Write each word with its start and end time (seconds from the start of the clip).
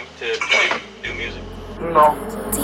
game 0.00 0.06
to 0.18 0.34
to 0.34 0.80
do 1.02 1.14
music? 1.14 1.42
No, 1.80 2.14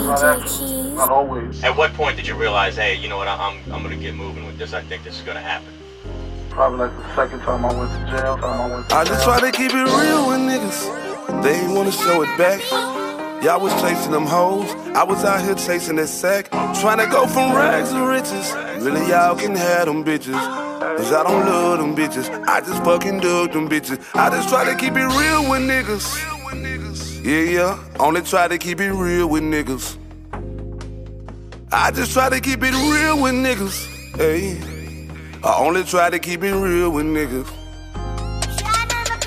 not, 0.05 0.23
actually, 0.23 0.91
not 0.91 1.09
always. 1.09 1.63
At 1.63 1.75
what 1.75 1.93
point 1.93 2.17
did 2.17 2.27
you 2.27 2.35
realize, 2.35 2.75
hey, 2.75 2.95
you 2.95 3.09
know 3.09 3.17
what, 3.17 3.27
I'm 3.27 3.59
I'm 3.71 3.81
gonna 3.83 3.95
get 3.95 4.15
moving 4.15 4.45
with 4.45 4.57
this. 4.57 4.73
I 4.73 4.81
think 4.81 5.03
this 5.03 5.15
is 5.15 5.21
gonna 5.21 5.41
happen. 5.41 5.73
Probably 6.49 6.79
like 6.79 6.97
the 6.97 7.15
second 7.15 7.39
time 7.41 7.65
I 7.65 7.73
went 7.73 7.91
to 7.91 8.17
jail. 8.17 8.37
Time 8.37 8.71
I 8.71 8.75
went 8.75 8.89
to 8.89 8.95
I 8.95 9.03
jail. 9.03 9.13
just 9.13 9.23
try 9.25 9.39
to 9.39 9.51
keep 9.51 9.71
it 9.71 9.85
real 9.85 10.27
with 10.27 10.39
niggas. 10.39 11.43
They 11.43 11.59
ain't 11.59 11.73
wanna 11.73 11.91
show 11.91 12.21
it 12.21 12.37
back. 12.37 12.61
Y'all 13.43 13.59
was 13.59 13.73
chasing 13.81 14.11
them 14.11 14.25
hoes. 14.25 14.71
I 14.95 15.03
was 15.03 15.23
out 15.23 15.41
here 15.41 15.53
chasing 15.53 15.97
that 15.97 16.07
sack. 16.07 16.49
Trying 16.81 16.97
to 16.97 17.05
go 17.05 17.27
from 17.27 17.55
rags 17.55 17.91
to 17.91 18.03
riches. 18.07 18.51
Really, 18.83 19.07
y'all 19.09 19.35
can 19.35 19.55
have 19.55 19.85
them 19.85 20.03
bitches. 20.03 20.33
Cause 20.97 21.13
I 21.13 21.21
don't 21.21 21.45
love 21.45 21.77
them 21.77 21.95
bitches. 21.95 22.27
I 22.47 22.61
just 22.61 22.83
fucking 22.83 23.19
dug 23.19 23.53
them 23.53 23.69
bitches. 23.69 24.03
I 24.15 24.31
just 24.31 24.49
try 24.49 24.65
to 24.65 24.75
keep 24.75 24.93
it 24.93 25.05
real 25.05 25.47
with 25.47 25.61
niggas. 25.61 26.37
Yeah, 27.27 27.41
yeah. 27.41 27.83
Only 27.99 28.21
try 28.21 28.47
to 28.47 28.57
keep 28.57 28.79
it 28.79 28.93
real 28.93 29.27
with 29.27 29.43
niggas. 29.43 29.97
I 31.73 31.91
just 31.91 32.13
try 32.13 32.29
to 32.29 32.39
keep 32.39 32.63
it 32.63 32.71
real 32.71 33.21
with 33.21 33.33
niggas. 33.33 33.85
Hey. 34.15 34.57
I 35.43 35.57
only 35.57 35.83
try 35.83 36.09
to 36.09 36.19
keep 36.19 36.41
it 36.45 36.53
real 36.53 36.89
with 36.89 37.05
niggas. 37.05 37.51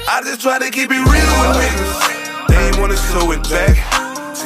I 0.09 0.23
just 0.24 0.41
try 0.41 0.59
to 0.59 0.71
keep 0.71 0.91
it 0.91 0.95
real 0.95 1.05
with 1.05 1.57
niggas. 1.60 2.48
They 2.48 2.69
ain't 2.69 2.79
wanna 2.79 2.97
show 2.97 3.33
it 3.33 3.43
back. 3.51 3.90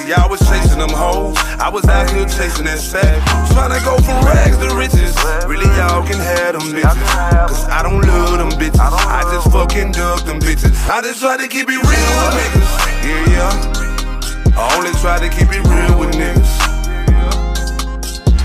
See, 0.05 0.13
I 0.13 0.27
was 0.27 0.41
chasing 0.41 0.79
them 0.79 0.93
hoes. 0.93 1.33
I 1.57 1.71
was 1.71 1.89
out 1.89 2.11
here 2.11 2.29
chasing 2.29 2.69
that 2.69 2.77
sack. 2.77 3.25
Tryna 3.57 3.81
go 3.89 3.97
from 4.05 4.21
rags 4.21 4.61
to 4.61 4.69
riches. 4.77 5.17
Really, 5.49 5.65
y'all 5.81 6.05
can 6.05 6.21
have 6.21 6.61
them 6.61 6.77
bitches. 6.77 7.49
Cause 7.49 7.65
I 7.73 7.83
don't 7.83 8.05
love 8.05 8.37
them 8.37 8.53
bitches. 8.61 8.85
I 8.85 9.25
just 9.33 9.49
fucking 9.49 9.93
dug 9.93 10.21
them 10.29 10.41
bitches. 10.41 10.77
I 10.91 11.01
just 11.01 11.21
try 11.21 11.39
to 11.39 11.49
keep 11.49 11.73
it 11.73 11.81
real 11.81 12.13
with 12.21 12.37
niggas. 12.37 12.71
Yeah, 13.01 13.33
yeah. 13.33 14.61
I 14.61 14.77
only 14.77 14.93
try 15.01 15.17
to 15.25 15.29
keep 15.33 15.49
it 15.49 15.65
real 15.65 15.97
with 15.97 16.13
niggas. 16.13 16.53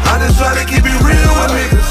I 0.07 0.15
just 0.15 0.39
try 0.39 0.55
to 0.55 0.63
keep 0.63 0.87
it 0.87 0.99
real 1.03 1.31
with 1.43 1.51
niggas. 1.59 1.89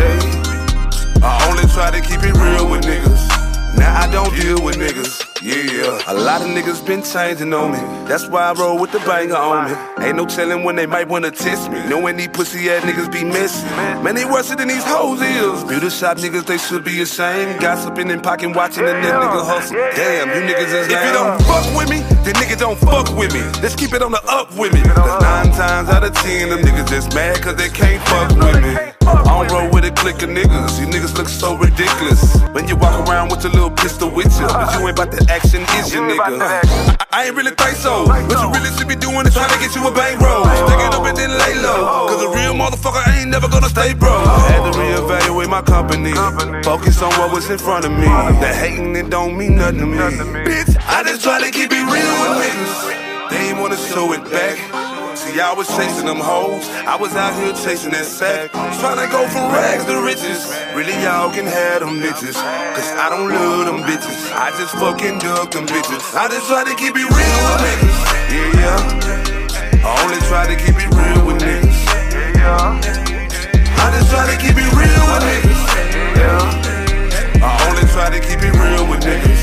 Hey. 0.00 1.20
I 1.20 1.36
only 1.52 1.68
try 1.68 1.92
to 1.92 2.00
keep 2.00 2.24
it 2.24 2.32
real 2.40 2.64
with 2.64 2.88
niggas. 2.88 3.76
Now 3.76 3.92
I 3.92 4.10
don't 4.10 4.32
deal 4.40 4.64
with 4.64 4.76
niggas. 4.76 5.21
Yeah. 5.42 5.98
A 6.06 6.14
lot 6.14 6.40
of 6.40 6.46
niggas 6.46 6.86
been 6.86 7.02
changing 7.02 7.52
on 7.52 7.72
me. 7.72 7.78
That's 8.06 8.28
why 8.28 8.42
I 8.42 8.52
roll 8.52 8.78
with 8.78 8.92
the 8.92 9.00
banger 9.00 9.34
on 9.34 9.66
me. 9.66 10.04
Ain't 10.06 10.16
no 10.16 10.24
telling 10.24 10.62
when 10.62 10.76
they 10.76 10.86
might 10.86 11.08
wanna 11.08 11.32
test 11.32 11.68
me. 11.68 11.84
Knowing 11.88 12.16
these 12.16 12.28
pussy 12.28 12.70
ass 12.70 12.84
niggas 12.84 13.10
be 13.10 13.24
messy. 13.24 13.66
Man, 14.04 14.14
they 14.14 14.24
worse 14.24 14.54
than 14.54 14.68
these 14.68 14.84
hoes 14.84 15.20
is. 15.20 15.64
Beauty 15.64 15.90
shop 15.90 16.18
niggas, 16.18 16.46
they 16.46 16.58
should 16.58 16.84
be 16.84 17.02
ashamed. 17.02 17.60
Gossiping 17.60 18.12
and 18.12 18.22
pocket 18.22 18.54
watching 18.54 18.84
the 18.84 18.92
net 18.92 19.14
nigga 19.14 19.44
hustle. 19.44 19.76
Damn, 19.96 20.28
you 20.28 20.54
niggas 20.54 20.74
is 20.78 20.86
If 20.86 21.04
you 21.06 21.12
don't 21.12 21.42
fuck 21.42 21.76
with 21.76 21.90
me, 21.90 22.02
then 22.22 22.34
niggas 22.34 22.60
don't 22.60 22.78
fuck 22.78 23.10
with 23.16 23.34
me. 23.34 23.40
Let's 23.60 23.74
keep 23.74 23.92
it 23.94 24.02
on 24.02 24.12
the 24.12 24.22
up 24.28 24.54
with 24.56 24.72
me. 24.72 24.82
Cause 24.82 25.22
nine 25.22 25.50
times 25.56 25.88
out 25.88 26.04
of 26.04 26.14
ten, 26.14 26.50
them 26.50 26.60
niggas 26.60 26.88
just 26.88 27.14
mad 27.16 27.42
cause 27.42 27.56
they 27.56 27.68
can't 27.68 28.00
fuck 28.06 28.30
with 28.38 28.62
me. 28.62 28.91
I 29.42 29.48
don't 29.48 29.58
roll 29.58 29.70
with 29.74 29.84
a 29.84 29.90
clique 29.90 30.22
of 30.22 30.30
niggas. 30.30 30.78
You 30.78 30.86
niggas 30.86 31.18
look 31.18 31.26
so 31.26 31.58
ridiculous. 31.58 32.22
When 32.54 32.68
you 32.68 32.76
walk 32.76 32.94
around 33.08 33.34
with 33.34 33.42
your 33.42 33.50
little 33.50 33.74
pistol 33.74 34.08
with 34.08 34.30
you. 34.38 34.46
But 34.46 34.70
you 34.78 34.86
ain't 34.86 34.94
about 34.94 35.10
the 35.10 35.18
action, 35.26 35.66
is 35.82 35.90
you 35.92 35.98
nigga? 35.98 36.38
I, 36.38 36.62
I 37.10 37.26
ain't 37.26 37.34
really 37.34 37.50
think 37.50 37.74
so. 37.74 38.06
What 38.06 38.38
you 38.38 38.48
really 38.54 38.70
should 38.78 38.86
be 38.86 38.94
doing 38.94 39.26
is 39.26 39.34
trying 39.34 39.50
to 39.50 39.58
get 39.58 39.74
you 39.74 39.82
a 39.82 39.90
bankroll. 39.90 40.46
Stick 40.46 40.78
it 40.78 40.94
up 40.94 41.02
and 41.02 41.16
then 41.18 41.34
lay 41.34 41.58
low. 41.58 42.06
Cause 42.06 42.22
a 42.22 42.30
real 42.30 42.54
motherfucker 42.54 43.02
ain't 43.18 43.30
never 43.34 43.48
gonna 43.48 43.66
stay 43.66 43.94
broke. 43.94 44.14
I 44.14 44.38
had 44.46 44.62
to 44.62 44.78
reevaluate 44.78 45.50
my 45.50 45.62
company. 45.62 46.14
Focus 46.62 47.02
on 47.02 47.10
what 47.18 47.34
was 47.34 47.50
in 47.50 47.58
front 47.58 47.84
of 47.84 47.90
me. 47.90 48.06
That 48.38 48.54
hating, 48.54 48.94
it 48.94 49.10
don't 49.10 49.36
mean 49.36 49.56
nothing 49.56 49.78
to 49.80 49.86
me. 49.86 49.98
Bitch, 50.46 50.70
I 50.86 51.02
just 51.02 51.22
try 51.26 51.42
to 51.42 51.50
keep 51.50 51.72
it 51.74 51.82
real 51.90 52.14
with 52.22 52.38
niggas. 52.46 53.30
They 53.30 53.50
ain't 53.50 53.58
wanna 53.58 53.76
show 53.90 54.12
it 54.12 54.22
back. 54.30 54.81
See, 55.32 55.40
I 55.40 55.54
was 55.54 55.66
chasing 55.68 56.04
them 56.04 56.20
hoes. 56.20 56.68
I 56.84 56.96
was 56.96 57.16
out 57.16 57.32
here 57.40 57.56
chasing 57.56 57.92
that 57.96 58.04
sack. 58.04 58.52
Tryna 58.52 59.08
go 59.08 59.24
from 59.32 59.48
rags 59.48 59.88
to 59.88 59.96
riches. 60.04 60.44
Really, 60.76 60.92
y'all 61.00 61.32
can 61.32 61.48
have 61.48 61.80
them 61.80 62.04
bitches. 62.04 62.36
Cause 62.36 62.90
I 63.00 63.08
don't 63.08 63.32
love 63.32 63.64
them 63.64 63.80
bitches. 63.80 64.28
I 64.28 64.52
just 64.60 64.76
fucking 64.76 65.24
dug 65.24 65.48
them 65.52 65.64
bitches. 65.64 66.04
I 66.12 66.28
just 66.28 66.52
try 66.52 66.68
to 66.68 66.74
keep 66.76 66.92
it 66.92 67.08
real 67.08 67.40
with 67.48 67.64
niggas. 67.64 67.98
Yeah, 68.28 68.60
yeah. 68.60 69.88
I 69.88 70.04
only 70.04 70.20
try 70.28 70.44
to 70.52 70.56
keep 70.60 70.76
it 70.76 70.92
real 70.92 71.24
with 71.24 71.40
niggas. 71.40 71.80
Yeah, 72.12 72.36
yeah. 72.36 73.80
I 73.80 73.88
just 73.88 74.12
try 74.12 74.28
to 74.28 74.36
keep 74.36 74.60
it 74.60 74.68
real 74.76 75.04
with 75.16 75.24
niggas. 75.32 75.60
Yeah. 76.20 77.40
I 77.40 77.50
only 77.72 77.88
try 77.88 78.12
to 78.12 78.20
keep 78.20 78.44
it 78.44 78.52
real 78.52 78.84
with 78.84 79.00
niggas. 79.00 79.40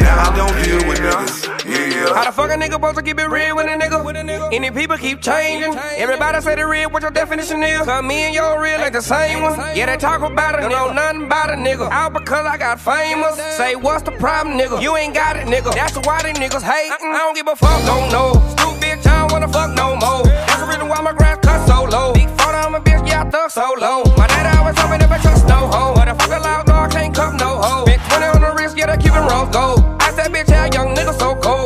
Now 0.00 0.16
I 0.16 0.28
don't 0.32 0.56
deal 0.64 0.80
with 0.88 0.96
niggas. 0.96 1.65
How 2.14 2.24
the 2.24 2.32
fuck 2.32 2.50
a 2.50 2.54
nigga 2.54 2.72
supposed 2.72 2.96
to 2.96 3.02
keep 3.02 3.18
it 3.18 3.28
real 3.28 3.56
with 3.56 3.66
a 3.66 3.76
nigga? 3.76 4.52
Any 4.52 4.70
people 4.70 4.96
keep 4.96 5.20
changing. 5.20 5.74
Everybody 5.96 6.40
say 6.40 6.54
the 6.54 6.66
real, 6.66 6.90
what 6.90 7.02
your 7.02 7.10
definition 7.10 7.62
is? 7.62 7.82
Cause 7.82 8.04
me 8.04 8.26
and 8.26 8.34
your 8.34 8.62
real 8.62 8.80
ain't 8.80 8.92
the 8.92 9.02
same 9.02 9.42
one. 9.42 9.58
Yeah, 9.76 9.86
they 9.86 9.96
talk 9.96 10.22
about 10.22 10.62
it, 10.62 10.68
know 10.68 10.92
nothing 10.92 11.24
about 11.24 11.50
a 11.50 11.54
nigga. 11.54 11.90
Out 11.90 12.12
because 12.12 12.46
I 12.46 12.56
got 12.58 12.80
famous. 12.80 13.36
Say, 13.56 13.76
what's 13.76 14.02
the 14.02 14.12
problem, 14.12 14.58
nigga? 14.58 14.80
You 14.80 14.96
ain't 14.96 15.14
got 15.14 15.36
it, 15.36 15.46
nigga. 15.46 15.74
That's 15.74 15.96
why 16.06 16.22
they 16.22 16.32
niggas 16.32 16.62
hate. 16.62 16.92
I 16.92 17.18
don't 17.18 17.34
give 17.34 17.48
a 17.48 17.56
fuck, 17.56 17.84
don't 17.86 18.10
know. 18.12 18.32
Stupid 18.50 18.82
bitch, 18.82 19.06
I 19.06 19.20
don't 19.20 19.32
wanna 19.32 19.48
fuck 19.48 19.74
no 19.74 19.96
more. 19.96 20.24
That's 20.24 20.60
the 20.60 20.66
reason 20.66 20.88
why 20.88 21.00
my 21.00 21.12
grass 21.12 21.38
cut 21.42 21.66
so 21.66 21.84
low. 21.84 22.12
Big 22.12 22.28
photo, 22.30 22.58
I'm 22.58 22.74
a 22.74 22.80
bitch, 22.80 23.06
yeah, 23.08 23.22
I 23.22 23.30
thug 23.30 23.50
so 23.50 23.74
low. 23.78 24.04
My 24.16 24.26
dad 24.26 24.56
always 24.58 24.76
told 24.76 24.90
me 24.90 24.98
never 24.98 25.18
trust 25.18 25.46
no 25.48 25.66
hoe. 25.66 25.94
But 25.94 26.08
if 26.08 26.20
I 26.20 26.26
feel 26.28 26.40
loud, 26.40 26.70
I 26.70 26.88
can't 26.88 27.14
cuff 27.14 27.34
no 27.34 27.60
hoe. 27.60 27.84
Big 27.84 28.00
20 28.08 28.24
on 28.26 28.40
the 28.42 28.54
wrist, 28.56 28.76
yeah, 28.76 28.86
they 28.86 29.02
keep 29.02 29.12
it 29.12 29.26
rose 29.30 29.50
gold. 29.52 29.80
I 30.00 30.12
said, 30.12 30.32
bitch, 30.32 30.50
how 30.50 30.64
young 30.72 30.94
nigga 30.94 31.18
so 31.18 31.34
cold. 31.36 31.65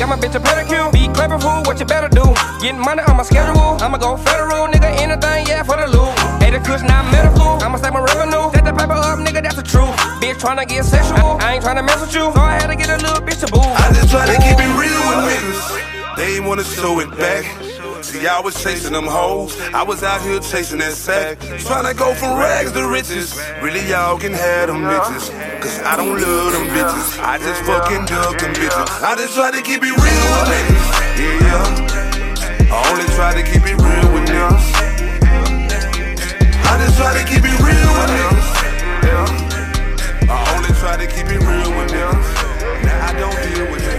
Got 0.00 0.08
my 0.08 0.16
bitch 0.16 0.34
a 0.34 0.40
pedicure. 0.40 0.90
Be 0.94 1.12
clever 1.12 1.38
fool, 1.38 1.60
what 1.68 1.78
you 1.78 1.84
better 1.84 2.08
do? 2.08 2.24
Getting 2.62 2.80
money 2.80 3.02
on 3.02 3.18
my 3.18 3.22
schedule. 3.22 3.76
I'ma 3.84 3.98
go 3.98 4.16
federal, 4.16 4.66
nigga, 4.66 4.88
anything, 4.96 5.46
yeah, 5.46 5.62
for 5.62 5.76
the 5.76 5.88
loot. 5.92 6.16
Hey, 6.40 6.50
the 6.50 6.58
kush 6.58 6.80
not 6.80 7.04
medical. 7.12 7.60
I'ma 7.60 7.76
stack 7.76 7.92
my 7.92 8.00
revenue. 8.00 8.50
Set 8.50 8.64
the 8.64 8.72
paper 8.72 8.96
up, 8.96 9.18
nigga, 9.18 9.42
that's 9.42 9.56
the 9.56 9.62
truth. 9.62 9.92
Bitch 10.24 10.40
tryna 10.40 10.66
get 10.66 10.86
sexual. 10.86 11.36
I, 11.36 11.52
I 11.52 11.54
ain't 11.56 11.64
tryna 11.64 11.84
mess 11.84 12.00
with 12.00 12.14
you. 12.14 12.32
So 12.32 12.40
I 12.40 12.52
had 12.52 12.68
to 12.68 12.76
get 12.76 12.88
a 12.88 12.96
little 12.96 13.20
bitch 13.20 13.44
to 13.44 13.52
boo. 13.52 13.60
I 13.60 13.92
just 13.92 14.08
try 14.08 14.24
to 14.24 14.40
keep 14.40 14.56
it 14.56 14.72
real 14.80 15.00
with 15.04 15.20
niggas. 15.28 16.16
They 16.16 16.40
wanna 16.40 16.64
show 16.64 17.00
it 17.00 17.10
back. 17.18 17.69
See, 18.10 18.26
I 18.26 18.40
was 18.40 18.60
chasing 18.60 18.92
them 18.92 19.06
hoes. 19.06 19.54
I 19.70 19.84
was 19.84 20.02
out 20.02 20.20
here 20.20 20.40
chasing 20.40 20.80
that 20.80 20.94
sack. 20.94 21.38
Trying 21.62 21.86
to 21.86 21.94
go 21.94 22.12
from 22.12 22.36
rags 22.36 22.72
to 22.72 22.82
riches. 22.88 23.38
Really, 23.62 23.86
y'all 23.86 24.18
can 24.18 24.32
have 24.32 24.66
them 24.66 24.82
bitches. 24.82 25.30
Cause 25.62 25.78
I 25.86 25.94
don't 25.94 26.18
love 26.18 26.50
them 26.50 26.66
bitches. 26.74 27.22
I 27.22 27.38
just 27.38 27.62
fucking 27.62 28.10
dug 28.10 28.34
them 28.40 28.50
bitches. 28.50 28.90
I 29.06 29.14
just 29.14 29.38
try 29.38 29.52
to 29.52 29.62
keep 29.62 29.86
it 29.86 29.94
real 29.94 30.26
with 30.26 30.50
niggas. 30.50 30.90
Yeah, 31.22 31.38
yeah. 31.38 32.74
I 32.74 32.82
only 32.90 33.06
try 33.14 33.30
to 33.30 33.46
keep 33.46 33.62
it 33.62 33.78
real 33.78 34.06
with 34.10 34.26
niggas. 34.26 34.66
I 36.66 36.82
just 36.82 36.98
try 36.98 37.14
to 37.14 37.22
keep 37.30 37.46
it 37.46 37.58
real 37.62 37.90
with 37.94 38.10
niggas. 38.10 38.50
I 40.26 40.34
only 40.58 40.74
try 40.82 40.98
to 40.98 41.06
keep 41.06 41.30
it 41.30 41.38
real 41.46 41.70
with 41.78 41.94
niggas. 41.94 42.26
Now 42.82 43.06
I 43.06 43.12
don't 43.14 43.38
deal 43.38 43.70
with 43.70 43.89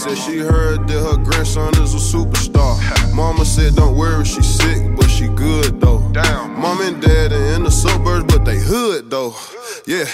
Said 0.00 0.16
she 0.16 0.38
heard 0.38 0.88
that 0.88 0.98
her 0.98 1.22
grandson 1.22 1.74
is 1.76 1.92
a 1.92 2.00
superstar. 2.00 2.80
Mama 3.14 3.44
said 3.44 3.74
don't 3.74 3.94
worry, 3.94 4.24
she 4.24 4.40
sick, 4.40 4.96
but 4.96 5.10
she 5.10 5.28
good 5.28 5.78
though. 5.78 6.00
Damn. 6.12 6.58
Mom 6.58 6.80
and 6.80 7.02
dad 7.02 7.32
are 7.32 7.54
in 7.54 7.64
the 7.64 7.70
suburbs, 7.70 8.24
but 8.24 8.46
they 8.46 8.56
hood 8.56 9.10
though. 9.10 9.36
Yeah, 9.84 10.08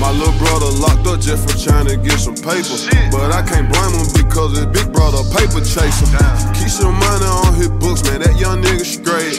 my 0.00 0.10
little 0.10 0.34
brother 0.38 0.66
locked 0.82 1.06
up 1.06 1.20
just 1.20 1.46
for 1.46 1.54
trying 1.62 1.86
to 1.86 1.96
get 1.96 2.18
some 2.18 2.34
paper. 2.34 2.74
But 3.14 3.30
I 3.30 3.46
can't 3.46 3.70
blame 3.70 3.94
him 3.94 4.06
because 4.18 4.58
his 4.58 4.66
big 4.66 4.90
brother 4.92 5.22
paper 5.30 5.62
chaser. 5.62 6.10
Keep 6.58 6.70
some 6.70 6.98
money 6.98 7.30
on 7.46 7.54
his 7.54 7.70
books, 7.70 8.02
man. 8.10 8.26
That 8.26 8.34
young 8.34 8.62
nigga 8.62 8.82
straight. 8.82 9.38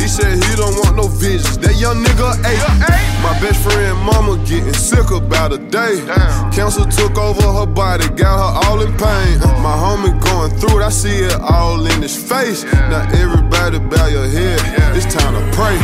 He 0.00 0.06
said 0.06 0.38
he 0.38 0.52
don't 0.54 0.74
want 0.86 0.96
no 0.96 1.06
visions. 1.08 1.58
That 1.58 1.74
young 1.82 1.98
nigga 1.98 2.38
ate. 2.46 2.62
My 3.22 3.34
best 3.38 3.62
friend 3.62 3.98
mama 4.02 4.38
getting 4.46 4.74
sick 4.74 5.10
about 5.10 5.52
a 5.52 5.58
day. 5.58 6.02
Cancer 6.50 6.84
took 6.90 7.16
over 7.18 7.42
her 7.42 7.66
body, 7.66 8.08
got 8.14 8.38
her 8.38 8.50
all 8.66 8.80
in 8.82 8.90
pain. 8.98 9.31
My 9.62 9.76
homie 9.78 10.12
going 10.20 10.50
through 10.58 10.80
it, 10.80 10.84
I 10.84 10.90
see 10.90 11.22
it 11.22 11.38
all 11.40 11.86
in 11.86 12.02
his 12.02 12.16
face. 12.16 12.64
Now 12.64 13.06
everybody 13.14 13.78
bow 13.78 14.06
your 14.08 14.26
head, 14.26 14.58
it's 14.96 15.06
time 15.14 15.34
to 15.34 15.56
pray. 15.56 15.78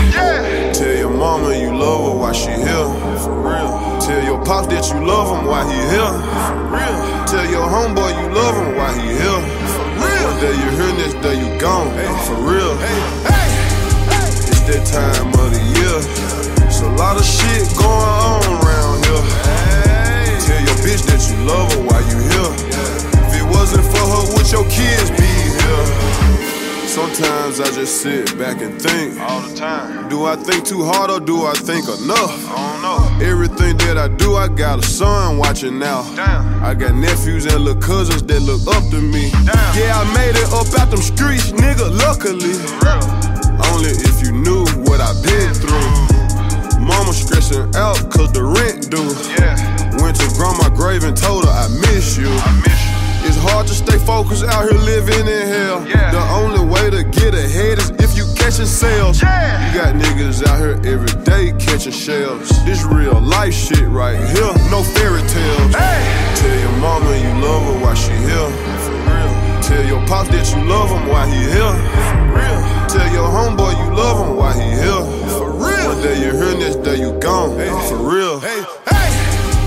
Tell 0.75 0.97
your 0.97 1.11
mama 1.11 1.55
you 1.57 1.71
love 1.77 2.13
her 2.13 2.19
while 2.19 2.33
she 2.33 2.51
here. 2.51 2.89
For 3.23 3.35
real. 3.39 3.99
Tell 4.01 4.23
your 4.25 4.45
pops 4.45 4.69
that 4.69 4.89
you 4.93 5.05
love 5.07 5.31
him 5.31 5.47
while 5.47 5.67
he 5.69 5.79
here. 5.95 6.15
For 6.49 6.59
real. 6.75 6.97
Tell 7.27 7.47
your 7.51 7.67
homeboy 7.67 8.11
you 8.19 8.29
love 8.35 8.57
him 8.59 8.77
while 8.77 8.95
he 8.95 9.09
here. 9.15 9.43
For 9.71 9.87
real. 10.03 10.27
One 10.27 10.41
day 10.41 10.55
you 10.59 10.71
here, 10.75 10.93
next 10.99 11.19
day 11.23 11.37
you 11.39 11.61
gone. 11.61 11.89
For 12.27 12.35
real. 12.35 12.75
It's 14.51 14.61
that 14.67 14.85
time 14.91 15.29
of 15.39 15.49
the 15.55 15.63
year. 15.79 15.99
It's 16.67 16.81
a 16.81 16.91
lot 16.99 17.17
of 17.17 17.25
shit 17.25 17.69
going 17.79 18.11
on 18.27 18.43
around 18.59 19.07
here. 19.07 19.25
Tell 20.43 20.61
your 20.67 20.79
bitch 20.83 21.07
that 21.07 21.23
you 21.31 21.37
love 21.47 21.73
her 21.73 21.83
while 21.87 22.05
you 22.11 22.19
here. 22.29 22.68
Sometimes 27.59 27.77
I 27.77 27.81
just 27.81 28.03
sit 28.03 28.39
back 28.39 28.63
and 28.63 28.81
think. 28.81 29.19
All 29.19 29.41
the 29.41 29.57
time. 29.57 30.09
Do 30.09 30.27
I 30.27 30.37
think 30.37 30.65
too 30.65 30.85
hard 30.85 31.11
or 31.11 31.19
do 31.19 31.45
I 31.45 31.55
think 31.55 31.89
enough? 31.89 32.31
I 32.47 32.55
don't 32.55 32.83
know. 32.83 33.27
Everything 33.27 33.77
that 33.79 33.99
I 33.99 34.07
do, 34.07 34.37
I 34.37 34.47
got 34.47 34.79
a 34.79 34.83
son 34.83 35.39
watching 35.39 35.77
now. 35.77 36.05
Damn. 36.15 36.63
I 36.63 36.75
got 36.75 36.95
nephews 36.95 37.47
and 37.47 37.65
little 37.65 37.83
cousins 37.83 38.23
that 38.23 38.43
look 38.43 38.63
up 38.71 38.89
to 38.91 39.01
me. 39.01 39.31
Damn. 39.33 39.75
Yeah, 39.75 39.99
I 39.99 40.07
made 40.15 40.39
it 40.39 40.47
up 40.55 40.71
out 40.79 40.91
them 40.91 41.03
streets, 41.03 41.51
nigga, 41.51 41.91
luckily. 41.91 42.55
Only 43.75 43.91
if 44.07 44.23
you 44.23 44.31
knew 44.31 44.63
what 44.87 45.01
I've 45.01 45.19
been 45.27 45.51
through. 45.51 46.79
Mama 46.79 47.13
stressing 47.13 47.75
out 47.75 47.99
cause 48.15 48.31
the 48.31 48.45
rent 48.47 48.87
due. 48.87 49.11
Yeah. 49.35 49.59
Went 49.99 50.15
to 50.21 50.31
grandma 50.39 50.71
grave 50.71 51.03
and 51.03 51.17
told 51.17 51.45
her 51.45 51.51
I 51.51 51.67
miss 51.91 52.17
you. 52.17 52.31
I 52.31 52.63
miss 52.63 52.83
you. 52.87 52.88
It's 53.29 53.37
hard 53.37 53.67
to 53.67 53.75
stay 53.75 53.99
focused 53.99 54.43
out 54.45 54.65
here 54.65 54.81
living 54.81 55.29
in 55.29 55.47
hell. 55.53 55.87
Yeah. 55.87 56.13
The 56.13 56.25
only 56.41 56.65
way 56.65 56.89
to 56.89 57.05
get 57.05 57.35
ahead 57.35 57.77
is 57.77 57.91
if 58.01 58.17
you 58.17 58.25
catching 58.35 58.65
sales. 58.65 59.21
Yeah. 59.21 59.69
You 59.69 59.69
got 59.77 59.95
niggas 59.95 60.47
out 60.49 60.59
here 60.59 60.81
every 60.89 61.13
day 61.29 61.53
catching 61.61 61.93
shells. 61.93 62.49
This 62.65 62.83
real 62.85 63.21
life 63.21 63.53
shit 63.53 63.87
right 63.87 64.17
here, 64.17 64.53
no 64.73 64.81
fairy 64.97 65.21
tales. 65.29 65.75
Hey. 65.77 66.01
Tell 66.41 66.59
your 66.59 66.77
mama 66.81 67.13
you 67.21 67.33
love 67.45 67.63
her 67.69 67.79
while 67.85 67.95
she 67.95 68.17
here. 68.17 68.49
For 68.89 68.97
real. 68.97 69.31
Tell 69.61 69.85
your 69.85 70.01
pop 70.07 70.27
that 70.29 70.49
you 70.49 70.65
love 70.65 70.89
him 70.89 71.07
while 71.07 71.29
he 71.29 71.45
here. 71.53 71.77
For 72.09 72.25
real. 72.33 72.61
Tell 72.89 73.13
your 73.13 73.29
homeboy 73.29 73.77
you 73.77 73.89
love 73.95 74.25
him 74.25 74.37
while 74.37 74.57
he 74.57 74.73
here. 74.73 75.05
For 75.37 75.53
real. 75.53 75.93
One 75.93 76.01
day 76.01 76.17
you're 76.25 76.33
here, 76.33 76.57
next 76.57 76.81
day 76.81 76.97
you 76.97 77.13
gone. 77.21 77.53
For 77.93 77.97
real. 78.09 78.41
Hey, 78.41 78.65
hey, 78.89 79.11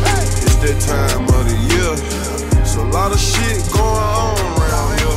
hey. 0.02 0.24
It's 0.50 0.58
that 0.66 0.82
time 0.82 1.30
of 1.30 1.46
the 1.46 1.58
year. 1.70 2.11
It's 2.72 2.80
a 2.80 2.84
lot 2.86 3.12
of 3.12 3.20
shit 3.20 3.70
going 3.74 3.84
on 3.84 4.40
around 4.40 4.98
here. 4.98 5.12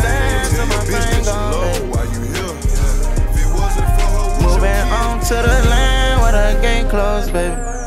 Tell 0.00 0.48
your 0.56 0.64
bitch 0.64 0.88
that 0.88 1.12
you 1.12 1.24
love 1.26 1.76
her 1.76 1.86
while 1.92 2.06
you 2.06 2.22
here. 2.32 2.56
If 2.56 3.36
it 3.36 3.52
wasn't 3.52 3.84
for 4.00 4.08
her, 4.16 4.40
Moving 4.40 4.88
on 4.88 5.20
to 5.20 5.34
the 5.34 5.68
line 5.68 6.20
where 6.22 6.32
the 6.32 6.58
gate 6.62 6.88
closed, 6.88 7.34
baby. 7.34 7.79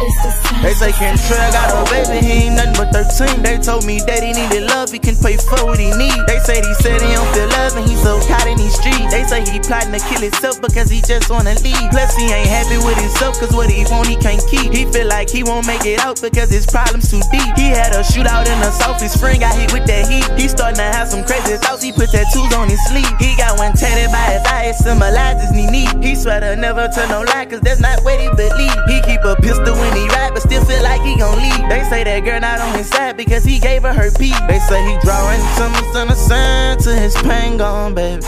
They 0.00 0.72
say 0.72 0.92
Kentrell 0.92 1.52
got 1.52 1.72
a 1.72 1.84
baby, 1.92 2.24
he 2.24 2.32
ain't 2.48 2.56
nothing 2.56 2.76
but 2.76 2.92
13. 2.92 3.44
They 3.44 3.56
told 3.60 3.84
me 3.84 4.00
that 4.08 4.24
he 4.24 4.32
needed 4.32 4.68
love, 4.68 4.92
he 4.92 5.00
can 5.00 5.16
pay 5.16 5.36
for 5.36 5.60
what 5.64 5.76
he 5.76 5.92
need. 5.96 6.16
They 6.24 6.40
said 6.40 6.64
he 6.64 6.74
said 6.80 7.00
he 7.04 7.12
don't 7.12 7.28
feel 7.36 7.48
love 7.52 7.76
and 7.76 7.84
he's 7.84 8.00
so 8.00 8.16
caught 8.24 8.48
in 8.48 8.56
these 8.56 8.76
streets. 8.76 9.12
They 9.12 9.24
say 9.28 9.44
he 9.44 9.60
plotting 9.60 9.92
to 9.92 10.00
kill 10.08 10.24
himself 10.24 10.60
because 10.60 10.88
he 10.88 11.04
just 11.04 11.28
wanna 11.28 11.52
leave. 11.60 11.84
Plus 11.92 12.16
he 12.16 12.32
ain't 12.32 12.48
happy 12.48 12.80
with 12.80 12.96
himself 12.96 13.36
cause 13.40 13.52
what 13.52 13.68
he 13.68 13.84
want 13.92 14.08
he 14.08 14.16
can't 14.16 14.40
keep. 14.48 14.72
He 14.72 14.88
feel 14.88 15.08
like 15.08 15.28
he 15.28 15.44
won't 15.44 15.68
make 15.68 15.84
it 15.84 16.00
out 16.00 16.20
because 16.20 16.48
his 16.48 16.64
problems 16.64 17.12
too 17.12 17.20
deep. 17.28 17.52
He 17.56 17.68
had 17.68 17.92
a 17.92 18.00
shootout 18.00 18.48
in 18.48 18.56
the 18.60 18.72
south, 18.72 19.00
his 19.00 19.12
friend 19.16 19.40
got 19.40 19.52
hit 19.56 19.72
with 19.72 19.84
that 19.84 20.08
heat. 20.08 20.24
He 20.40 20.48
starting 20.48 20.80
to 20.80 20.88
have 20.88 21.08
some 21.08 21.24
crazy 21.24 21.60
thoughts, 21.60 21.84
he 21.84 21.92
put 21.92 22.08
tattoos 22.08 22.52
on 22.56 22.72
his 22.72 22.80
sleeve. 22.88 23.12
He 23.20 23.36
got 23.36 23.60
one 23.60 23.76
tatted 23.76 24.08
by 24.12 24.36
his 24.36 24.44
eye, 24.48 24.72
it 24.72 24.76
symbolizes 24.80 25.52
he 25.52 25.68
need. 25.68 25.92
He 26.00 26.16
swear 26.16 26.40
to 26.40 26.56
never 26.56 26.88
tell 26.88 27.08
no 27.08 27.20
lie 27.28 27.44
cause 27.44 27.60
that's 27.60 27.80
not 27.80 28.00
what 28.04 28.16
he 28.20 28.28
believe. 28.36 28.76
He 28.88 29.00
keep 29.04 29.24
a 29.24 29.36
pistol 29.40 29.76
when 29.90 30.02
he 30.02 30.08
ride, 30.08 30.32
but 30.32 30.42
still 30.42 30.64
feel 30.64 30.82
like 30.82 31.02
he 31.02 31.16
gon' 31.16 31.38
leave. 31.38 31.68
They 31.68 31.82
say 31.84 32.04
that 32.04 32.20
girl 32.20 32.40
not 32.40 32.60
on 32.60 32.74
his 32.78 32.88
side 32.88 33.16
because 33.16 33.44
he 33.44 33.58
gave 33.58 33.82
her 33.82 33.92
her 33.92 34.10
peace. 34.12 34.38
They 34.48 34.58
say 34.58 34.80
he 34.86 34.96
drawing 35.02 35.40
symbols 35.58 35.96
in 35.96 36.08
the 36.08 36.14
sand 36.14 36.80
to 36.80 36.94
his 36.94 37.14
pain 37.22 37.56
gone, 37.58 37.94
baby. 37.94 38.22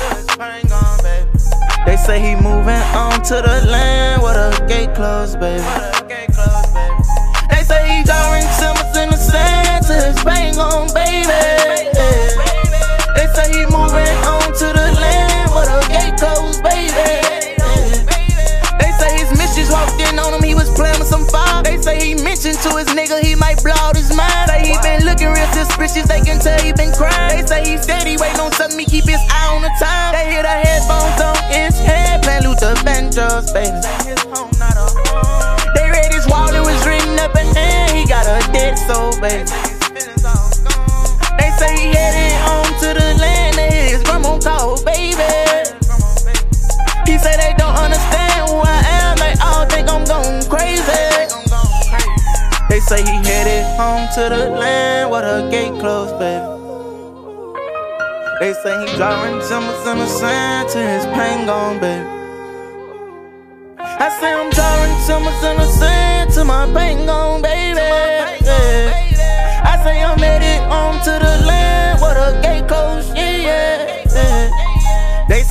They 1.87 1.97
say 1.97 2.21
he 2.21 2.35
moving 2.37 2.83
on 2.95 3.23
to 3.23 3.35
the 3.35 3.67
land 3.67 4.23
where 4.23 4.35
the 4.35 4.65
gate 4.67 4.95
closed, 4.95 5.39
baby. 5.41 5.63
They 7.51 7.63
say 7.63 7.81
he 7.97 8.05
drawing 8.05 8.47
symbols 8.59 8.97
in 8.97 9.11
the 9.11 9.17
sand 9.17 9.87
to 9.87 9.95
his 9.95 10.19
pain 10.25 10.55
gone, 10.55 10.93
baby. 10.95 11.92
Some 21.13 21.29
fire. 21.29 21.63
They 21.63 21.77
say 21.77 22.01
he 22.01 22.15
mentioned 22.17 22.57
to 22.65 22.71
his 22.81 22.89
nigga 22.97 23.21
he 23.21 23.37
might 23.37 23.61
blow 23.61 23.77
out 23.85 23.97
his 23.97 24.09
mind. 24.17 24.49
Say 24.49 24.73
he 24.73 24.75
been 24.81 25.05
looking 25.05 25.29
real 25.29 25.53
suspicious, 25.53 26.09
they 26.09 26.25
can 26.25 26.41
tell 26.41 26.57
he 26.65 26.73
been 26.73 26.93
crying. 26.97 27.37
They 27.37 27.45
say 27.45 27.61
he 27.69 27.77
steady 27.77 28.17
waiting 28.17 28.41
on 28.41 28.51
something, 28.53 28.81
he 28.81 28.87
keep 28.89 29.05
his 29.05 29.21
eye 29.29 29.49
on 29.53 29.61
the 29.61 29.73
time. 29.77 30.17
They 30.17 30.33
hear 30.33 30.43
the 30.43 30.57
headphones 30.65 31.21
on 31.21 31.37
his 31.53 31.77
head, 31.85 32.25
playing 32.25 32.49
Luther 32.49 32.73
Vandross, 32.81 33.53
baby. 33.53 33.77
They 35.77 35.87
read 35.93 36.11
his 36.17 36.27
wallet 36.33 36.65
was 36.65 36.81
written 36.89 37.21
up 37.21 37.37
in 37.37 37.47
hand, 37.53 37.93
he 37.93 38.09
got 38.09 38.25
a 38.25 38.41
dead 38.53 38.81
soul, 38.89 39.13
baby. 39.21 39.45
They 41.37 41.51
say 41.61 41.73
he 41.77 41.93
headed 41.93 42.17
home 42.17 42.22
say 52.89 53.03
he 53.03 53.17
headed 53.29 53.65
home 53.79 54.09
to 54.15 54.23
the 54.35 54.51
land 54.51 55.11
where 55.11 55.23
the 55.23 55.49
gate 55.51 55.73
closed, 55.81 56.19
baby. 56.19 56.47
They 58.41 58.53
say 58.55 58.75
he 58.85 58.97
drawing 58.97 59.41
symbols 59.43 59.87
in 59.87 59.99
the 59.99 60.07
sand 60.07 60.69
to 60.71 60.79
his 60.79 61.05
pain 61.17 61.47
gone, 61.47 61.79
baby. 61.79 62.09
I 63.79 64.09
say 64.19 64.33
I'm 64.33 64.51
drawing 64.51 64.97
symbols 65.07 65.43
in 65.45 65.57
the 65.59 65.67
sand 65.67 66.33
to 66.33 66.45
my 66.45 66.67
pain 66.75 67.07
gone, 67.07 67.41
baby. 67.43 67.79
I 69.65 69.79
say 69.85 70.03
I'm 70.03 70.19
headed 70.19 70.63
home 70.71 70.99
to 71.05 71.13
the 71.25 71.47
land 71.47 72.01
where 72.01 72.15
the 72.15 72.41
gate 72.43 72.67
closed, 72.67 73.17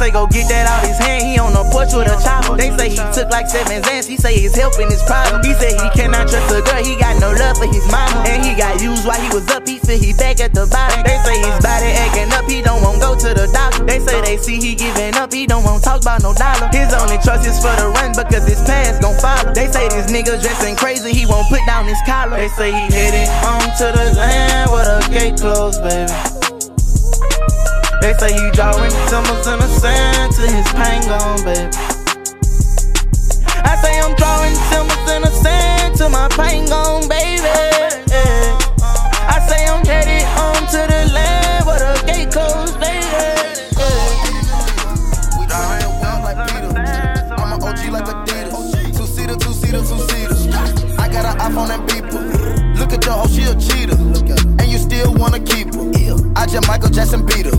say 0.02 0.10
go 0.10 0.26
get 0.26 0.50
that 0.50 0.66
out 0.66 0.82
his 0.82 0.98
hand, 0.98 1.22
he 1.22 1.38
on 1.38 1.54
the 1.54 1.62
porch 1.70 1.94
with 1.94 2.10
a 2.10 2.18
chopper. 2.26 2.58
They 2.58 2.74
say 2.74 2.90
he 2.90 3.02
took 3.14 3.30
like 3.30 3.46
seven 3.46 3.86
Xans, 3.86 4.10
he 4.10 4.18
say 4.18 4.34
he's 4.34 4.58
helping 4.58 4.90
his 4.90 5.06
problem. 5.06 5.46
He 5.46 5.54
say 5.54 5.78
he 5.78 5.88
cannot 5.94 6.26
trust 6.26 6.50
a 6.50 6.66
girl, 6.66 6.82
he 6.82 6.98
got 6.98 7.22
no 7.22 7.30
love 7.38 7.62
for 7.62 7.70
his 7.70 7.86
mama. 7.94 8.26
And 8.26 8.42
he 8.42 8.58
got 8.58 8.82
used 8.82 9.06
while 9.06 9.22
he 9.22 9.30
was 9.30 9.46
up, 9.54 9.62
he 9.70 9.78
feel 9.78 10.02
he 10.02 10.18
back 10.18 10.42
at 10.42 10.58
the 10.58 10.66
bottom. 10.66 11.06
They 11.06 11.22
say 11.22 11.38
his 11.38 11.58
body 11.62 11.94
acting 12.02 12.34
up, 12.34 12.50
he 12.50 12.66
don't 12.66 12.82
want 12.82 12.98
go 12.98 13.14
to 13.14 13.30
the 13.30 13.46
doctor. 13.54 13.86
They 13.86 14.02
say 14.02 14.18
they 14.26 14.42
see 14.42 14.58
he 14.58 14.74
giving 14.74 15.14
up, 15.22 15.30
he 15.30 15.46
don't 15.46 15.62
want 15.62 15.86
talk 15.86 16.02
about 16.02 16.26
no 16.26 16.34
dollar. 16.34 16.74
His 16.74 16.90
only 16.98 17.22
trust 17.22 17.46
is 17.46 17.62
for 17.62 17.74
the 17.78 17.94
run 18.02 18.18
because 18.18 18.50
his 18.50 18.62
past 18.66 19.06
gon' 19.06 19.14
follow. 19.22 19.54
They 19.54 19.70
say 19.70 19.86
this 19.94 20.10
nigga 20.10 20.42
dressing 20.42 20.76
crazy, 20.76 21.14
he 21.14 21.30
won't 21.30 21.46
put 21.46 21.62
down 21.70 21.86
his 21.86 22.02
collar. 22.10 22.42
They 22.42 22.50
say 22.58 22.74
he 22.74 22.90
headed 22.90 23.30
home 23.46 23.70
to 23.78 23.88
the 23.94 24.18
land 24.18 24.66
with 24.74 24.90
a 24.90 25.00
gate 25.14 25.38
closed, 25.38 25.78
baby. 25.86 26.41
They 28.02 28.14
say 28.14 28.34
he 28.34 28.50
drawing 28.52 28.90
symbols 29.10 29.46
in 29.46 29.60
the 29.60 29.68
sand 29.68 30.34
to 30.34 30.42
his 30.42 30.68
pain 30.74 31.02
gone, 31.06 31.44
baby. 31.46 31.70
I 33.62 33.78
say 33.78 34.00
I'm 34.02 34.16
drawing 34.16 34.56
symbols 34.74 35.12
in 35.12 35.22
the 35.22 35.30
sand 35.30 35.96
to 35.98 36.10
my 36.10 36.28
pain 36.30 36.66
gone, 36.66 37.08
baby. 37.08 37.46
I 37.46 39.38
say 39.48 39.66
I'm 39.68 39.86
headed 39.86 40.26
home 40.34 40.66
to 40.74 40.82
the 40.90 41.14
land 41.14 41.66
where 41.68 41.78
the 41.78 41.94
gate 42.08 42.32
closed, 42.32 42.80
baby. 42.80 43.06
I'm 47.38 47.54
an 47.54 47.62
OG 47.62 47.82
like 47.94 48.06
Adidas. 48.06 48.98
Two 48.98 49.06
two 49.28 49.54
two. 49.54 50.98
I 50.98 51.08
got 51.08 51.26
an 51.26 51.38
iPhone 51.38 51.70
and 51.70 51.88
beeper. 51.88 52.80
Look 52.80 52.94
at 52.94 53.06
your 53.06 53.14
hoe, 53.14 53.28
she 53.28 53.44
a 53.44 53.54
cheater. 53.54 53.96
And 54.60 54.68
you 54.72 54.80
still 54.80 55.14
wanna 55.14 55.40
keep 55.40 55.74
her. 55.76 56.01
I 56.36 56.46
just 56.46 56.68
Michael 56.68 56.90
Jackson 56.90 57.26
beat 57.26 57.46
her. 57.46 57.52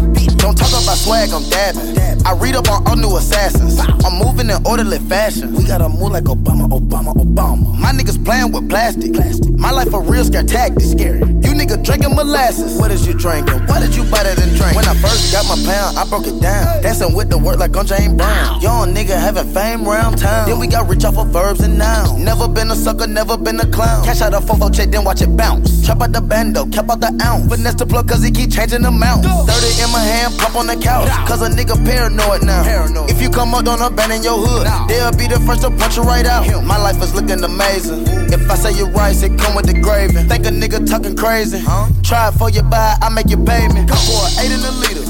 Don't 0.43 0.59
talk 0.59 0.71
about 0.71 0.99
swag, 0.99 1.31
I'm 1.33 1.49
dabbing. 1.49 1.97
I 2.27 2.35
read 2.35 2.57
up 2.57 2.69
on 2.71 2.87
all 2.87 2.97
new 2.97 3.17
assassins. 3.17 3.79
I'm 3.79 4.19
moving 4.19 4.51
in 4.51 4.59
orderly 4.67 4.99
fashion. 4.99 5.55
We 5.55 5.65
gotta 5.65 5.89
move 5.89 6.13
like 6.13 6.25
Obama, 6.25 6.69
Obama, 6.69 7.15
Obama. 7.15 7.79
My 7.79 7.93
niggas 7.93 8.25
playing 8.25 8.51
with 8.53 8.69
plastic. 8.69 9.13
My 9.59 9.71
life 9.71 9.93
a 9.95 10.01
real 10.01 10.25
scare 10.25 10.43
tactic. 10.43 10.83
Scary. 10.83 11.21
You 11.21 11.55
nigga 11.55 11.85
drinking 11.85 12.17
molasses. 12.17 12.79
What 12.79 12.91
is 12.91 13.07
you 13.07 13.15
drinking? 13.15 13.67
What 13.67 13.83
did 13.83 13.95
you 13.95 14.03
buy 14.05 14.25
that 14.25 14.41
and 14.41 14.57
drink? 14.57 14.75
When 14.75 14.87
I 14.87 14.95
first 14.95 15.33
got 15.33 15.47
my 15.47 15.55
pound, 15.63 15.99
I 15.99 16.09
broke 16.09 16.27
it 16.27 16.41
down. 16.41 16.83
Dancing 16.83 17.15
with 17.15 17.31
the 17.31 17.39
work 17.39 17.59
like 17.59 17.77
I'm 17.77 17.87
James 17.87 18.15
Brown. 18.15 18.61
Young 18.61 18.95
nigga 18.95 19.15
having 19.19 19.47
fame 19.53 19.85
round 19.85 20.19
town. 20.19 20.49
Then 20.49 20.59
we 20.59 20.67
got 20.67 20.89
rich 20.89 21.05
off 21.05 21.19
of 21.19 21.29
verbs 21.29 21.61
and 21.61 21.79
nouns. 21.79 22.19
Never 22.19 22.49
been 22.49 22.71
a 22.71 22.75
sucker, 22.75 23.07
never 23.07 23.37
been 23.37 23.61
a 23.61 23.67
clown. 23.67 24.05
Cash 24.05 24.23
out 24.23 24.35
a 24.35 24.39
fofo 24.39 24.75
check, 24.75 24.91
then 24.91 25.05
watch 25.05 25.23
it 25.23 25.37
bounce. 25.37 25.87
Chop 25.87 26.03
out 26.03 26.13
the 26.13 26.21
bando, 26.21 26.67
cap 26.67 26.91
out 26.91 27.01
the 27.01 27.15
ounce. 27.23 27.49
Finesse 27.53 27.75
the 27.75 27.87
plug 27.87 28.09
cause 28.09 28.23
he 28.23 28.31
keep 28.31 28.51
changing 28.51 28.62
the 28.71 28.89
amount. 28.89 29.25
30 29.25 29.83
in 29.83 29.91
my 29.91 30.01
hand, 30.01 30.39
pop 30.39 30.55
on 30.55 30.67
the 30.67 30.77
couch. 30.77 31.09
Cause 31.27 31.43
a 31.43 31.49
nigga 31.51 31.75
paranoid 31.85 32.45
now. 32.45 32.63
If 33.09 33.21
you 33.21 33.31
come 33.31 33.55
up, 33.55 33.65
don't 33.65 33.81
abandon 33.81 34.23
your 34.23 34.39
hood. 34.39 34.67
They'll 34.89 35.13
be 35.13 35.27
the 35.27 35.41
first 35.47 35.63
to 35.63 35.71
punch 35.71 35.97
you 35.97 36.03
right 36.03 36.27
out. 36.27 36.47
My 36.65 36.79
life 36.79 37.03
is 37.03 37.15
looking 37.15 37.43
amazing. 37.43 38.07
If 38.33 38.51
I 38.51 38.55
say 38.55 38.73
you 38.73 38.87
rice, 38.87 39.23
it 39.23 39.39
come 39.39 39.57
with 39.57 39.67
the 39.67 39.75
gravy. 39.75 40.23
Think 40.29 40.47
a 40.47 40.51
nigga 40.51 40.87
talking 40.87 41.17
crazy. 41.17 41.63
Try 42.03 42.29
it 42.29 42.33
for 42.39 42.51
you 42.51 42.63
buy, 42.63 42.95
I 43.03 43.09
make 43.09 43.29
you 43.31 43.39
pay 43.43 43.67
me. 43.69 43.87
Come 43.87 44.03
for 44.07 44.23
an 44.27 44.33
eight 44.45 44.53
in 44.53 44.61
the 44.63 44.73
leader. 44.83 45.05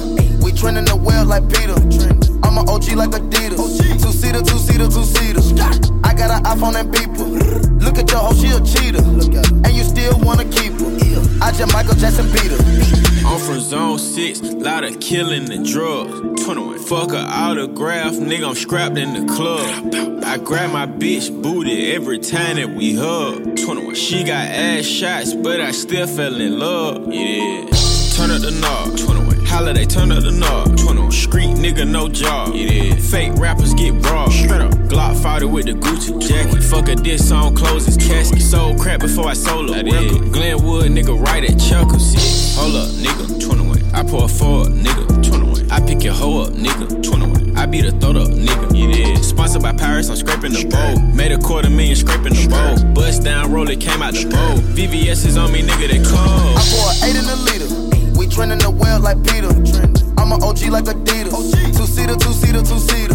We 0.44 0.52
trending 0.52 0.84
the 0.84 0.96
well 0.96 1.26
like 1.26 1.48
Peter. 1.48 1.76
I'm 2.42 2.58
an 2.58 2.68
OG 2.68 2.96
like 2.96 3.10
Adidas. 3.10 3.56
Two 4.00 4.12
seater, 4.12 4.42
two 4.42 4.58
seater, 4.58 4.88
two 4.88 5.04
seater. 5.04 5.42
I 6.04 6.14
got 6.14 6.30
an 6.30 6.42
iPhone 6.44 6.74
and 6.74 6.92
beeper. 6.92 7.82
Look 7.82 7.98
at 7.98 8.10
your 8.10 8.20
hoe, 8.20 8.34
she 8.34 8.48
a 8.48 8.60
cheater. 8.60 9.02
And 9.04 9.72
you 9.76 9.84
still 9.84 10.18
wanna 10.20 10.44
keep 10.46 10.72
her. 10.80 10.88
I 11.42 11.52
just 11.52 11.72
Michael 11.72 11.94
Jackson 11.94 12.26
beat 12.32 12.50
her. 12.50 13.11
I'm 13.24 13.38
from 13.40 13.60
zone 13.60 13.98
6, 13.98 14.42
lot 14.42 14.84
of 14.84 15.00
killing 15.00 15.50
and 15.52 15.64
drugs. 15.64 16.44
21. 16.44 16.78
Fuck 16.80 17.12
a 17.12 17.18
autograph, 17.18 18.14
nigga, 18.14 18.48
I'm 18.48 18.54
scrapped 18.54 18.98
in 18.98 19.14
the 19.14 19.32
club. 19.32 19.94
I 20.24 20.38
grab 20.38 20.72
my 20.72 20.86
bitch 20.86 21.30
booty 21.42 21.92
every 21.92 22.18
time 22.18 22.56
that 22.56 22.70
we 22.70 22.94
hug. 22.94 23.56
21. 23.56 23.94
She 23.94 24.24
got 24.24 24.46
ass 24.46 24.84
shots, 24.84 25.34
but 25.34 25.60
I 25.60 25.70
still 25.70 26.06
fell 26.06 26.40
in 26.40 26.58
love. 26.58 27.12
Yeah. 27.12 27.68
Turn 28.16 28.30
up 28.30 28.42
the 28.42 28.50
knob. 28.60 28.98
21. 28.98 29.21
Holiday, 29.52 29.84
turn 29.84 30.10
up 30.10 30.22
the 30.22 30.30
knob. 30.30 30.78
21. 30.78 31.12
Street 31.12 31.50
nigga, 31.56 31.86
no 31.86 32.08
job. 32.08 32.54
Yeah. 32.54 32.94
Fake 32.96 33.34
rappers 33.36 33.74
get 33.74 33.92
robbed. 34.06 34.32
Straight 34.32 34.62
up. 34.62 34.72
Glock 34.88 35.22
fighter 35.22 35.46
with 35.46 35.66
the 35.66 35.72
Gucci 35.72 36.18
jacket. 36.26 36.62
Fuck 36.62 36.88
a 36.88 36.96
diss 36.96 37.28
song, 37.28 37.54
closes 37.54 37.98
casket. 37.98 38.40
Sold 38.40 38.80
crap 38.80 39.00
before 39.00 39.28
I 39.28 39.34
sold 39.34 39.68
a 39.68 39.84
record. 39.84 40.32
Glenwood, 40.32 40.90
nigga, 40.90 41.20
right 41.20 41.44
at 41.44 41.60
Chuckles. 41.60 42.14
Yeah. 42.14 42.62
Hold 42.62 42.76
up, 42.76 42.88
nigga. 42.96 43.44
21. 43.44 43.94
I 43.94 44.02
pour 44.02 44.24
a 44.24 44.28
four 44.28 44.64
nigga. 44.64 45.22
21. 45.22 45.70
I 45.70 45.80
pick 45.86 46.02
your 46.02 46.14
hoe 46.14 46.44
up, 46.44 46.54
nigga. 46.54 47.02
21. 47.02 47.54
I 47.54 47.66
be 47.66 47.82
the 47.82 47.90
throat 48.00 48.16
up, 48.16 48.28
nigga. 48.28 48.72
Yeah. 48.72 49.20
Sponsored 49.20 49.60
by 49.60 49.74
Paris, 49.74 50.08
I'm 50.08 50.16
scraping 50.16 50.52
the 50.54 50.64
bowl. 50.64 50.98
Made 51.14 51.32
a 51.32 51.36
quarter 51.36 51.68
million 51.68 51.96
scraping 51.96 52.32
the 52.32 52.48
bowl. 52.48 52.94
Bust 52.94 53.22
down, 53.22 53.52
roll 53.52 53.68
it, 53.68 53.80
came 53.82 54.00
out 54.00 54.14
the 54.14 54.24
bowl. 54.24 54.56
VVS 54.72 55.26
is 55.26 55.36
on 55.36 55.52
me, 55.52 55.60
nigga, 55.60 55.88
they 55.88 55.98
cold. 55.98 56.56
I 56.56 56.64
pour 56.72 57.06
eight 57.06 57.16
in 57.16 57.28
a 57.28 57.36
liter. 57.44 57.81
Trending 58.32 58.58
the 58.58 58.70
well 58.70 58.98
like 59.00 59.20
Peter. 59.28 59.52
I'm 60.16 60.32
an 60.32 60.42
OG 60.42 60.72
like 60.72 60.88
Adidas. 60.88 61.52
Two 61.76 61.84
seater, 61.84 62.16
two 62.16 62.32
seater, 62.32 62.64
two 62.64 62.80
seater. 62.80 63.12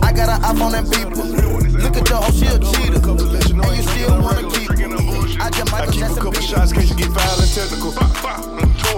I 0.00 0.12
got 0.12 0.32
an 0.32 0.40
iPhone 0.48 0.72
and 0.72 0.88
people. 0.88 1.28
Look 1.76 1.96
at 1.96 2.08
your 2.08 2.24
hoe, 2.24 2.32
she 2.32 2.48
a 2.48 2.56
cheater. 2.56 2.96
And 3.04 3.76
you 3.76 3.82
still 3.84 4.16
wanna 4.16 4.48
keep. 4.48 4.70
I 5.38 5.50
just 5.50 5.72
I 5.74 5.86
keep 5.92 6.08
a 6.08 6.14
couple 6.16 6.40
shots 6.40 6.72
in 6.72 6.78
case 6.80 6.88
you 6.88 6.96
get 6.96 7.12
foul 7.12 7.36
and 7.36 7.52
technical. 7.52 7.92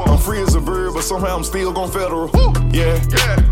I'm 0.07 0.19
free 0.19 0.41
as 0.43 0.55
a 0.55 0.61
bird, 0.61 0.95
but 0.95 1.03
somehow 1.03 1.37
I'm 1.37 1.43
still 1.43 1.73
gon' 1.73 1.91
federal. 1.91 2.31
Yeah. 2.71 2.95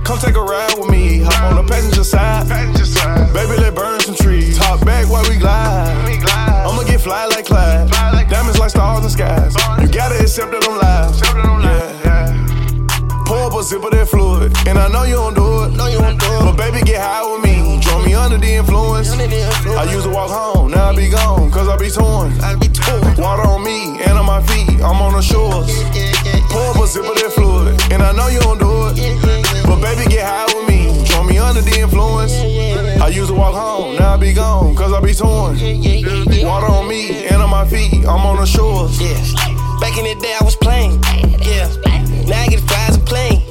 Come 0.05 0.19
take 0.19 0.37
a 0.37 0.43
ride 0.43 0.79
with 0.79 0.89
me. 0.89 1.21
Hop 1.27 1.59
on 1.59 1.67
the 1.67 1.69
passenger 1.69 2.05
side. 2.05 2.47
Baby, 3.35 3.61
let's 3.61 3.75
burn 3.75 4.01
some 4.01 4.15
trees. 4.15 4.57
Top 4.57 4.85
back 4.87 5.11
while 5.11 5.29
we 5.29 5.39
glide. 5.39 5.91
I'ma 6.23 6.85
get 6.85 7.01
fly 7.01 7.27
like 7.27 7.47
Clyde. 7.47 7.91
Diamonds 8.31 8.59
like 8.59 8.71
stars 8.71 9.05
in 9.05 9.11
skies. 9.11 9.55
You 9.81 9.89
gotta 9.89 10.21
accept 10.21 10.53
that 10.53 10.63
I'm 10.69 10.79
live. 10.79 11.65
Yeah. 11.65 11.67
Pour 11.67 11.83
up 11.83 11.86
a 13.59 13.65
sip 13.65 13.83
of 13.83 13.91
that 13.91 14.09
fluid. 14.09 14.53
And 14.67 14.79
I 14.79 14.89
know 14.89 15.05
you 15.05 15.17
don't 15.17 15.35
do 15.35 15.65
it. 15.65 15.73
No, 15.77 15.87
you 15.87 16.01
won't 16.01 16.21
do 16.21 16.27
it. 16.27 16.41
But 16.45 16.57
baby, 16.57 16.83
get 16.85 17.01
high 17.01 17.25
with 17.25 17.43
me. 17.45 17.81
Draw 17.81 18.05
me 18.05 18.15
under 18.15 18.39
the 18.39 18.53
influence. 18.55 19.11
Under 19.11 19.27
the 19.27 19.47
influence. 19.47 19.79
I 19.79 19.93
used 19.93 20.05
to 20.05 20.11
walk 20.11 20.31
home, 20.31 20.71
now 20.71 20.91
I 20.91 20.97
be 20.97 21.09
gone, 21.09 21.51
cause 21.51 21.69
I 21.69 21.77
be 21.77 21.91
torn. 21.91 22.33
I 22.41 22.57
be 22.57 22.69
torn. 22.69 23.17
Water 23.17 23.47
on 23.49 23.63
me 23.65 24.01
and 24.03 24.19
on 24.19 24.27
my 24.27 24.43
feet, 24.43 24.81
I'm 24.83 25.01
on 25.01 25.13
the 25.13 25.23
shores. 25.23 25.71
Pour 26.51 26.71
up 26.71 26.83
a 26.83 26.87
sip 26.87 27.05
of 27.05 27.15
that 27.17 27.33
fluid, 27.33 27.81
and 27.93 28.03
I 28.03 28.13
know 28.13 28.29
you 28.29 28.41
don't 28.41 28.59
do 28.59 28.89
it. 28.93 29.67
But 29.67 29.81
baby, 29.81 30.09
get 30.11 30.25
high 30.25 30.47
with 30.53 30.69
me, 30.69 31.05
draw 31.07 31.23
me 31.23 31.39
under 31.39 31.61
the 31.61 31.81
influence. 31.81 32.33
I 33.01 33.09
used 33.09 33.29
to 33.29 33.35
walk 33.35 33.55
home, 33.55 33.97
now 33.97 34.15
I 34.15 34.17
be 34.17 34.33
gone, 34.33 34.75
cause 34.75 34.93
I 34.93 35.01
be 35.01 35.15
torn. 35.15 35.57
Water 36.45 36.67
on 36.67 36.89
me 36.89 37.27
and 37.27 37.43
on 37.43 37.51
my 37.51 37.67
feet, 37.67 38.05
I'm 38.07 38.27
on 38.27 38.37
the 38.37 38.47
shores. 38.47 39.01
Yeah. 39.01 39.15
Back 39.81 39.97
in 39.99 40.05
the 40.05 40.17
day, 40.21 40.35
I 40.41 40.45
was 40.45 40.57
playing. 40.57 41.03
Yeah. 41.41 41.69
Now 42.27 42.43
I 42.43 42.49
get 42.49 42.61
to 42.61 42.67
fly 42.67 42.87
as 42.89 42.97
a 42.97 43.01
plane. 43.01 43.46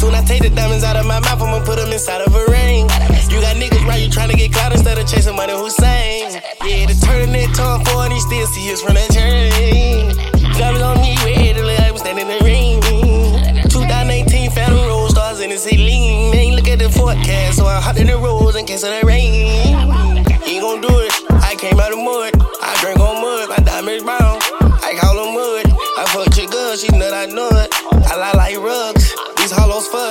Soon 0.00 0.14
I 0.14 0.24
take 0.24 0.40
the 0.40 0.48
diamonds 0.48 0.82
out 0.82 0.96
of 0.96 1.04
my 1.04 1.20
mouth, 1.20 1.42
I'ma 1.42 1.60
put 1.62 1.76
them 1.76 1.92
inside 1.92 2.22
of 2.22 2.32
a 2.34 2.44
ring. 2.48 2.88
You 3.28 3.36
got 3.44 3.60
niggas 3.60 3.84
right, 3.84 4.00
you 4.00 4.08
tryna 4.08 4.32
get 4.32 4.50
clout 4.50 4.72
instead 4.72 4.96
of 4.96 5.06
chasing 5.06 5.36
money 5.36 5.52
Hussein. 5.52 6.40
Yeah, 6.64 6.88
the 6.88 6.96
turtleneck 7.04 7.52
torn 7.52 7.84
for 7.84 8.08
and 8.08 8.12
he 8.14 8.18
still 8.20 8.46
see 8.46 8.72
us 8.72 8.80
from 8.80 8.94
that 8.94 9.12
train. 9.12 10.16
Diamonds 10.56 10.80
on 10.88 10.96
me, 11.04 11.20
red, 11.20 11.60
like 11.60 11.80
I'm 11.80 11.98
standing 11.98 12.24
in 12.24 12.32
the 12.32 12.40
ring. 12.48 12.80
2018, 13.68 14.50
found 14.52 14.72
the 14.72 14.80
road 14.88 15.10
stars 15.10 15.40
in 15.40 15.50
the 15.50 15.58
ceiling. 15.58 16.32
Ain't 16.32 16.56
look 16.56 16.68
at 16.68 16.78
the 16.78 16.88
forecast, 16.88 17.58
so 17.58 17.66
I 17.66 17.78
hopped 17.78 18.00
in 18.00 18.06
the 18.06 18.16
roads 18.16 18.56
in 18.56 18.64
case 18.64 18.82
of 18.82 18.88
the 18.96 19.04
rain. 19.04 19.76
Ain't 20.48 20.62
gon' 20.64 20.80
do 20.80 20.96
it. 20.96 21.12
I 21.44 21.54
came 21.60 21.78
out 21.78 21.92
of 21.92 22.00
mud. 22.00 22.32
I 22.64 22.72
drink 22.80 22.98
on 22.98 23.20
mud. 23.20 23.52
My 23.52 23.60
diamonds 23.68 24.04
brown. 24.04 24.40
I 24.80 24.96
call 24.96 25.12
them 25.20 25.36
mud. 25.36 25.76
I 26.00 26.08
fuck 26.08 26.32
your 26.40 26.48
girl. 26.48 26.74
She 26.76 26.88
nut. 26.96 27.12
I 27.12 27.26
nut. 27.26 27.68
I 28.08 28.16
lie 28.16 28.32
like 28.32 28.56
rugs. 28.56 28.99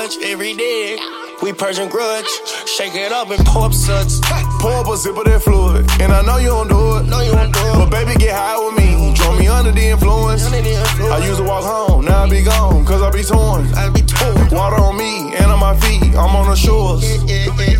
Fudge 0.10 0.24
every 0.24 0.54
day. 0.54 0.98
We 1.42 1.54
Persian 1.54 1.88
grudge. 1.88 2.26
Shake 2.66 2.96
it 2.96 3.12
up 3.12 3.30
and 3.30 3.46
pour 3.46 3.66
up 3.66 3.74
suds. 3.74 4.20
Pour 4.60 4.72
up 4.72 4.88
a 4.88 4.98
sip 4.98 5.16
of 5.16 5.26
that 5.26 5.42
fluid, 5.42 5.90
and 6.02 6.12
I 6.12 6.22
know 6.24 6.38
you 6.38 6.48
don't 6.48 6.68
do 6.68 6.98
it. 6.98 7.04
No, 7.06 7.22
you 7.22 7.34
won't 7.34 7.54
do 7.54 7.60
it. 7.60 7.74
But 7.74 7.90
baby, 7.90 8.16
get 8.16 8.34
high 8.34 8.58
with 8.58 8.76
me, 8.78 9.14
draw 9.14 9.38
me 9.38 9.48
under 9.48 9.72
the 9.72 9.86
influence. 9.86 10.46
Under 10.46 10.62
the 10.62 10.74
influence. 10.74 11.14
I 11.14 11.26
used 11.26 11.38
to 11.38 11.44
walk 11.44 11.64
home, 11.64 12.06
now 12.06 12.24
I 12.24 12.30
be 12.30 12.42
gone, 12.42 12.86
cause 12.86 13.02
I 13.02 13.12
be 13.12 13.24
torn. 13.24 13.68
I 13.76 13.90
be 13.90 14.02
torn. 14.02 14.50
Water 14.50 14.82
on 14.82 14.98
me 14.98 15.34
and 15.36 15.52
on 15.52 15.60
my 15.60 15.76
feet, 15.80 16.16
I'm 16.16 16.36
on 16.36 16.50
the 16.50 16.56
shores. 16.56 17.06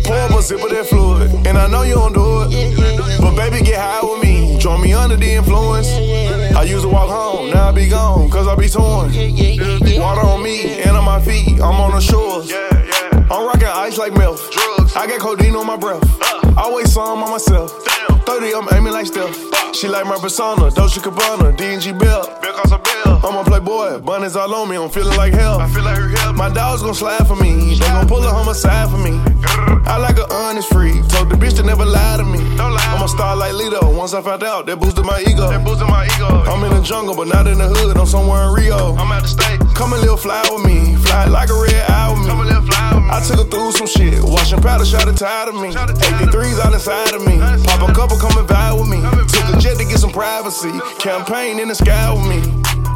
Pour 0.04 0.16
up 0.16 0.30
a 0.30 0.42
sip 0.42 0.62
of 0.62 0.70
that 0.70 0.86
fluid, 0.86 1.30
and 1.46 1.58
I 1.58 1.66
know 1.66 1.82
you 1.82 1.94
don't 1.94 2.12
do 2.12 2.42
it. 2.46 3.20
But 3.20 3.34
baby, 3.34 3.64
get 3.64 3.78
high 3.78 4.02
with 4.02 4.22
me, 4.22 4.58
draw 4.58 4.78
me 4.78 4.92
under 4.92 5.16
the 5.16 5.32
influence. 5.32 5.88
I 6.56 6.64
used 6.64 6.82
to 6.82 6.88
walk 6.88 7.08
home, 7.08 7.50
now 7.50 7.68
I 7.68 7.72
be 7.72 7.88
gone, 7.88 8.28
cause 8.30 8.46
I 8.46 8.54
be 8.56 8.68
torn. 8.68 9.12
Water 10.00 10.20
on 10.20 10.42
me 10.42 10.80
and 10.82 10.96
on 10.96 11.04
my 11.04 11.20
feet, 11.20 11.60
I'm 11.60 11.80
on 11.80 11.92
the 11.92 12.00
shores. 12.00 12.50
I'm 13.30 13.46
rocking 13.46 13.68
ice 13.68 13.96
like 13.98 14.12
milk. 14.12 14.40
I 14.96 15.06
got 15.06 15.20
codeine 15.20 15.54
on 15.54 15.66
my 15.66 15.76
breath. 15.76 16.02
Uh. 16.20 16.54
Always 16.56 16.92
some 16.92 17.22
on 17.22 17.30
myself. 17.30 17.70
30, 18.30 18.54
I'm 18.54 18.68
aiming 18.74 18.92
like 18.92 19.06
Steph. 19.06 19.34
She 19.74 19.88
like 19.88 20.06
my 20.06 20.16
persona, 20.16 20.70
Dolce 20.70 21.00
Gabbana, 21.00 21.56
D&G 21.56 21.92
Bell. 21.98 22.22
I'm 23.24 23.36
a 23.36 23.42
playboy, 23.42 23.98
bunnies 23.98 24.36
all 24.36 24.54
on 24.54 24.68
me, 24.68 24.76
I'm 24.76 24.88
feeling 24.88 25.16
like 25.16 25.32
hell. 25.32 25.58
I 25.58 25.68
feel 25.68 25.82
like 25.82 25.98
hell. 26.16 26.32
My 26.32 26.48
dogs 26.48 26.82
gon' 26.82 26.94
slide 26.94 27.26
for 27.26 27.34
me, 27.34 27.74
they 27.74 27.88
gon' 27.88 28.06
pull 28.06 28.22
a 28.22 28.30
homicide 28.30 28.88
for 28.88 28.98
me. 28.98 29.18
I 29.84 29.96
like 29.98 30.16
a 30.16 30.32
honest 30.32 30.72
freak, 30.72 30.94
told 31.08 31.28
the 31.28 31.34
bitch 31.34 31.56
to 31.56 31.64
never 31.64 31.84
lie 31.84 32.18
to 32.18 32.24
me. 32.24 32.38
I'm 32.60 33.02
a 33.02 33.08
star 33.08 33.34
like 33.36 33.52
Lito, 33.52 33.82
once 33.96 34.14
I 34.14 34.22
found 34.22 34.44
out, 34.44 34.66
that 34.66 34.78
boosted 34.78 35.04
my 35.04 35.20
ego. 35.26 35.46
I'm 35.50 36.64
in 36.64 36.70
the 36.70 36.82
jungle, 36.82 37.16
but 37.16 37.26
not 37.26 37.48
in 37.48 37.58
the 37.58 37.66
hood, 37.66 37.96
I'm 37.98 38.06
somewhere 38.06 38.46
in 38.46 38.54
Rio. 38.54 38.94
I'm 38.94 39.10
out 39.10 39.22
the 39.22 39.28
state. 39.28 39.58
Come 39.74 39.92
and 39.92 40.02
live 40.02 40.20
fly 40.20 40.42
with 40.52 40.64
me, 40.64 40.94
fly 41.02 41.24
like 41.26 41.50
a 41.50 41.54
red 41.60 41.90
eye 41.90 42.12
with 42.12 42.20
me. 42.20 42.69
I 43.10 43.18
took 43.26 43.42
her 43.42 43.44
through 43.50 43.72
some 43.72 43.88
shit, 43.88 44.22
washing 44.22 44.60
powder, 44.62 44.84
shot 44.84 45.08
it 45.08 45.16
tired 45.16 45.48
of 45.48 45.56
me. 45.56 45.74
83s 45.74 46.60
out 46.60 46.72
inside 46.72 47.12
of 47.12 47.26
me, 47.26 47.38
pop 47.66 47.82
a 47.82 47.92
couple, 47.92 48.16
come 48.16 48.38
and 48.38 48.46
vibe 48.46 48.78
with 48.78 48.88
me. 48.88 49.02
Took 49.26 49.56
a 49.56 49.58
jet 49.58 49.76
to 49.78 49.84
get 49.84 49.98
some 49.98 50.12
privacy, 50.12 50.70
campaign 51.00 51.58
in 51.58 51.68
the 51.68 51.74
sky 51.74 52.14
with 52.14 52.22
me. 52.30 52.38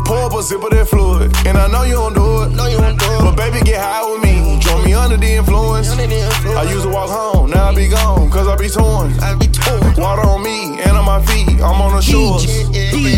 Pour 0.07 0.23
up 0.23 0.33
a 0.35 0.43
sip 0.43 0.63
of 0.63 0.71
that 0.71 0.87
fluid, 0.87 1.35
and 1.47 1.59
I 1.59 1.67
know 1.67 1.83
you 1.83 1.95
don't 1.95 2.15
do 2.15 2.45
it. 2.45 2.55
No, 2.55 2.67
you 2.67 2.79
won't 2.79 3.01
do 3.01 3.11
it. 3.11 3.21
But 3.25 3.37
baby, 3.37 3.59
get 3.65 3.81
high 3.81 4.05
with 4.07 4.23
me, 4.23 4.61
draw 4.61 4.79
me 4.85 4.95
under 4.95 5.17
the 5.17 5.33
influence. 5.35 5.91
Under 5.91 6.07
the 6.07 6.21
influence. 6.21 6.59
I 6.59 6.71
used 6.71 6.85
to 6.85 6.93
walk 6.93 7.11
home, 7.11 7.51
now 7.51 7.71
I 7.71 7.75
be 7.75 7.89
gone, 7.89 8.31
cause 8.31 8.47
I 8.47 8.55
be 8.55 8.69
torn. 8.69 9.19
I 9.19 9.35
be 9.35 9.49
torn. 9.49 9.97
Water 9.99 10.23
on 10.23 10.45
me 10.45 10.79
and 10.79 10.95
on 10.95 11.05
my 11.05 11.25
feet, 11.27 11.59
I'm 11.59 11.81
on 11.83 11.97
the 11.97 12.03
shores. 12.03 12.47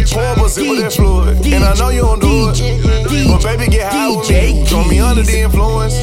Pour 0.09 0.23
up 0.23 0.38
a 0.38 0.49
sip 0.49 0.65
of 0.65 0.79
that 0.79 0.93
fluid, 0.95 1.45
and 1.45 1.65
I 1.65 1.75
know 1.75 1.91
you 1.91 2.09
don't 2.09 2.21
do 2.25 2.49
it. 2.55 3.29
But 3.29 3.43
baby, 3.45 3.69
get 3.69 3.93
high 3.93 4.09
with 4.09 4.31
me, 4.31 4.65
draw 4.65 4.87
me 4.88 5.00
under 5.00 5.23
the 5.23 5.41
influence. 5.45 5.99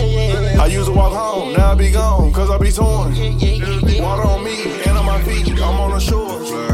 I 0.60 0.68
used 0.68 0.88
to 0.88 0.94
walk 0.94 1.14
home, 1.14 1.54
now 1.54 1.72
I 1.72 1.76
be 1.76 1.92
gone, 1.92 2.32
cause 2.32 2.50
I 2.50 2.58
be 2.58 2.72
torn. 2.72 3.14
Water 4.02 4.24
on 4.24 4.44
me 4.44 4.82
and 4.86 4.98
on 4.98 5.06
my 5.06 5.22
feet, 5.24 5.50
I'm 5.52 5.80
on 5.80 5.92
the 5.92 6.00
shores. 6.00 6.73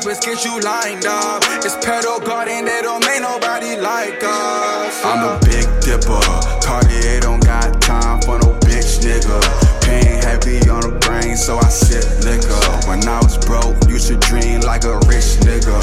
slippers 0.00 0.20
get 0.24 0.44
you 0.44 0.60
lined 0.60 1.06
up. 1.06 1.42
It's 1.64 1.74
pedal 1.84 2.20
garden, 2.20 2.64
they 2.64 2.80
don't 2.82 3.04
make 3.04 3.20
nobody 3.20 3.76
like 3.76 4.22
us. 4.22 5.04
I'm 5.04 5.24
a 5.24 5.38
big 5.40 5.66
dipper. 5.80 6.20
Cartier 6.62 7.20
don't 7.20 7.44
got 7.44 7.80
time 7.80 8.20
for 8.22 8.38
no 8.38 8.52
bitch 8.60 9.00
nigga. 9.02 9.38
Pain 9.82 10.22
heavy 10.22 10.68
on 10.68 10.82
the 10.82 10.98
brain, 11.00 11.36
so 11.36 11.58
I 11.58 11.68
sip 11.68 12.04
liquor. 12.24 12.88
When 12.88 13.06
I 13.08 13.18
was 13.22 13.38
broke, 13.46 13.76
used 13.88 14.08
to 14.08 14.16
dream 14.16 14.60
like 14.60 14.84
a 14.84 14.98
rich 15.08 15.40
nigga. 15.42 15.78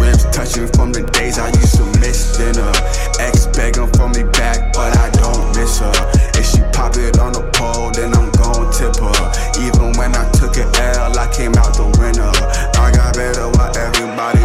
Ribs 0.00 0.24
touching 0.34 0.68
from 0.68 0.92
the 0.92 1.02
days 1.12 1.38
I 1.38 1.48
used 1.48 1.76
to 1.76 1.84
miss 2.00 2.36
dinner. 2.36 2.72
Ex 3.20 3.46
begging 3.54 3.90
for 3.94 4.08
me 4.08 4.24
back, 4.32 4.72
but 4.72 4.96
I 4.96 5.10
don't 5.10 5.54
miss 5.54 5.78
her. 5.78 5.92
If 6.34 6.46
she 6.46 6.62
pop 6.72 6.96
it 6.96 7.18
on 7.18 7.32
the 7.32 7.44
pole, 7.54 7.90
then 7.90 8.14
I'm 8.14 8.30
gon' 8.32 8.72
tip 8.72 8.96
her. 8.96 9.20
Even 9.60 9.92
when 9.98 10.14
I 10.16 10.24
took 10.32 10.56
an 10.56 10.68
L, 10.74 11.18
I 11.18 11.28
came 11.32 11.54
out 11.54 11.76
the 11.76 11.86
winner 12.00 12.32
better 13.12 13.48
why 13.48 13.72
everybody 13.76 14.39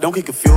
Don't 0.00 0.14
get 0.14 0.24
confused. 0.24 0.49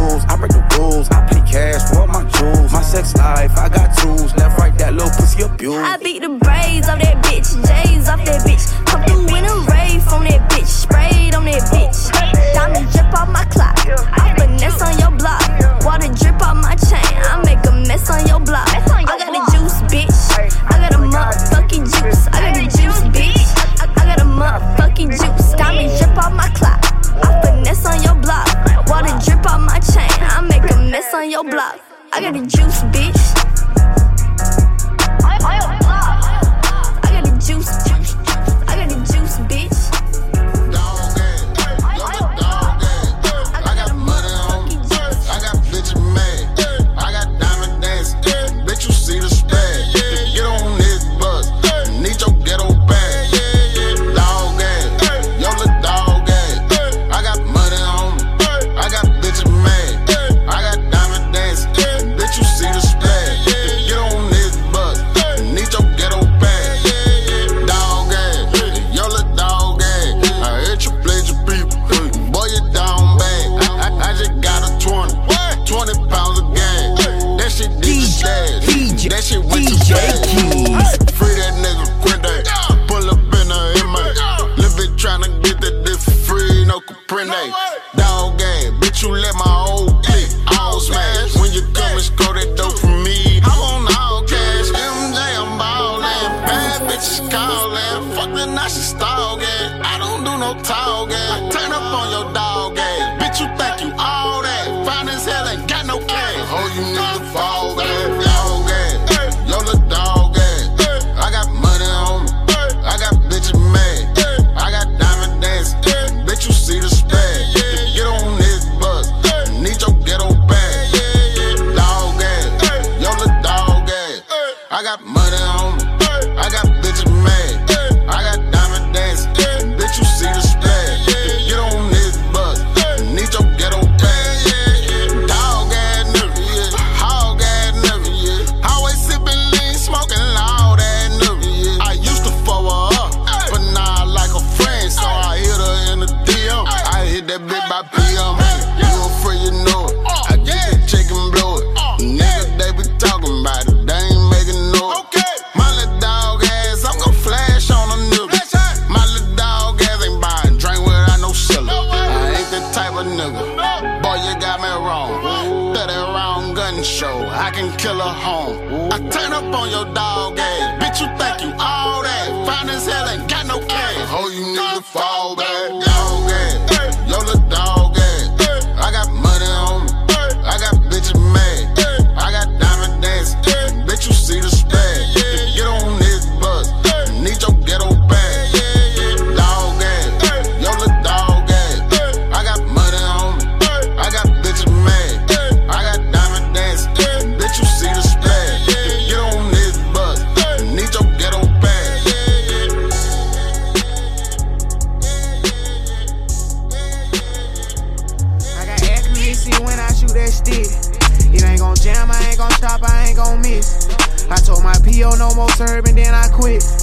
Serving, 215.65 215.95
then 215.95 216.13
I 216.13 216.28
quit. 216.28 216.82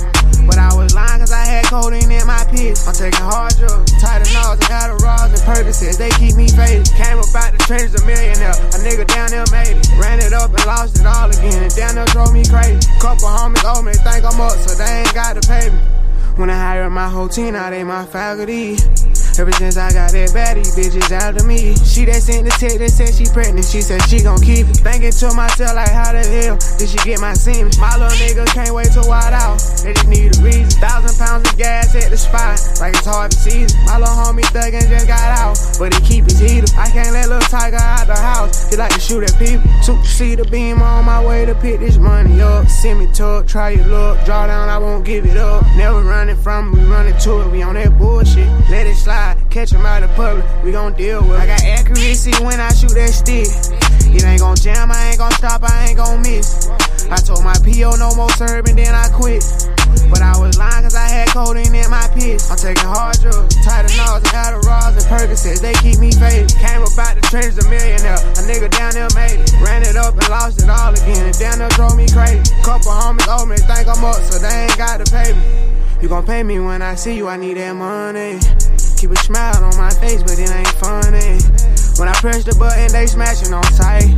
My 17.01 17.09
whole 17.09 17.29
team, 17.29 17.55
now 17.55 17.71
they 17.71 17.83
my 17.83 18.05
faculty. 18.05 18.77
Ever 19.41 19.53
since 19.57 19.79
I 19.79 19.89
got 19.89 20.13
that 20.13 20.37
baddie, 20.37 20.69
bitches 20.77 21.09
after 21.09 21.41
me. 21.49 21.73
She 21.81 22.05
that 22.05 22.21
sent 22.21 22.45
the 22.45 22.53
text 22.61 22.77
that 22.77 22.93
said 22.93 23.17
she 23.17 23.25
pregnant, 23.33 23.65
she 23.65 23.81
said 23.81 24.05
she 24.05 24.21
gon' 24.21 24.37
keep 24.45 24.69
it. 24.69 24.85
Thinking 24.85 25.09
to 25.09 25.33
myself, 25.33 25.81
like, 25.81 25.89
how 25.89 26.13
the 26.13 26.21
hell 26.21 26.61
did 26.77 26.93
she 26.93 27.01
get 27.09 27.25
my 27.25 27.33
semen? 27.33 27.73
My 27.81 27.97
little 27.97 28.13
nigga 28.21 28.45
can't 28.53 28.77
wait 28.77 28.93
to 28.93 29.03
wild 29.09 29.33
out, 29.33 29.57
they 29.81 29.97
just 29.97 30.13
need 30.13 30.37
a 30.37 30.45
reason. 30.45 30.69
Thousand 30.77 31.17
pounds 31.17 31.49
of 31.49 31.57
gas 31.57 31.97
at 31.97 32.13
the 32.13 32.21
spot, 32.21 32.61
like 32.85 32.93
it's 32.93 33.09
hard 33.09 33.33
to 33.33 33.39
season. 33.39 33.73
My 33.89 33.97
little 33.97 34.13
homie 34.13 34.45
thuggin' 34.53 34.85
just 34.93 35.09
got 35.09 35.25
out, 35.41 35.57
but 35.81 35.97
he 35.97 36.01
keep 36.05 36.29
his 36.29 36.37
heater. 36.37 36.69
I 36.77 36.93
can't 36.93 37.17
let 37.17 37.33
little 37.33 37.41
tiger 37.49 37.81
out 37.81 38.13
the 38.13 38.21
house, 38.21 38.69
he 38.69 38.77
like 38.77 38.93
to 38.93 39.01
shoot 39.01 39.25
at 39.25 39.33
people. 39.41 39.65
Took 39.89 40.05
see 40.05 40.37
the 40.37 40.45
beam 40.53 40.83
on 40.85 41.09
my 41.09 41.25
way 41.25 41.49
to 41.49 41.55
pick 41.55 41.81
this 41.81 41.97
money 41.97 42.43
up. 42.45 42.69
Send 42.69 42.99
me 42.99 43.09
it, 43.09 43.49
try 43.49 43.71
your 43.71 43.89
luck, 43.89 44.21
draw 44.27 44.45
down, 44.53 44.69
I 44.69 44.77
won't 44.77 45.07
give 45.07 45.25
it 45.25 45.39
up. 45.39 45.65
Never 45.81 46.03
running 46.03 46.37
from 46.37 46.73
we 46.73 46.90
running 46.91 47.17
to 47.19 47.41
it, 47.43 47.51
we 47.51 47.63
on 47.63 47.75
that 47.75 47.97
bullshit. 47.97 48.49
Let 48.69 48.87
it 48.87 48.97
slide, 48.97 49.39
catch 49.49 49.73
him 49.73 49.87
out 49.87 50.03
of 50.03 50.11
public, 50.15 50.45
we 50.65 50.73
gon' 50.73 50.95
deal 50.95 51.23
with 51.23 51.39
it. 51.39 51.41
I 51.41 51.47
got 51.47 51.63
accuracy 51.63 52.33
when 52.43 52.59
I 52.59 52.75
shoot 52.75 52.93
that 52.99 53.15
stick. 53.15 53.47
It 54.11 54.25
ain't 54.25 54.41
gon' 54.41 54.57
jam, 54.57 54.91
I 54.91 55.11
ain't 55.11 55.19
gon' 55.19 55.31
stop, 55.33 55.63
I 55.63 55.89
ain't 55.89 55.97
gon' 55.97 56.21
miss. 56.21 56.69
I 57.11 57.17
told 57.17 57.43
my 57.47 57.55
PO 57.63 57.95
no 57.97 58.15
more 58.15 58.31
serving, 58.35 58.77
then 58.77 58.95
I 58.95 59.09
quit. 59.15 59.43
But 60.11 60.23
I 60.23 60.35
was 60.39 60.59
lying 60.59 60.83
cause 60.83 60.95
I 60.95 61.07
had 61.07 61.29
codeine 61.31 61.75
in 61.75 61.91
my 61.91 62.07
piss. 62.15 62.51
I'm 62.51 62.59
taking 62.59 62.87
hard 62.87 63.19
drugs, 63.19 63.55
Tylenols 63.63 64.27
and 64.27 64.35
Adderalls 64.35 64.95
and 64.99 65.07
Percocets. 65.07 65.63
They 65.63 65.75
keep 65.79 65.99
me 65.99 66.11
faded. 66.11 66.51
Came 66.59 66.83
up 66.83 66.95
out 66.99 67.15
the 67.15 67.23
trenches 67.31 67.59
a 67.59 67.67
millionaire. 67.71 68.19
A 68.19 68.43
nigga 68.47 68.71
down 68.71 68.95
there 68.95 69.11
made 69.15 69.39
it. 69.39 69.55
Ran 69.63 69.83
it 69.83 69.97
up 69.97 70.15
and 70.15 70.29
lost 70.29 70.63
it 70.63 70.69
all 70.69 70.91
again. 70.91 71.27
And 71.27 71.39
down 71.39 71.59
there 71.59 71.71
drove 71.71 71.97
me 71.97 72.07
crazy. 72.11 72.43
Couple 72.63 72.91
homies 72.91 73.27
owe 73.31 73.47
me, 73.47 73.57
think 73.59 73.87
I'm 73.87 74.05
up, 74.05 74.19
so 74.27 74.39
they 74.39 74.67
ain't 74.67 74.79
got 74.79 74.99
to 74.99 75.07
pay 75.11 75.33
me. 75.33 75.70
You 76.01 76.09
gon' 76.09 76.25
pay 76.25 76.43
me 76.43 76.59
when 76.59 76.81
I 76.81 76.95
see 76.95 77.15
you, 77.15 77.29
I 77.29 77.37
need 77.37 77.61
that 77.61 77.77
money. 77.77 78.41
Keep 78.97 79.13
a 79.13 79.21
smile 79.21 79.61
on 79.61 79.77
my 79.77 79.93
face, 80.01 80.25
but 80.25 80.41
it 80.41 80.49
ain't 80.49 80.73
funny. 80.81 81.37
When 82.01 82.09
I 82.09 82.17
press 82.25 82.41
the 82.41 82.57
button, 82.57 82.89
they 82.89 83.05
smashing 83.05 83.53
on 83.53 83.61
tight. 83.77 84.17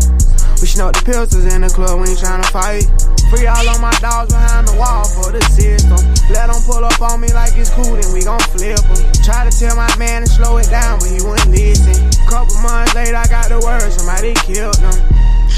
We 0.62 0.70
snuck 0.70 0.94
the 0.94 1.02
pistols 1.02 1.42
in 1.50 1.66
the 1.66 1.70
club, 1.74 1.98
when 1.98 2.06
we 2.06 2.14
ain't 2.14 2.22
tryna 2.22 2.46
fight. 2.54 2.86
Free 3.34 3.50
all 3.50 3.66
of 3.66 3.82
my 3.82 3.90
dogs 3.98 4.30
behind 4.30 4.70
the 4.70 4.78
wall 4.78 5.02
for 5.10 5.34
the 5.34 5.42
system. 5.50 5.98
Let 6.30 6.54
them 6.54 6.62
pull 6.62 6.86
up 6.86 7.02
on 7.02 7.18
me 7.18 7.34
like 7.34 7.58
it's 7.58 7.74
cool, 7.74 7.98
then 7.98 8.06
we 8.14 8.22
gon' 8.22 8.38
flip 8.54 8.78
them. 8.78 9.02
Try 9.26 9.42
to 9.42 9.50
tell 9.50 9.74
my 9.74 9.90
man 9.98 10.22
to 10.22 10.30
slow 10.30 10.62
it 10.62 10.70
down, 10.70 11.02
but 11.02 11.10
he 11.10 11.18
wouldn't 11.18 11.50
listen. 11.50 11.98
Couple 12.30 12.62
months 12.62 12.94
later, 12.94 13.18
I 13.18 13.26
got 13.26 13.50
the 13.50 13.58
word, 13.58 13.90
somebody 13.90 14.38
killed 14.46 14.78
them. 14.78 14.94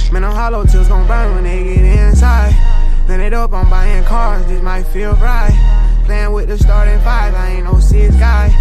Man, 0.09 0.25
them 0.25 0.33
hollow 0.33 0.65
tips 0.65 0.89
gon' 0.89 1.05
burn 1.05 1.37
when 1.37 1.45
they 1.45 1.61
get 1.69 1.85
inside. 1.85 2.57
Then 3.05 3.21
it 3.21 3.37
up, 3.37 3.53
I'm 3.53 3.69
buying 3.69 4.09
cars, 4.09 4.49
this 4.49 4.65
might 4.65 4.89
feel 4.89 5.13
right. 5.21 5.53
Playing 6.05 6.33
with 6.33 6.49
the 6.49 6.59
starting 6.59 7.01
five, 7.01 7.35
I 7.35 7.53
ain't 7.53 7.65
no 7.65 7.81
six 7.81 8.15
guy. 8.17 8.53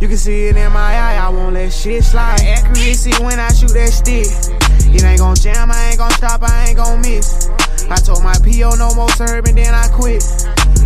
You 0.00 0.08
can 0.08 0.16
see 0.16 0.46
it 0.46 0.56
in 0.56 0.72
my 0.72 0.94
eye, 0.94 1.16
I 1.16 1.28
won't 1.28 1.52
let 1.52 1.70
shit 1.70 2.02
slide. 2.02 2.40
Accuracy 2.40 3.12
when 3.22 3.38
I 3.38 3.52
shoot 3.52 3.74
that 3.74 3.92
stick. 3.92 4.26
It 4.94 5.04
ain't 5.04 5.20
gon' 5.20 5.36
jam, 5.36 5.70
I 5.70 5.88
ain't 5.90 5.98
gon' 5.98 6.10
stop, 6.12 6.42
I 6.42 6.68
ain't 6.68 6.78
gon' 6.78 7.02
miss. 7.02 7.50
I 7.90 7.96
told 7.96 8.22
my 8.22 8.32
PO 8.42 8.76
no 8.76 8.94
more 8.94 9.10
serving, 9.10 9.56
then 9.56 9.74
I 9.74 9.88
quit. 9.88 10.24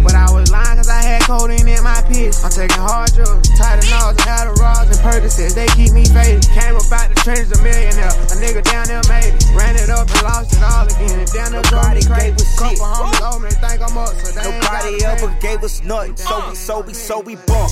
But 0.02 0.14
I 0.16 0.32
was 0.32 0.50
lying 0.50 0.80
cause 0.80 0.88
I 0.88 1.02
had 1.02 1.22
codeine 1.22 1.68
in 1.68 1.84
my 1.84 2.00
piss. 2.08 2.42
I'm 2.44 2.50
taking 2.50 2.80
hard 2.80 3.12
drugs, 3.12 3.48
Tylenols 3.56 4.16
and 4.16 4.28
Adderalls 4.28 4.88
and 4.88 5.00
Percocets. 5.04 5.54
They 5.54 5.68
keep 5.76 5.92
me 5.92 6.04
faded. 6.08 6.48
Came 6.56 6.76
up 6.76 6.88
out 6.88 7.12
the 7.12 7.16
trenches 7.20 7.52
a 7.52 7.60
millionaire. 7.62 8.12
A 8.32 8.36
nigga 8.40 8.64
down 8.64 8.88
there 8.88 9.04
made 9.12 9.36
it. 9.36 9.44
Ran 9.52 9.76
it 9.76 9.92
up 9.92 10.08
and 10.08 10.22
lost 10.24 10.56
it 10.56 10.62
all 10.64 10.88
again. 10.88 11.20
And 11.20 11.30
down 11.32 11.52
there 11.52 11.66
drove 11.68 11.92
me 11.92 12.02
crazy. 12.02 12.40
Couple 12.56 12.84
homies 12.84 13.20
owe 13.20 13.38
me, 13.38 13.48
they 13.52 13.60
think 13.60 13.80
I'm 13.84 13.96
up, 13.96 14.12
so 14.16 14.32
they 14.32 14.44
Nobody 14.44 15.00
gotta 15.00 15.16
pay 15.20 15.24
ever 15.26 15.30
gave 15.40 15.60
us 15.64 15.82
nothing, 15.82 16.16
so 16.16 16.48
we, 16.48 16.54
so 16.54 16.80
we, 16.80 16.94
so 16.94 17.20
we 17.20 17.34
bump. 17.44 17.70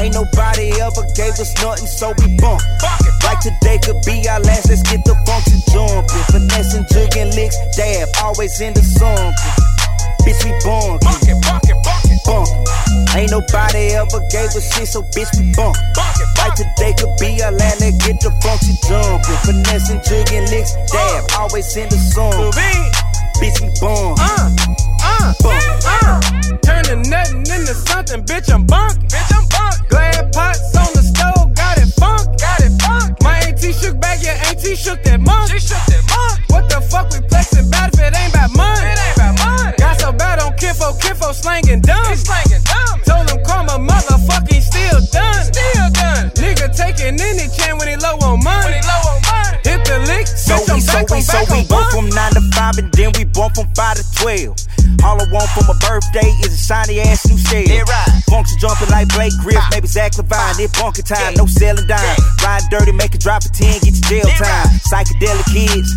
Ain't 0.00 0.14
nobody 0.14 0.74
ever 0.82 1.04
gave 1.14 1.38
us 1.38 1.54
nothing, 1.62 1.86
so 1.86 2.14
we 2.18 2.36
bump. 2.38 2.62
Like 3.22 3.38
today 3.38 3.78
could 3.78 4.02
be 4.02 4.26
our 4.28 4.40
last, 4.40 4.68
let's 4.68 4.82
get 4.82 5.04
the 5.04 5.14
function 5.26 5.62
jumping. 5.70 6.26
Finessing, 6.34 6.86
jugging, 6.90 7.30
licks, 7.34 7.56
dab, 7.76 8.08
always 8.22 8.60
in 8.60 8.74
the 8.74 8.82
sun. 8.82 9.34
Bitch, 10.22 10.42
we 10.44 10.54
born. 10.62 10.98
Bump. 12.24 12.48
Ain't 13.14 13.30
nobody 13.30 13.92
ever 13.94 14.20
gave 14.30 14.50
a 14.54 14.60
shit, 14.60 14.88
so 14.88 15.02
bitch, 15.14 15.30
we 15.38 15.52
bump. 15.54 15.76
Like 16.38 16.54
today 16.54 16.94
could 16.98 17.12
be 17.20 17.42
our 17.42 17.52
last, 17.52 17.80
let's 17.80 17.96
get 18.04 18.20
the 18.20 18.30
function 18.42 18.76
jumping. 18.88 19.38
Finessing, 19.44 20.00
jugging, 20.00 20.48
licks, 20.50 20.74
dab, 20.90 21.24
always 21.38 21.76
in 21.76 21.88
the 21.88 21.98
sun. 21.98 22.32
Bitch, 23.40 23.60
we 23.60 23.68
born. 23.80 24.14
Uh, 24.18 24.50
uh, 25.02 25.34
uh. 25.86 26.20
Turning 26.62 27.02
nothing 27.10 27.40
into 27.40 27.74
something, 27.74 28.22
bitch, 28.24 28.52
I'm 28.52 28.66
bunk. 28.66 28.98
Bitch, 29.10 29.30
I'm 29.34 29.46
bunk. 29.48 29.88
Glad 29.88 30.32
pots 30.32 30.76
on 30.76 30.92
the 30.94 31.02
stove, 31.02 31.54
got 31.54 31.78
it 31.78 31.92
funk. 31.98 32.38
Got 32.38 32.60
it 32.60 32.72
funk. 32.82 33.18
My 33.22 33.38
auntie 33.38 33.72
shook 33.72 34.00
back, 34.00 34.22
yeah, 34.22 34.48
auntie 34.48 34.76
shook 34.76 35.02
that 35.04 35.20
monk. 35.20 35.50
She 35.50 35.58
shook 35.58 35.84
that 35.90 36.02
monk. 36.08 36.50
What 36.50 36.70
the 36.70 36.80
fuck 36.80 37.10
we 37.10 37.26
flexing 37.28 37.68
bad 37.70 37.92
if 37.92 38.00
it 38.00 38.14
ain't 38.14 38.32
about 38.32 38.50
money? 38.56 38.78
It 38.78 38.84
ain't 38.84 38.90
about 38.90 38.96
money. 38.96 39.01
Want 55.32 55.48
for 55.56 55.64
my 55.64 55.72
birthday 55.80 56.28
is 56.44 56.52
a 56.52 56.60
shiny 56.60 57.00
ass 57.00 57.24
new 57.24 57.40
shell. 57.40 57.64
Function 58.28 58.58
jumping 58.60 58.92
like 58.92 59.08
Blake 59.16 59.32
Griff, 59.40 59.56
ah. 59.56 59.68
maybe 59.72 59.88
Zach 59.88 60.12
LaVine. 60.20 60.60
It 60.60 60.68
bunker 60.76 61.00
time, 61.00 61.32
no 61.40 61.48
selling 61.48 61.88
dime. 61.88 62.20
Ride 62.44 62.60
dirty, 62.68 62.92
make 62.92 63.14
a 63.14 63.18
drop 63.18 63.40
for 63.40 63.48
10, 63.48 63.80
get 63.80 63.96
your 63.96 64.20
jail 64.20 64.28
time. 64.36 64.68
Psychedelic 64.92 65.48
kids, 65.48 65.88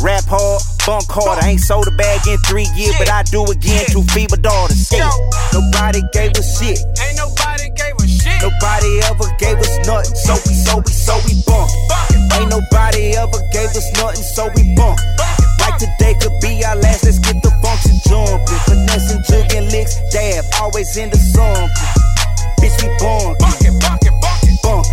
rap 0.00 0.24
hard, 0.24 0.64
bunk 0.88 1.04
hard. 1.12 1.44
I 1.44 1.52
ain't 1.52 1.60
sold 1.60 1.92
a 1.92 1.94
bag 2.00 2.24
in 2.24 2.40
three 2.48 2.64
years, 2.72 2.96
but 2.96 3.12
I 3.12 3.20
do 3.28 3.44
again. 3.52 3.84
Two 3.92 4.00
feeble 4.16 4.40
daughters. 4.40 4.88
Shit. 4.88 5.04
Nobody 5.52 6.00
gave 6.16 6.32
a 6.32 6.40
shit. 6.40 6.80
Ain't 7.04 7.20
nobody 7.20 7.68
gave 7.76 8.00
a 8.00 8.08
shit. 8.08 8.40
Nobody 8.40 9.04
ever 9.12 9.28
gave 9.36 9.60
us 9.60 9.76
nothing, 9.84 10.16
so 10.16 10.32
we, 10.48 10.56
so 10.56 10.80
we, 10.80 10.92
so 10.96 11.14
we 11.28 11.36
bunk. 11.44 11.68
Ain't 12.32 12.48
nobody 12.48 13.12
ever 13.12 13.44
gave 13.52 13.76
us 13.76 13.92
nothing, 14.00 14.24
so 14.24 14.48
we 14.56 14.72
bump. 14.72 14.96
Like 15.60 15.76
today 15.76 16.16
could 16.16 16.32
be 16.40 16.64
our 16.64 16.80
last, 16.80 17.04
let's 17.04 17.20
get 17.20 17.36
the 17.44 17.52
function 17.60 17.99
jumping. 18.10 18.60
Finessing, 18.66 19.22
jugging, 19.30 19.70
licks, 19.70 19.94
dab, 20.10 20.44
always 20.60 20.96
in 20.96 21.10
the 21.10 21.16
sun. 21.16 21.70
Bitch, 22.58 22.74
we 22.82 22.90
born. 22.98 23.38
Bump. 24.62 24.84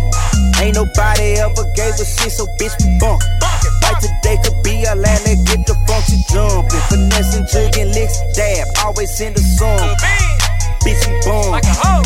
Ain't 0.62 0.74
nobody 0.74 1.38
ever 1.38 1.66
gave 1.74 1.94
us 1.98 2.08
shit, 2.18 2.32
so 2.32 2.46
bitch, 2.58 2.74
we 2.80 2.98
bump. 2.98 3.20
Like 3.82 3.98
today 3.98 4.38
could 4.42 4.62
be 4.62 4.86
our 4.86 4.96
last, 4.96 5.26
let's 5.26 5.42
get 5.42 5.66
the 5.66 5.74
function 5.86 6.22
jumping. 6.30 6.82
Finessing, 6.88 7.44
jugging, 7.50 7.92
licks, 7.92 8.18
dab, 8.34 8.66
always 8.82 9.20
in 9.20 9.34
the 9.34 9.40
sun. 9.40 9.78
Bitch, 10.86 11.02
we 11.06 11.18
born. 11.26 11.50
Like 11.50 11.64
a 11.64 11.74
hoe. 11.74 12.02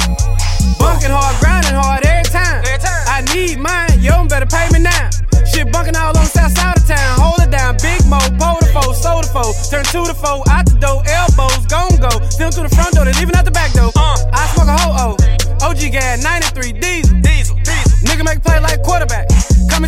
Bunking 0.79 1.11
hard, 1.13 1.37
grinding 1.41 1.75
hard 1.75 2.05
every 2.05 2.29
time. 2.31 2.65
I 3.07 3.21
need 3.35 3.59
mine, 3.59 4.01
yo, 4.01 4.27
better 4.27 4.47
pay 4.47 4.69
me 4.73 4.81
now. 4.81 5.11
Shit 5.47 5.71
bunking 5.73 5.97
all 5.97 6.09
on 6.09 6.15
the 6.15 6.25
south 6.25 6.53
side 6.57 6.77
of 6.77 6.87
town. 6.87 7.21
Hold 7.21 7.41
it 7.47 7.51
down, 7.51 7.77
big 7.81 8.05
mo, 8.07 8.19
pole 8.41 8.59
to 8.59 8.62
foe, 8.62 8.62
soda 9.03 9.27
foe. 9.29 9.53
Turn 9.69 9.85
two 9.85 10.07
to 10.07 10.15
four, 10.15 10.47
out 10.49 10.65
the 10.67 10.79
door, 10.79 11.03
elbows, 11.11 11.67
gon' 11.67 11.99
go. 11.99 12.11
Still 12.31 12.51
to 12.51 12.63
the 12.63 12.71
front 12.71 12.95
door, 12.95 13.05
they 13.05 13.13
leaving 13.19 13.35
out 13.35 13.45
the 13.45 13.51
back 13.51 13.73
door. 13.73 13.91
Uh. 13.97 14.17
I 14.33 14.47
smoke 14.55 14.69
a 14.69 14.77
ho 14.79 15.19
oh. 15.19 15.69
OG 15.69 15.93
gas, 15.93 16.23
93 16.23 16.73
diesel. 16.79 17.21
Diesel, 17.21 17.57
diesel. 17.57 17.93
Nigga 18.07 18.25
make 18.25 18.43
play 18.43 18.61
like 18.61 18.83
quarterback. 18.83 19.27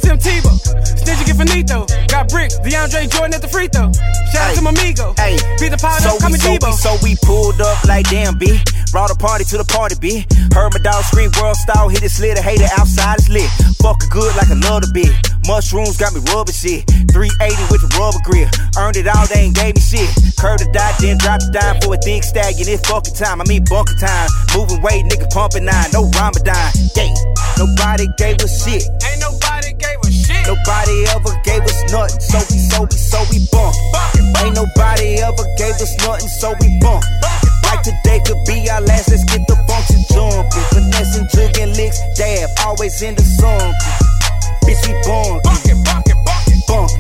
To 0.00 0.11
him 0.11 0.18
Tebow. 0.18 1.04
Get 1.24 1.37
finito. 1.37 1.87
Got 2.09 2.28
bricks, 2.28 2.59
DeAndre 2.61 3.09
Jordan 3.11 3.35
at 3.35 3.42
the 3.42 3.48
free 3.48 3.68
throw. 3.68 3.90
Shout 4.33 4.50
out 4.50 4.54
to 4.54 4.62
my 4.62 4.70
amigo. 4.70 5.14
Hey, 5.16 5.38
Beat 5.59 5.72
the 5.72 5.80
power 5.80 5.98
so 5.98 6.14
up, 6.14 6.20
coming 6.20 6.40
we, 6.42 6.59
so 6.61 6.72
so 6.72 6.96
we 7.02 7.16
pulled 7.22 7.61
up 7.61 7.83
like 7.85 8.09
damn 8.11 8.37
B. 8.38 8.61
Brought 8.92 9.11
a 9.11 9.16
party 9.16 9.44
to 9.44 9.57
the 9.59 9.64
party, 9.64 9.96
B. 9.98 10.26
Heard 10.52 10.70
my 10.74 10.80
dog 10.85 11.02
scream 11.04 11.30
world 11.40 11.57
style, 11.57 11.88
hit 11.88 12.02
it 12.02 12.11
slit, 12.11 12.38
a 12.38 12.42
hater 12.42 12.68
outside 12.78 13.18
is 13.18 13.28
lit. 13.28 13.48
Fuck 13.80 14.02
a 14.04 14.09
good 14.12 14.37
like 14.37 14.50
a 14.50 14.59
love 14.68 14.83
to 14.83 14.90
bit. 14.92 15.11
Mushrooms 15.46 15.96
got 15.96 16.14
me 16.14 16.20
rubbing 16.33 16.54
shit. 16.54 16.85
380 17.12 17.72
with 17.72 17.83
the 17.83 17.90
rubber 17.98 18.20
grill. 18.24 18.48
Earned 18.78 18.96
it 18.96 19.09
all, 19.09 19.26
they 19.26 19.48
ain't 19.48 19.57
gave 19.57 19.74
me 19.74 19.83
shit. 19.83 20.09
Curved 20.37 20.64
the 20.64 20.68
dot, 20.72 20.94
then 21.00 21.18
dropped 21.18 21.48
it 21.48 21.52
dime 21.52 21.80
for 21.80 21.94
a 21.94 21.98
thick 21.98 22.22
stallion. 22.22 22.68
It's 22.68 22.85
fucking 22.88 23.14
time, 23.14 23.40
I 23.40 23.44
mean 23.48 23.64
bunker 23.64 23.96
time. 23.96 24.28
Moving 24.52 24.80
weight, 24.83 25.04
nigga 25.09 25.28
pumping 25.33 25.64
nine, 25.64 25.88
no 25.92 26.09
Ramadan. 26.14 26.72
Yeah, 26.96 27.12
nobody 27.57 28.07
gave 28.20 28.38
a 28.44 28.48
shit. 28.48 28.85
Ain't 29.04 29.20
nobody 29.20 29.33
gave 29.33 29.42
a 29.42 29.50
shit. 29.50 29.53
Nobody 30.46 31.09
ever 31.09 31.33
gave 31.42 31.62
us 31.64 31.80
nothing, 31.90 32.20
so 32.20 32.38
we, 32.52 32.59
so 32.61 32.83
we, 32.85 32.96
so 32.96 33.18
we 33.33 33.38
bump. 33.48 33.74
Ain't 34.44 34.54
nobody 34.54 35.16
ever 35.24 35.44
gave 35.57 35.74
us 35.80 35.96
nothing, 36.04 36.28
so 36.28 36.52
we 36.61 36.78
bump. 36.80 37.02
Like 37.64 37.80
today 37.80 38.20
could 38.20 38.44
be 38.44 38.68
our 38.68 38.80
last, 38.83 39.09
let's 39.09 39.24
get 39.24 39.40
the 39.48 39.57
function 39.64 40.04
jumping. 40.12 40.66
Finessing, 40.68 41.26
jugging, 41.33 41.72
licks, 41.76 41.98
dab, 42.16 42.50
always 42.66 43.00
in 43.00 43.14
the 43.14 43.22
sun. 43.22 43.72
Bitch, 44.68 44.85
we 44.85 44.92
born. 45.09 45.40
Bump. 46.68 46.90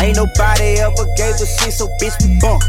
Ain't 0.00 0.16
nobody 0.16 0.80
ever 0.80 1.04
gave 1.16 1.36
us 1.36 1.60
shit, 1.60 1.72
so 1.72 1.88
bitch, 2.00 2.16
we 2.24 2.38
bump. 2.40 2.62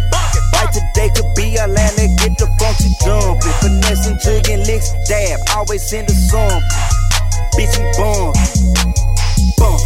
Like 0.52 0.72
today 0.72 1.10
could 1.16 1.32
be 1.36 1.58
our 1.60 1.68
last, 1.68 1.98
let's 1.98 2.14
get 2.20 2.38
the 2.38 2.48
function 2.60 2.92
jumping. 3.08 3.56
Finessing, 3.64 4.18
jugging, 4.20 4.68
licks, 4.68 4.92
dab, 5.08 5.40
always 5.56 5.94
in 5.94 6.06
the 6.06 6.14
sun. 6.14 6.62
Bitch, 7.56 7.72
we 7.80 7.88
born. 7.96 9.09
Bump. 9.58 9.80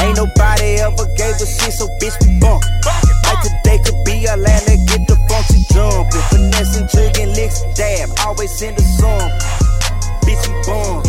Ain't 0.00 0.16
nobody 0.16 0.80
ever 0.80 1.06
gave 1.16 1.36
us 1.40 1.50
shit, 1.60 1.72
so 1.72 1.86
bitch, 2.00 2.16
we 2.22 2.38
bump. 2.40 2.62
Like 3.24 3.40
today 3.42 3.78
could 3.84 4.04
be 4.04 4.28
our 4.28 4.36
last, 4.36 4.68
let's 4.68 4.84
get 4.84 5.06
the 5.08 5.16
function 5.28 5.62
jumping. 5.72 6.24
Finessing, 6.30 6.86
jugging, 6.88 7.34
licks, 7.34 7.62
dab, 7.74 8.10
always 8.24 8.60
in 8.62 8.74
the 8.74 8.82
sun. 8.82 9.30
Bitch, 10.24 10.46
we. 10.48 10.54
Bump. 10.66 11.04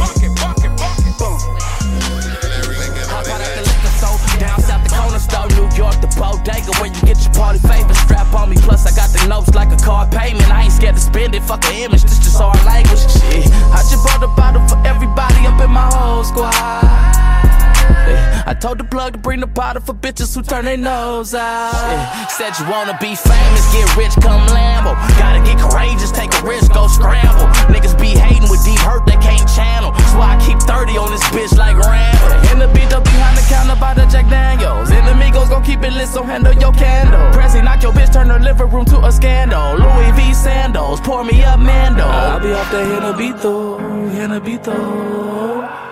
The 4.36 4.40
down 4.40 4.60
south 4.60 4.84
the 4.84 4.90
corner 4.90 5.20
store, 5.20 5.48
New 5.56 5.70
York, 5.78 5.96
the 6.02 6.08
bodega 6.20 6.72
where 6.80 6.92
you 6.92 7.02
get 7.08 7.24
your 7.24 7.34
party 7.34 7.60
favor. 7.60 7.94
Strap 7.94 8.34
on 8.34 8.50
me, 8.50 8.58
plus 8.58 8.86
I 8.86 8.92
got 8.96 9.10
the 9.16 9.26
notes 9.28 9.56
like 9.56 9.72
a 9.72 9.78
car 9.78 10.08
payment. 10.08 10.52
I 10.52 10.64
ain't 10.64 10.74
scared 10.74 10.96
to 10.96 11.02
spend 11.02 11.36
it, 11.36 11.44
fuck 11.44 11.64
an 11.66 11.74
image, 11.74 12.04
this 12.04 12.20
just 12.20 12.40
our 12.42 12.54
language. 12.66 13.00
Shit, 13.00 13.48
I 13.72 13.80
just 13.88 14.04
bought 14.04 14.22
a 14.24 14.28
bottle 14.36 14.68
for 14.68 14.78
everybody 14.86 15.48
up 15.48 15.62
in 15.64 15.72
my 15.72 15.88
whole 15.94 16.24
squad. 16.26 17.65
Yeah, 18.08 18.44
I 18.46 18.54
told 18.54 18.78
the 18.78 18.84
plug 18.84 19.14
to 19.14 19.20
bring 19.20 19.40
the 19.40 19.48
bottle 19.48 19.82
for 19.82 19.94
bitches 19.94 20.36
who 20.36 20.42
turn 20.42 20.66
their 20.66 20.78
nose 20.78 21.34
out. 21.34 21.74
Yeah, 21.74 22.28
said 22.28 22.54
you 22.60 22.70
wanna 22.70 22.98
be 23.02 23.16
famous, 23.16 23.64
get 23.74 23.88
rich, 23.98 24.14
come 24.22 24.46
Lambo. 24.52 24.94
Gotta 25.18 25.42
get 25.44 25.58
courageous, 25.58 26.12
take 26.12 26.34
a 26.34 26.42
risk, 26.46 26.74
go 26.74 26.88
scramble. 26.88 27.48
Niggas 27.74 28.00
be 28.00 28.18
hating 28.18 28.50
with 28.50 28.64
deep 28.64 28.80
hurt, 28.80 29.06
they 29.06 29.18
can't 29.18 29.48
channel. 29.56 29.92
That's 29.92 30.14
why 30.14 30.36
I 30.36 30.46
keep 30.46 30.60
30 30.60 30.98
on 30.98 31.12
this 31.12 31.24
bitch 31.34 31.58
like 31.58 31.78
Rambo. 31.78 32.52
In 32.52 32.60
the 32.60 32.68
beat 32.76 32.94
up 32.94 33.04
behind 33.04 33.38
the 33.38 33.46
counter 33.50 33.80
by 33.80 33.94
the 33.94 34.06
Jack 34.06 34.30
Daniels. 34.30 34.90
Enemigos 34.90 35.50
gon' 35.50 35.64
keep 35.64 35.84
it 35.84 35.94
lit, 35.94 36.08
so 36.08 36.24
handle 36.24 36.54
your 36.54 36.74
candle. 36.74 37.32
Prezi 37.32 37.64
knock 37.64 37.82
your 37.82 37.94
bitch, 37.94 38.14
turn 38.14 38.30
her 38.30 38.40
living 38.40 38.70
room 38.70 38.86
to 38.86 39.00
a 39.06 39.12
scandal. 39.12 39.78
Louis 39.78 40.12
V 40.14 40.34
sandals, 40.34 41.02
pour 41.02 41.24
me 41.24 41.44
up 41.44 41.60
Mando. 41.60 42.04
I'll 42.04 42.40
be 42.40 42.54
off 42.54 42.72
that 42.72 42.86
Henabito, 42.86 43.80
Henabito. 44.14 45.85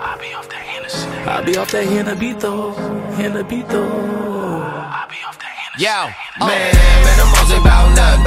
I'll 1.26 1.42
be 1.42 1.56
off 1.56 1.70
that 1.72 1.86
Henabito, 1.88 2.74
Henabito. 3.16 3.80
I'll 3.80 5.08
be 5.08 5.16
off 5.24 5.38
that 5.40 5.56
Hennessy. 5.56 5.84
Yo, 5.84 6.12
oh. 6.40 6.46
man, 6.46 6.72
man, 6.76 7.16
them 7.16 7.32
hoes 7.32 7.50
ain't 7.50 7.64
bout 7.64 7.88
nothing. 7.96 8.24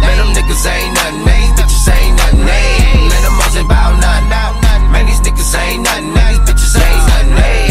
Man, 0.00 0.16
them 0.16 0.30
niggas 0.32 0.64
ain't 0.64 0.94
nothing. 0.96 1.24
Man, 1.24 1.36
these 1.36 1.52
bitches 1.60 1.92
ain't 1.92 2.16
nothing. 2.16 2.40
Hey, 2.48 3.08
man, 3.12 3.22
them 3.28 3.36
hoes 3.36 3.56
ain't 3.56 3.68
bout 3.68 3.92
nothing. 4.00 4.88
Man, 4.88 5.04
these 5.04 5.20
niggas 5.20 5.52
ain't 5.52 5.84
nothing. 5.84 6.14
Man, 6.14 6.32
these 6.32 6.40
bitches 6.48 6.80
ain't 6.80 7.04
nothing. 7.12 7.69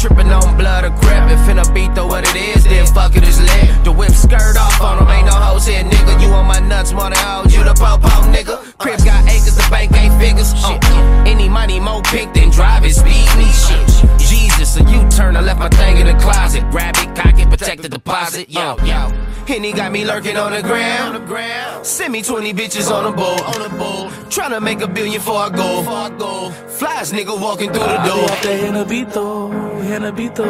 Tripping 0.00 0.32
on 0.32 0.56
blood 0.56 0.84
or 0.84 0.96
crap. 1.04 1.30
If 1.30 1.40
finna 1.40 1.68
beat 1.74 1.94
though 1.94 2.06
what 2.06 2.24
it 2.24 2.34
is, 2.34 2.64
then 2.64 2.86
fuck 2.86 3.16
it, 3.16 3.22
it's 3.22 3.38
lit. 3.38 3.84
The 3.84 3.92
whip 3.92 4.12
skirt 4.12 4.56
off 4.56 4.80
on 4.80 4.96
them, 4.96 5.08
ain't 5.08 5.26
no 5.26 5.32
hoes 5.32 5.66
here, 5.66 5.84
nigga. 5.84 6.22
You 6.22 6.32
on 6.32 6.46
my 6.46 6.58
nuts 6.58 6.92
more 6.94 7.10
than 7.10 7.18
hoes. 7.18 7.54
You 7.54 7.64
the 7.64 7.74
po-po, 7.74 8.08
nigga. 8.32 8.56
Crib 8.78 9.04
got 9.04 9.28
acres, 9.28 9.56
the 9.56 9.68
bank 9.68 9.92
ain't 9.92 10.18
figures. 10.18 10.56
Shit, 10.56 10.82
any 11.28 11.50
money 11.50 11.78
more 11.80 12.00
pink 12.04 12.32
than 12.32 12.48
driving 12.48 12.92
speed 12.92 13.28
me. 13.36 13.44
Shit, 13.52 14.49
Jesus, 14.60 14.76
a 14.76 14.84
U-turn, 14.90 15.36
I 15.36 15.40
left 15.40 15.58
my 15.58 15.70
thing 15.70 15.96
in 15.96 16.06
the 16.06 16.12
closet. 16.22 16.62
Grab 16.70 16.94
it, 16.98 17.16
cock 17.16 17.38
it, 17.38 17.48
protect 17.48 17.80
the 17.80 17.88
deposit. 17.88 18.50
Yo, 18.50 18.76
yo. 18.84 19.08
Henny 19.48 19.72
got 19.72 19.90
me 19.90 20.04
lurking 20.04 20.36
on 20.36 20.52
the 20.52 20.60
ground. 20.60 21.86
Send 21.86 22.12
me 22.12 22.20
20 22.20 22.52
bitches 22.52 22.90
on 22.90 23.04
the 23.04 23.10
boat. 23.10 23.40
On 23.40 23.62
the 23.62 23.70
boat. 23.78 24.10
Tryna 24.28 24.60
make 24.60 24.82
a 24.82 24.86
billion 24.86 25.14
before 25.14 25.36
I 25.36 25.48
go. 25.48 26.50
Flies 26.68 27.10
nigga 27.10 27.40
walking 27.40 27.70
through 27.72 27.80
the 27.80 27.88
I'll 27.88 28.02
be 28.04 28.08
door. 28.10 28.24
off 28.24 28.42
that 28.42 28.60
Henabito, 28.60 29.50
Henabito. 29.88 30.44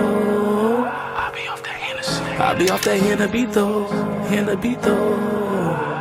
I'll 0.90 1.32
be 1.32 1.46
off 1.46 1.62
that 1.62 1.68
Hennessy. 1.68 2.22
I'll 2.24 2.58
be 2.58 2.68
off 2.68 2.82
that 2.82 3.00
Henabito, 3.00 3.86
Henabito. 4.26 4.96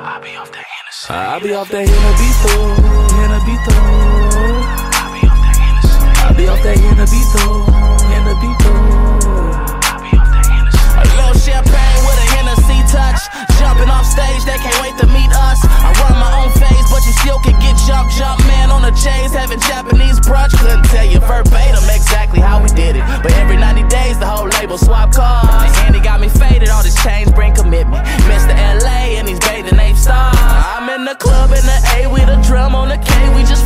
I'll 0.03 0.19
be 0.21 0.35
off 0.35 0.51
that 0.51 0.65
Hennessy. 0.65 1.13
I'll 1.13 1.39
be 1.41 1.53
off 1.53 1.69
that 1.69 1.87
Henabito, 1.87 2.75
Henabito. 3.19 3.75
I'll 4.97 5.13
be 5.13 5.27
off 5.27 5.37
that 5.45 5.55
Hennessy. 5.61 6.25
I'll 6.25 6.35
be 6.35 6.47
off 6.47 6.63
that 6.63 6.77
Henabito, 6.77 7.98
Hennessy. 8.39 10.29
A 10.95 11.03
little 11.15 11.35
champagne 11.35 12.01
with 12.07 12.19
a 12.19 12.27
Hennessy 12.35 12.79
touch. 12.87 13.19
Jumping 13.59 13.89
off 13.89 14.05
stage, 14.05 14.45
they 14.45 14.57
can't 14.57 14.79
wait 14.81 14.95
to 14.99 15.07
meet 15.07 15.31
us. 15.35 15.59
I 15.63 15.91
run 15.99 16.15
my 16.15 16.31
own 16.43 16.51
phase, 16.55 16.87
but 16.89 17.03
you 17.05 17.13
still 17.19 17.39
can 17.39 17.59
get 17.59 17.75
jump, 17.87 18.09
jump 18.11 18.39
man 18.47 18.71
on 18.71 18.81
the 18.81 18.91
chains, 18.95 19.33
having 19.33 19.59
Japanese 19.59 20.19
brunch. 20.21 20.55
Couldn't 20.59 20.85
tell 20.85 21.05
you 21.05 21.19
verbatim 21.19 21.83
exactly 21.91 22.39
how 22.39 22.61
we 22.63 22.69
did 22.69 22.95
it, 22.95 23.03
but 23.21 23.31
every 23.33 23.57
90 23.57 23.83
days 23.87 24.17
the 24.19 24.25
whole 24.25 24.47
label 24.59 24.77
swap 24.77 25.11
cars. 25.11 25.71
And 25.83 25.95
he 25.95 26.01
got 26.01 26.19
me 26.19 26.29
faded, 26.29 26.69
all 26.69 26.83
this 26.83 26.95
change 27.03 27.33
bring 27.35 27.53
commitment. 27.53 28.05
Mr. 28.31 28.55
LA 28.55 29.19
and 29.19 29.27
he's 29.27 29.39
bathing 29.39 29.79
Ape 29.79 29.97
stars. 29.97 30.35
I'm 30.39 30.89
in 30.89 31.05
the 31.05 31.15
club 31.15 31.51
in 31.51 31.63
the 31.65 31.79
A 31.97 32.07
with 32.07 32.29
a 32.29 32.41
drum 32.47 32.75
on 32.75 32.89
the 32.89 32.97
K. 32.97 33.35
We 33.35 33.43
just 33.43 33.58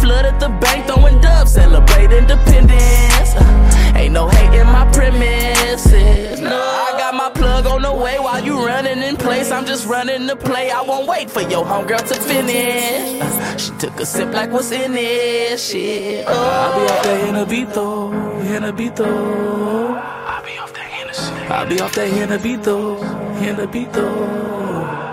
just 10.33 10.47
running 10.47 10.47
the 10.47 10.49
play. 10.49 10.71
I 10.71 10.81
won't 10.81 11.07
wait 11.07 11.29
for 11.29 11.41
your 11.41 11.65
homegirl 11.65 12.07
to 12.07 12.15
finish. 12.21 13.21
Uh, 13.21 13.57
She 13.57 13.71
took 13.77 13.99
a 13.99 14.05
sip 14.05 14.33
like 14.33 14.51
what's 14.51 14.71
in 14.71 14.93
it. 14.95 15.59
Shit. 15.59 16.25
Oh. 16.27 16.33
I'll 16.33 16.79
be 16.79 16.91
off 16.91 17.03
that 17.03 17.21
Henabito, 17.27 18.11
Henabito. 18.43 20.01
I'll 20.01 20.43
be 20.43 20.57
off 20.57 20.73
that 20.73 20.85
Hennessy. 20.85 21.31
I'll 21.49 21.67
be 21.67 21.79
off 21.81 21.93
that 21.95 22.09
Henabito, 22.11 22.99
Henabito. 23.39 24.05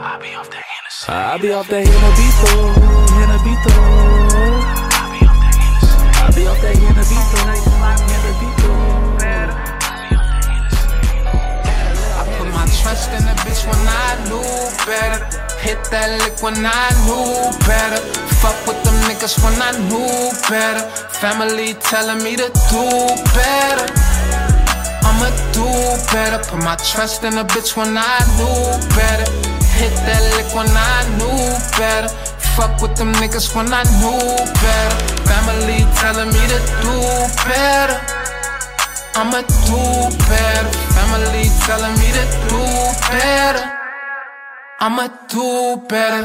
I'll 0.02 0.20
be 0.20 0.35
off 0.35 0.50
that 0.50 0.64
Hennessy. 0.64 1.12
I'll 1.12 1.38
be 1.38 1.52
off 1.52 1.68
that 1.68 1.87
Henabito, 1.87 2.74
Henabito. 3.18 4.10
Hit 15.61 15.77
that 15.92 16.09
lick 16.25 16.40
when 16.40 16.57
I 16.64 16.88
knew 17.05 17.53
better. 17.68 18.01
Fuck 18.40 18.57
with 18.64 18.81
them 18.81 18.96
niggas 19.05 19.37
when 19.44 19.53
I 19.61 19.77
knew 19.92 20.33
better. 20.49 20.88
Family 21.20 21.77
telling 21.85 22.25
me 22.25 22.33
to 22.40 22.49
do 22.73 22.85
better. 23.37 23.85
I'ma 25.05 25.29
do 25.53 25.68
better. 26.09 26.40
Put 26.49 26.64
my 26.64 26.77
trust 26.81 27.25
in 27.25 27.37
a 27.37 27.44
bitch 27.44 27.77
when 27.77 27.92
I 27.92 28.25
knew 28.40 28.73
better. 28.96 29.29
Hit 29.77 29.92
that 30.09 30.25
lick 30.33 30.49
when 30.57 30.64
I 30.73 31.05
knew 31.20 31.44
better. 31.77 32.09
Fuck 32.57 32.81
with 32.81 32.96
them 32.96 33.12
niggas 33.20 33.55
when 33.55 33.68
I 33.68 33.85
knew 34.01 34.16
better. 34.64 34.96
Family 35.29 35.85
telling 36.01 36.33
me 36.33 36.42
to 36.57 36.61
do 36.81 36.96
better. 37.44 38.01
I'ma 39.12 39.44
do 39.44 40.09
better. 40.25 40.73
Family 40.96 41.53
telling 41.68 41.92
me 42.01 42.09
to 42.16 42.25
do 42.49 42.64
better. 43.12 43.80
I'ma 44.83 45.09
do 45.29 45.77
better. 45.93 46.25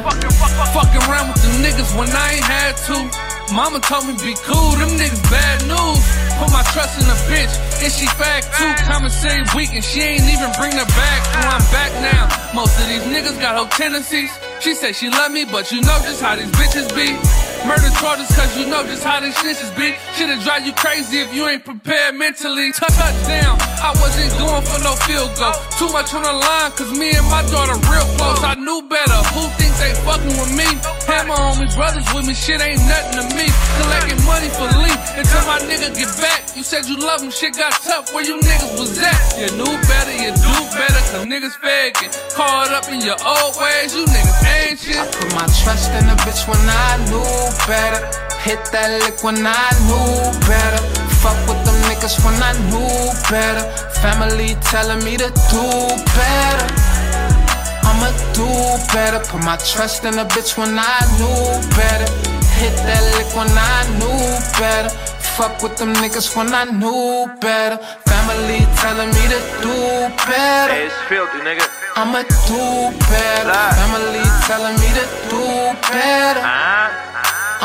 Fucking 0.72 1.04
around 1.12 1.28
with 1.28 1.44
them 1.44 1.60
niggas 1.60 1.92
when 2.00 2.08
I 2.08 2.40
ain't 2.40 2.48
had 2.48 2.80
to. 2.88 2.96
Mama 3.54 3.82
told 3.82 4.08
me 4.08 4.14
be 4.24 4.32
cool, 4.48 4.72
them 4.80 4.96
niggas 4.96 5.20
bad 5.28 5.60
news. 5.68 6.00
Put 6.40 6.52
my 6.52 6.64
trust 6.76 7.00
in 7.00 7.08
a 7.08 7.18
bitch, 7.32 7.54
and 7.84 7.92
she 7.92 8.08
fat 8.20 8.44
too. 8.60 8.74
Same 9.06 9.46
week, 9.56 9.72
and 9.74 9.84
she 9.84 10.02
ain't 10.02 10.28
even 10.28 10.52
bring 10.60 10.74
her 10.76 10.86
back. 10.86 11.20
So 11.32 11.48
I'm 11.48 11.66
back 11.72 11.92
now. 12.04 12.28
Most 12.54 12.78
of 12.80 12.88
these 12.88 13.04
niggas 13.08 13.40
got 13.40 13.56
whole 13.56 13.72
tendencies. 13.72 14.32
She 14.60 14.74
said 14.74 14.96
she 14.96 15.10
love 15.10 15.32
me, 15.32 15.46
but 15.46 15.72
you 15.72 15.82
know 15.82 15.98
just 16.04 16.22
how 16.22 16.36
these 16.36 16.52
bitches 16.52 16.90
be. 16.94 17.16
Murder 17.66 17.90
charges, 17.98 18.30
cause 18.36 18.54
you 18.58 18.68
know 18.68 18.84
just 18.86 19.04
how 19.04 19.20
these 19.20 19.34
snitches 19.34 19.74
be. 19.74 19.96
Shit'll 20.14 20.38
drive 20.44 20.66
you 20.66 20.74
crazy 20.74 21.18
if 21.20 21.34
you 21.34 21.48
ain't 21.48 21.66
prepared 21.66 22.14
mentally. 22.16 22.72
Touchdown, 22.74 23.58
I 23.82 23.96
wasn't 23.98 24.30
going 24.38 24.62
for 24.68 24.80
no 24.84 24.94
field 25.08 25.34
goal. 25.40 25.56
Too 25.80 25.90
much 25.90 26.14
on 26.14 26.22
the 26.22 26.34
line, 26.34 26.72
cause 26.78 26.92
me 26.94 27.16
and 27.16 27.26
my 27.32 27.42
daughter 27.50 27.78
real 27.90 28.06
close. 28.20 28.44
I 28.44 28.54
knew 28.56 28.86
better. 28.90 29.20
Who 29.34 29.50
thinks 29.58 29.80
they 29.82 29.94
fucking 30.06 30.36
with 30.38 30.54
me? 30.54 30.70
Had 31.10 31.26
my 31.26 31.38
only 31.40 31.66
brothers 31.74 32.06
with 32.14 32.28
me, 32.28 32.34
shit 32.34 32.62
ain't 32.62 32.82
nothing 32.86 33.22
to 33.22 33.26
me. 33.34 33.48
Collecting 33.82 34.22
money 34.26 34.50
for 34.54 34.70
leave 34.82 35.02
until 35.18 35.44
my 35.50 35.58
nigga 35.66 35.90
get 35.96 36.10
back. 36.22 36.25
You 36.56 36.64
said 36.64 36.86
you 36.88 36.96
love 36.96 37.22
him, 37.22 37.32
shit 37.32 37.58
got 37.58 37.74
tough. 37.84 38.14
Where 38.14 38.24
you 38.24 38.40
niggas 38.40 38.80
was 38.80 38.96
at? 38.98 39.20
You 39.36 39.52
knew 39.60 39.76
better, 39.92 40.16
you 40.16 40.32
do 40.32 40.56
better, 40.72 41.02
cause 41.12 41.28
niggas 41.28 41.60
faking. 41.60 42.16
Caught 42.32 42.72
up 42.72 42.88
in 42.88 43.02
your 43.02 43.20
old 43.28 43.60
ways, 43.60 43.92
you 43.92 44.08
niggas 44.08 44.40
ain't 44.56 44.80
shit. 44.80 44.96
I 44.96 45.06
put 45.12 45.36
my 45.36 45.44
trust 45.52 45.92
in 45.92 46.08
a 46.08 46.16
bitch 46.24 46.48
when 46.48 46.64
I 46.64 46.96
knew 47.12 47.28
better. 47.68 48.00
Hit 48.40 48.64
that 48.72 49.04
lick 49.04 49.20
when 49.24 49.36
I 49.44 49.68
knew 49.84 50.32
better. 50.48 50.80
Fuck 51.20 51.36
with 51.44 51.60
them 51.68 51.76
niggas 51.92 52.24
when 52.24 52.40
I 52.40 52.56
knew 52.72 53.12
better. 53.28 53.68
Family 54.00 54.56
telling 54.72 55.04
me 55.04 55.18
to 55.18 55.28
do 55.52 55.66
better. 56.16 56.68
I'ma 57.84 58.10
do 58.32 58.48
better. 58.96 59.20
Put 59.28 59.44
my 59.44 59.58
trust 59.58 60.06
in 60.06 60.16
a 60.20 60.26
bitch 60.26 60.58
when 60.58 60.78
I 60.80 61.00
knew 61.20 61.60
better. 61.76 62.08
Hit 62.56 62.72
that 62.88 63.04
lick 63.18 63.28
when 63.36 63.52
I 63.52 63.84
knew 64.00 64.24
better. 64.56 65.15
Fuck 65.36 65.62
with 65.62 65.76
them 65.76 65.92
niggas 65.96 66.34
when 66.38 66.54
I 66.54 66.64
knew 66.64 67.28
better. 67.42 67.76
Family 68.08 68.64
telling 68.80 69.10
me 69.10 69.24
to 69.28 69.40
do 69.60 69.76
better. 70.24 70.72
Hey, 70.72 70.86
it's 70.86 70.96
filthy, 71.10 71.40
nigga. 71.40 71.68
I'ma 71.98 72.24
do 72.48 72.96
better. 73.12 73.64
Family 73.76 74.24
telling 74.48 74.80
me 74.80 74.90
to 74.96 75.06
do 75.28 75.44
better. 75.92 76.40
Uh-huh. 76.40 77.15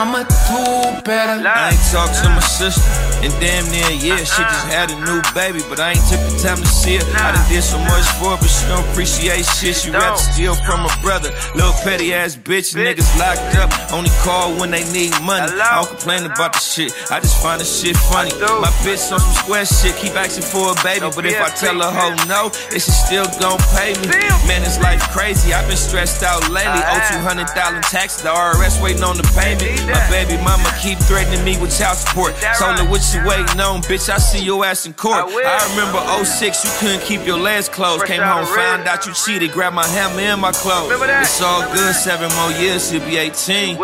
I'ma 0.01 0.25
do 0.25 1.05
better. 1.05 1.45
I 1.45 1.77
ain't 1.77 1.87
talked 1.93 2.17
to 2.25 2.33
my 2.33 2.41
sister 2.41 2.81
in 3.21 3.29
damn 3.37 3.69
near 3.69 3.85
a 3.85 4.01
year. 4.01 4.17
She 4.25 4.41
just 4.41 4.65
had 4.73 4.89
a 4.89 4.97
new 5.05 5.21
baby, 5.37 5.61
but 5.69 5.77
I 5.77 5.93
ain't 5.93 6.01
took 6.09 6.25
the 6.25 6.41
time 6.41 6.57
to 6.57 6.65
see 6.65 6.97
her. 6.97 7.05
I 7.21 7.37
done 7.37 7.45
did 7.53 7.61
so 7.61 7.77
much 7.77 8.09
for 8.17 8.33
her, 8.33 8.41
but 8.41 8.49
she 8.49 8.65
don't 8.65 8.81
appreciate 8.89 9.45
shit. 9.45 9.77
She 9.77 9.93
rather 9.93 10.17
steal 10.17 10.57
from 10.65 10.89
her 10.89 10.97
brother. 11.05 11.29
Little 11.53 11.77
petty 11.85 12.15
ass 12.17 12.33
bitch, 12.33 12.73
niggas 12.73 13.13
locked 13.21 13.61
up. 13.61 13.69
Only 13.93 14.09
call 14.25 14.57
when 14.57 14.73
they 14.73 14.89
need 14.89 15.13
money. 15.21 15.53
I 15.53 15.85
don't 15.85 15.93
complain 15.93 16.25
about 16.25 16.57
the 16.57 16.65
shit. 16.65 16.97
I 17.13 17.21
just 17.21 17.37
find 17.37 17.61
the 17.61 17.69
shit 17.69 17.93
funny. 18.09 18.33
My 18.41 18.73
bitch 18.81 19.05
on 19.13 19.21
some 19.21 19.37
square 19.37 19.69
shit, 19.69 20.01
keep 20.01 20.17
asking 20.17 20.49
for 20.49 20.73
a 20.73 20.77
baby, 20.81 21.13
but 21.13 21.29
if 21.29 21.37
I 21.37 21.53
tell 21.53 21.77
her 21.77 21.93
hoe 21.93 22.17
oh, 22.17 22.25
no, 22.25 22.49
is 22.73 22.89
she 22.89 22.97
still 23.05 23.29
gon' 23.37 23.61
pay 23.77 23.93
me? 24.01 24.09
Man, 24.49 24.65
it's 24.65 24.81
life 24.81 25.05
crazy. 25.13 25.53
I've 25.53 25.69
been 25.69 25.77
stressed 25.77 26.25
out 26.25 26.49
lately. 26.49 26.81
Owe 26.89 27.05
two 27.13 27.21
hundred 27.21 27.53
thousand 27.53 27.85
taxes. 27.85 28.25
The 28.25 28.33
IRS 28.33 28.81
waiting 28.81 29.05
on 29.05 29.21
the 29.21 29.29
payment. 29.37 29.90
My 29.93 30.03
baby 30.11 30.37
mama 30.43 30.71
keep 30.81 30.99
threatening 30.99 31.45
me 31.45 31.59
with 31.59 31.77
child 31.77 31.99
support. 31.99 32.35
Told 32.59 32.79
her 32.79 32.89
what 32.89 33.03
you 33.13 33.21
waiting 33.27 33.61
on, 33.61 33.83
bitch. 33.83 34.09
I 34.09 34.19
see 34.19 34.43
your 34.45 34.65
ass 34.65 34.87
in 34.87 34.95
court. 34.95 35.27
I, 35.29 35.59
remember 35.75 36.01
06, 36.25 36.65
you 36.65 36.71
couldn't 36.79 37.03
keep 37.03 37.27
your 37.27 37.39
legs 37.39 37.69
closed. 37.69 38.05
Came 38.07 38.23
home, 38.23 38.47
found 38.47 38.87
out 38.87 39.07
you 39.07 39.13
cheated, 39.13 39.53
grabbed 39.53 39.77
my 39.77 39.87
hammer 39.87 40.21
and 40.21 40.41
my 40.41 40.53
clothes. 40.53 40.93
It's 40.93 41.41
all 41.43 41.63
good, 41.73 41.95
seven 41.95 42.31
more 42.37 42.53
years, 42.61 42.91
he'll 42.91 43.05
be 43.05 43.17
18. 43.17 43.77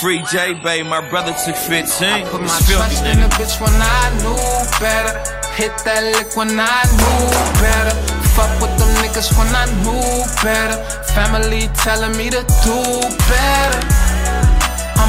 Free 0.00 0.22
J 0.30 0.54
Bay, 0.62 0.82
my 0.82 1.06
brother 1.08 1.34
took 1.44 1.56
15. 1.56 2.08
I 2.08 2.24
Put 2.28 2.40
my 2.40 2.60
trust 2.66 3.04
in 3.04 3.20
a 3.20 3.28
bitch 3.38 3.60
when 3.60 3.72
I 3.72 4.02
knew 4.22 4.36
better. 4.80 5.14
Hit 5.54 5.72
that 5.84 6.02
lick 6.16 6.34
when 6.36 6.48
I 6.58 6.82
knew 6.96 7.28
better. 7.60 7.94
Fuck 8.32 8.48
with 8.62 8.72
them 8.78 8.88
niggas 9.04 9.36
when 9.36 9.48
I 9.54 9.66
knew 9.84 10.24
better. 10.42 10.80
Family 11.12 11.68
telling 11.84 12.16
me 12.16 12.30
to 12.30 12.40
do 12.64 12.78
better. 13.28 14.01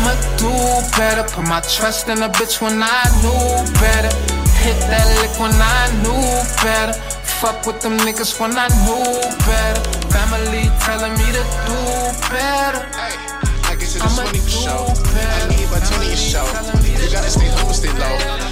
I'ma 0.04 0.20
do 0.36 0.52
better. 0.98 1.24
Put 1.24 1.48
my 1.48 1.62
trust 1.62 2.10
in 2.10 2.22
a 2.22 2.28
bitch 2.28 2.62
when 2.62 2.84
I 2.84 3.04
knew 3.24 3.64
better. 3.80 4.12
Hit 4.60 4.76
that 4.92 5.08
lick 5.20 5.32
when 5.40 5.56
I 5.56 5.88
knew 6.04 6.24
better. 6.60 6.94
Fuck 7.40 7.66
with 7.66 7.80
them 7.82 7.98
niggas 8.00 8.38
when 8.40 8.52
I 8.58 8.68
knew 8.84 9.00
better. 9.48 9.82
Family 10.12 10.68
telling 10.84 11.14
me 11.14 11.28
to 11.32 11.44
do 11.68 11.80
better. 12.28 12.84
I 13.64 13.76
get 13.80 13.80
this 13.80 14.04
money 14.18 14.40
for 14.40 14.50
show. 14.50 14.86
I 14.92 15.48
need 15.48 15.72
my 15.72 15.80
Tony 15.80 16.16
show. 16.16 16.44
You 16.84 17.10
gotta 17.10 17.30
stay 17.30 17.48
humble, 17.48 17.74
stay 17.74 17.94
low. 17.94 18.43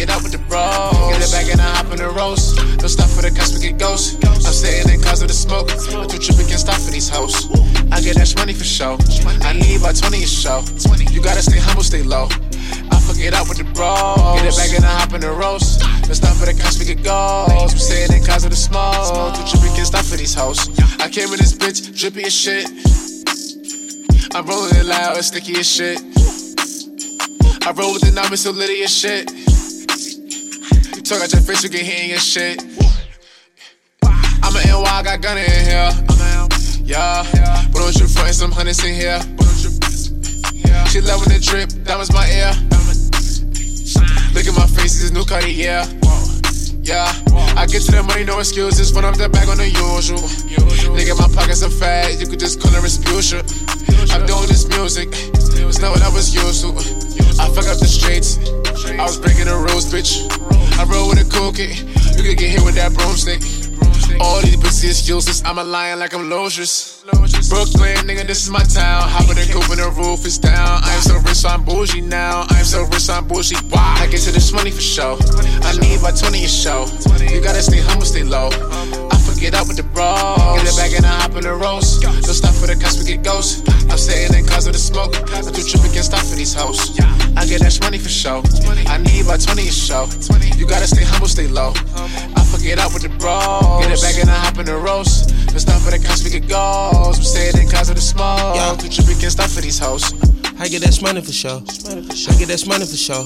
I 0.00 0.02
forget 0.02 0.16
out 0.16 0.22
with 0.24 0.32
the 0.32 0.40
bros. 0.48 0.96
Get 1.12 1.20
it 1.20 1.28
back 1.28 1.52
and 1.52 1.60
I 1.60 1.68
hop 1.76 1.92
in 1.92 2.00
the 2.00 2.08
roast. 2.08 2.56
No 2.80 2.88
stuff 2.88 3.12
for 3.12 3.20
the 3.20 3.28
cuss, 3.28 3.52
we 3.52 3.60
get 3.60 3.76
ghosts. 3.76 4.16
I'm 4.24 4.40
sitting 4.40 4.88
in 4.88 5.02
cause 5.04 5.20
of 5.20 5.28
the 5.28 5.36
smoke. 5.36 5.68
I'm 5.92 6.08
too 6.08 6.16
tripping, 6.16 6.48
can't 6.48 6.56
stop 6.56 6.80
for 6.80 6.88
these 6.88 7.12
hoes. 7.12 7.52
I 7.92 8.00
get 8.00 8.16
that 8.16 8.32
money 8.40 8.56
for 8.56 8.64
show. 8.64 8.96
I 9.44 9.52
need 9.52 9.84
my 9.84 9.92
20 9.92 10.24
a 10.24 10.26
show. 10.26 10.64
You 11.12 11.20
gotta 11.20 11.44
stay 11.44 11.60
humble, 11.60 11.84
stay 11.84 12.00
low. 12.00 12.32
I 12.88 12.96
fuck 12.96 13.20
it 13.20 13.36
out 13.36 13.44
with 13.44 13.60
the 13.60 13.68
bros. 13.76 14.40
Get 14.40 14.48
it 14.48 14.56
back 14.56 14.72
and 14.72 14.88
I 14.88 15.04
hop 15.04 15.12
in 15.12 15.20
the 15.20 15.36
roast. 15.36 15.84
No 16.08 16.16
stuff 16.16 16.40
for 16.40 16.48
the 16.48 16.56
cuss, 16.56 16.80
we 16.80 16.88
get 16.88 17.04
ghosts. 17.04 17.52
I'm 17.52 17.76
sitting 17.76 18.16
in 18.16 18.24
cause 18.24 18.48
of 18.48 18.56
the 18.56 18.56
smoke. 18.56 19.36
Too 19.36 19.44
tripping, 19.52 19.76
can't 19.76 19.84
stop 19.84 20.08
for 20.08 20.16
these 20.16 20.32
hoes. 20.32 20.64
I 20.96 21.12
came 21.12 21.28
in 21.28 21.36
this 21.36 21.52
bitch, 21.52 21.92
drippy 21.92 22.24
as 22.24 22.32
shit. 22.32 22.72
I'm 24.32 24.48
rolling 24.48 24.80
it 24.80 24.88
loud, 24.88 25.20
it's 25.20 25.28
sticky 25.28 25.60
as 25.60 25.68
shit. 25.68 26.00
I 27.68 27.76
roll 27.76 27.92
with 27.92 28.08
the 28.08 28.16
numbers 28.16 28.48
so 28.48 28.56
litty 28.56 28.80
as 28.80 28.88
shit. 28.88 29.28
You 31.00 31.04
talk 31.04 31.22
out 31.22 31.32
your 31.32 31.40
face, 31.40 31.64
you 31.64 31.70
can 31.70 31.82
hear 31.82 32.04
your 32.04 32.18
shit. 32.18 32.60
I'm 34.04 34.52
an 34.52 34.68
NY, 34.68 34.84
I 34.84 35.02
got 35.02 35.22
gun 35.22 35.38
in 35.38 35.48
here. 35.48 35.88
Yeah, 36.84 37.24
but 37.72 37.78
don't 37.80 37.96
you 37.96 38.06
front 38.06 38.34
some 38.34 38.52
hundreds 38.52 38.84
in 38.84 38.92
here. 38.92 39.18
She 40.92 41.00
loving 41.00 41.32
the 41.32 41.40
drip, 41.40 41.72
diamonds 41.88 42.12
my 42.12 42.28
ear. 42.28 42.52
Look 44.36 44.44
at 44.44 44.52
my 44.52 44.66
face, 44.76 45.00
this 45.00 45.10
new 45.10 45.24
Cartier. 45.24 45.88
Yeah, 46.84 47.08
I 47.56 47.64
get 47.64 47.80
to 47.88 47.92
the 47.92 48.04
money, 48.06 48.24
no 48.24 48.38
excuses. 48.38 48.92
Run 48.92 49.06
up 49.06 49.16
the 49.16 49.30
bag 49.30 49.48
on 49.48 49.56
the 49.56 49.72
usual. 49.72 50.20
Nigga, 50.92 51.16
my 51.16 51.34
pockets 51.34 51.62
are 51.62 51.70
fat, 51.70 52.20
you 52.20 52.26
could 52.26 52.38
just 52.40 52.60
call 52.60 52.72
her 52.72 52.80
Respucia. 52.82 53.40
I'm 54.12 54.26
doing 54.26 54.48
this 54.48 54.68
music, 54.68 55.08
it's 55.32 55.80
not 55.80 55.92
what 55.92 56.02
I 56.02 56.10
was 56.10 56.34
used 56.34 56.60
to. 56.60 56.76
I 57.40 57.48
fuck 57.56 57.72
up 57.72 57.80
the 57.80 57.88
streets, 57.88 58.36
I 58.88 59.04
was 59.04 59.18
breaking 59.18 59.44
the 59.44 59.56
rules, 59.56 59.92
bitch. 59.92 60.24
I 60.78 60.84
roll 60.84 61.08
with 61.08 61.20
a 61.20 61.28
cookie, 61.28 61.74
you 62.16 62.22
could 62.24 62.38
get 62.38 62.50
hit 62.50 62.64
with 62.64 62.76
that 62.76 62.94
broomstick. 62.94 63.42
All 64.20 64.40
these 64.40 64.56
bitches 64.56 65.08
useless, 65.08 65.42
I'm 65.44 65.58
a 65.58 65.64
lion 65.64 65.98
like 65.98 66.14
I'm 66.14 66.30
Losius. 66.30 67.04
Brooklyn, 67.48 67.96
nigga, 68.08 68.26
this 68.26 68.42
is 68.42 68.50
my 68.50 68.62
town. 68.62 69.08
Hop 69.08 69.28
in 69.28 69.36
the 69.36 69.48
coupe 69.52 69.68
and 69.70 69.80
the 69.80 69.90
roof 69.96 70.24
is 70.24 70.38
down. 70.38 70.80
I 70.82 70.94
am 70.94 71.02
so 71.02 71.16
rich, 71.18 71.44
I'm 71.44 71.64
bougie 71.64 72.00
now. 72.00 72.46
I 72.48 72.58
am 72.58 72.64
so 72.64 72.84
rich, 72.84 73.08
I'm 73.08 73.26
bougie. 73.28 73.56
Why? 73.68 73.96
I 74.00 74.06
get 74.06 74.20
to 74.22 74.32
this 74.32 74.52
money 74.52 74.70
for 74.70 74.80
show. 74.80 75.18
I 75.62 75.76
need 75.80 76.00
my 76.00 76.10
20 76.10 76.44
a 76.44 76.48
show. 76.48 76.86
You 77.20 77.40
gotta 77.40 77.62
stay 77.62 77.80
humble, 77.80 78.06
stay 78.06 78.22
low. 78.22 78.48
I 78.48 79.16
forget 79.40 79.54
out 79.54 79.66
with 79.68 79.78
the 79.78 79.88
bros. 79.96 80.60
Get 80.60 80.68
it 80.68 80.76
back 80.76 80.92
and 80.92 81.06
I 81.06 81.16
hop 81.24 81.32
in 81.32 81.48
the 81.48 81.54
roast. 81.54 82.04
No 82.04 82.36
stop 82.36 82.52
for 82.52 82.66
the 82.66 82.76
cuss, 82.76 83.00
we 83.00 83.08
get 83.08 83.24
ghosts. 83.24 83.64
I'm 83.88 83.96
staying 83.96 84.34
in 84.36 84.44
cause 84.44 84.66
of 84.66 84.74
the 84.74 84.78
smoke. 84.78 85.16
I 85.32 85.40
do 85.40 85.64
tripping, 85.64 85.96
can't 85.96 86.04
stop 86.04 86.20
for 86.28 86.36
these 86.36 86.52
hoes. 86.52 86.92
I 87.40 87.48
get 87.48 87.64
that 87.64 87.72
money 87.80 87.96
for 87.96 88.10
show. 88.10 88.44
I 88.84 88.98
need 89.00 89.24
my 89.24 89.38
20 89.40 89.64
a 89.64 89.72
show. 89.72 90.04
You 90.60 90.68
gotta 90.68 90.86
stay 90.86 91.04
humble, 91.04 91.28
stay 91.28 91.48
low. 91.48 91.72
I 92.36 92.44
forget 92.52 92.78
out 92.78 92.92
with 92.92 93.00
the 93.00 93.12
bros. 93.16 93.80
Get 93.80 93.96
it 93.96 94.02
back 94.04 94.20
and 94.20 94.28
I 94.28 94.36
hop 94.44 94.58
in 94.58 94.66
the 94.66 94.76
roast. 94.76 95.32
No 95.52 95.56
stop 95.56 95.80
for 95.80 95.90
the 95.90 95.98
cuss, 95.98 96.20
we 96.22 96.28
get 96.28 96.46
ghosts. 96.46 97.16
I'm 97.16 97.24
staying 97.24 97.64
in 97.64 97.72
cause 97.72 97.88
of 97.88 97.96
the 97.96 98.04
smoke. 98.04 98.60
Yeah. 98.60 98.76
Do 98.76 98.92
tripping, 98.92 99.24
can't 99.24 99.32
stop 99.32 99.48
for 99.48 99.62
these 99.62 99.78
hoes. 99.78 100.12
I 100.60 100.68
get 100.68 100.82
that 100.82 101.00
money 101.00 101.22
for 101.22 101.32
sure. 101.32 101.56
I 101.56 102.36
get 102.36 102.52
that 102.52 102.64
money 102.68 102.84
for 102.84 102.96
sure. 102.96 103.24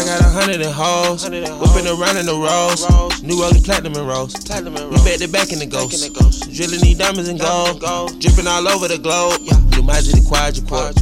I 0.00 0.04
got 0.08 0.20
a 0.20 0.32
hundred 0.32 0.62
and 0.62 0.72
hoes. 0.72 1.28
Whipping 1.28 1.84
around 1.84 2.16
in 2.16 2.24
the 2.24 2.32
rolls. 2.32 3.22
New 3.22 3.36
rolling 3.38 3.62
platinum 3.62 3.94
and 3.96 4.08
rolls. 4.08 4.32
We 4.32 4.96
bet 5.04 5.20
the 5.20 5.28
back 5.30 5.52
in 5.52 5.58
the 5.60 5.66
ghost. 5.66 6.00
Drilling 6.48 6.80
these 6.80 6.96
diamonds 6.96 7.28
and 7.28 7.38
gold. 7.38 7.84
Dripping 8.18 8.46
all 8.46 8.66
over 8.66 8.88
the 8.88 8.96
globe. 8.96 9.44
New 9.84 9.92
Magic, 9.92 10.16
the 10.16 10.24
quadruport. 10.24 10.96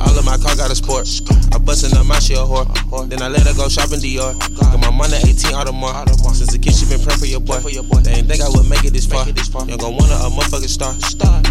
All 0.00 0.16
of 0.16 0.24
my 0.24 0.40
car 0.40 0.56
got 0.56 0.72
a 0.72 0.74
sport. 0.74 1.04
I 1.52 1.58
bustin' 1.60 1.92
up 1.92 2.06
my 2.06 2.18
shell 2.18 2.48
whore. 2.48 2.64
Then 3.08 3.20
I 3.20 3.28
let 3.28 3.44
her 3.44 3.52
go 3.52 3.68
shopping 3.68 4.00
Dior. 4.00 4.32
Got 4.56 4.80
my 4.80 4.88
money 4.88 5.20
18 5.20 5.52
Audemars. 5.52 6.08
Since 6.40 6.52
the 6.52 6.58
kid 6.58 6.72
she 6.72 6.88
been 6.88 6.96
praying 7.04 7.20
for 7.20 7.28
your 7.28 7.44
boy. 7.44 7.60
They 7.60 8.24
ain't 8.24 8.28
think 8.32 8.40
I 8.40 8.48
would 8.48 8.64
make 8.72 8.88
it 8.88 8.96
this 8.96 9.04
far. 9.04 9.28
You 9.28 9.76
gon' 9.76 10.00
wanna 10.00 10.16
a 10.16 10.32
motherfucking 10.32 10.72
star. 10.72 10.96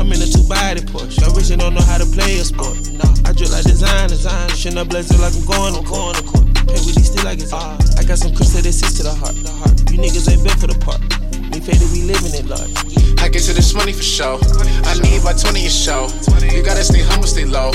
I'm 0.01 0.09
in 0.09 0.25
a 0.25 0.25
two 0.25 0.41
body 0.49 0.81
Porsche. 0.81 1.21
Y'all 1.21 1.29
rich 1.37 1.53
don't 1.53 1.77
know 1.77 1.85
how 1.85 2.01
to 2.01 2.07
play 2.09 2.41
a 2.41 2.45
sport. 2.45 2.73
I 3.29 3.33
drip 3.37 3.53
like 3.53 3.69
design, 3.69 4.09
design. 4.09 4.49
Shit 4.57 4.73
up 4.73 4.89
blessed 4.89 5.21
like 5.21 5.37
I'm 5.37 5.45
going 5.45 5.77
to 5.77 5.85
court. 5.85 6.17
Pay 6.65 6.81
with 6.81 6.97
these 6.97 7.13
still 7.13 7.25
like 7.25 7.37
it's. 7.37 7.53
I 7.53 7.77
got 8.09 8.17
some 8.17 8.33
crystal 8.33 8.65
that 8.65 8.73
sits 8.73 8.97
to 8.97 9.03
the 9.05 9.13
heart. 9.13 9.37
You 9.93 10.01
niggas 10.01 10.25
ain't 10.33 10.41
built 10.41 10.57
for 10.57 10.65
the 10.65 10.77
part. 10.81 10.97
Faded, 11.61 11.91
we 11.91 12.01
living 12.01 12.33
it 12.33 12.45
large. 12.49 12.73
I 13.21 13.29
get 13.29 13.43
to 13.43 13.53
this 13.53 13.73
money 13.75 13.93
for 13.93 14.01
show. 14.01 14.39
I 14.89 14.97
need 15.05 15.23
my 15.23 15.33
20 15.33 15.65
a 15.65 15.69
show. 15.69 16.09
You 16.41 16.63
gotta 16.63 16.83
stay 16.83 17.03
humble, 17.03 17.27
stay 17.27 17.45
low. 17.45 17.69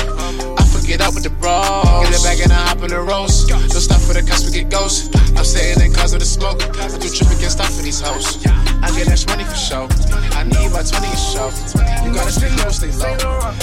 I 0.59 0.65
forget 0.67 1.01
out 1.01 1.15
with 1.15 1.23
the 1.23 1.31
bros. 1.31 2.03
Get 2.03 2.19
it 2.19 2.25
back 2.25 2.43
and 2.43 2.53
I 2.53 2.67
hop 2.67 2.83
in 2.83 2.91
the 2.91 3.01
roast. 3.01 3.49
Don't 3.49 3.71
stop 3.71 4.01
for 4.01 4.13
the 4.13 4.23
cops, 4.23 4.45
we 4.45 4.51
get 4.51 4.71
ghosts. 4.71 5.09
I'm 5.37 5.45
staying 5.45 5.81
in 5.81 5.93
cause 5.93 6.13
of 6.15 6.21
the 6.21 6.27
smoke. 6.27 6.63
I 6.63 6.89
do 6.99 7.09
tripping, 7.09 7.39
can't 7.39 7.53
stop 7.53 7.71
for 7.71 7.83
these 7.83 8.01
hoes. 8.01 8.45
I 8.47 8.91
get 8.99 9.07
that 9.07 9.25
money 9.29 9.45
for 9.45 9.55
show. 9.55 9.87
I 10.35 10.43
need 10.43 10.73
my 10.75 10.83
20 10.83 11.07
a 11.07 11.17
show. 11.17 11.51
You 12.03 12.13
gotta 12.13 12.33
stay 12.33 12.49
humble, 12.49 12.73
stay 12.75 12.91
low. 12.99 13.56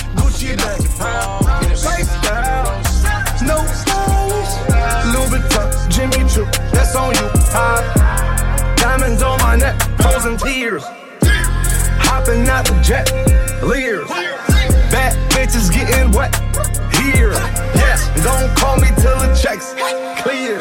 Hopping 12.26 12.48
out 12.48 12.64
the 12.64 12.80
jet, 12.82 13.12
leers. 13.62 14.08
Bad 14.08 15.12
bitches 15.32 15.70
getting 15.70 16.10
wet 16.12 16.34
here. 16.96 17.34
Yes, 17.76 18.08
don't 18.24 18.56
call 18.56 18.78
me 18.78 18.88
till 18.96 19.20
the 19.20 19.36
checks 19.36 19.74
clear. 20.24 20.58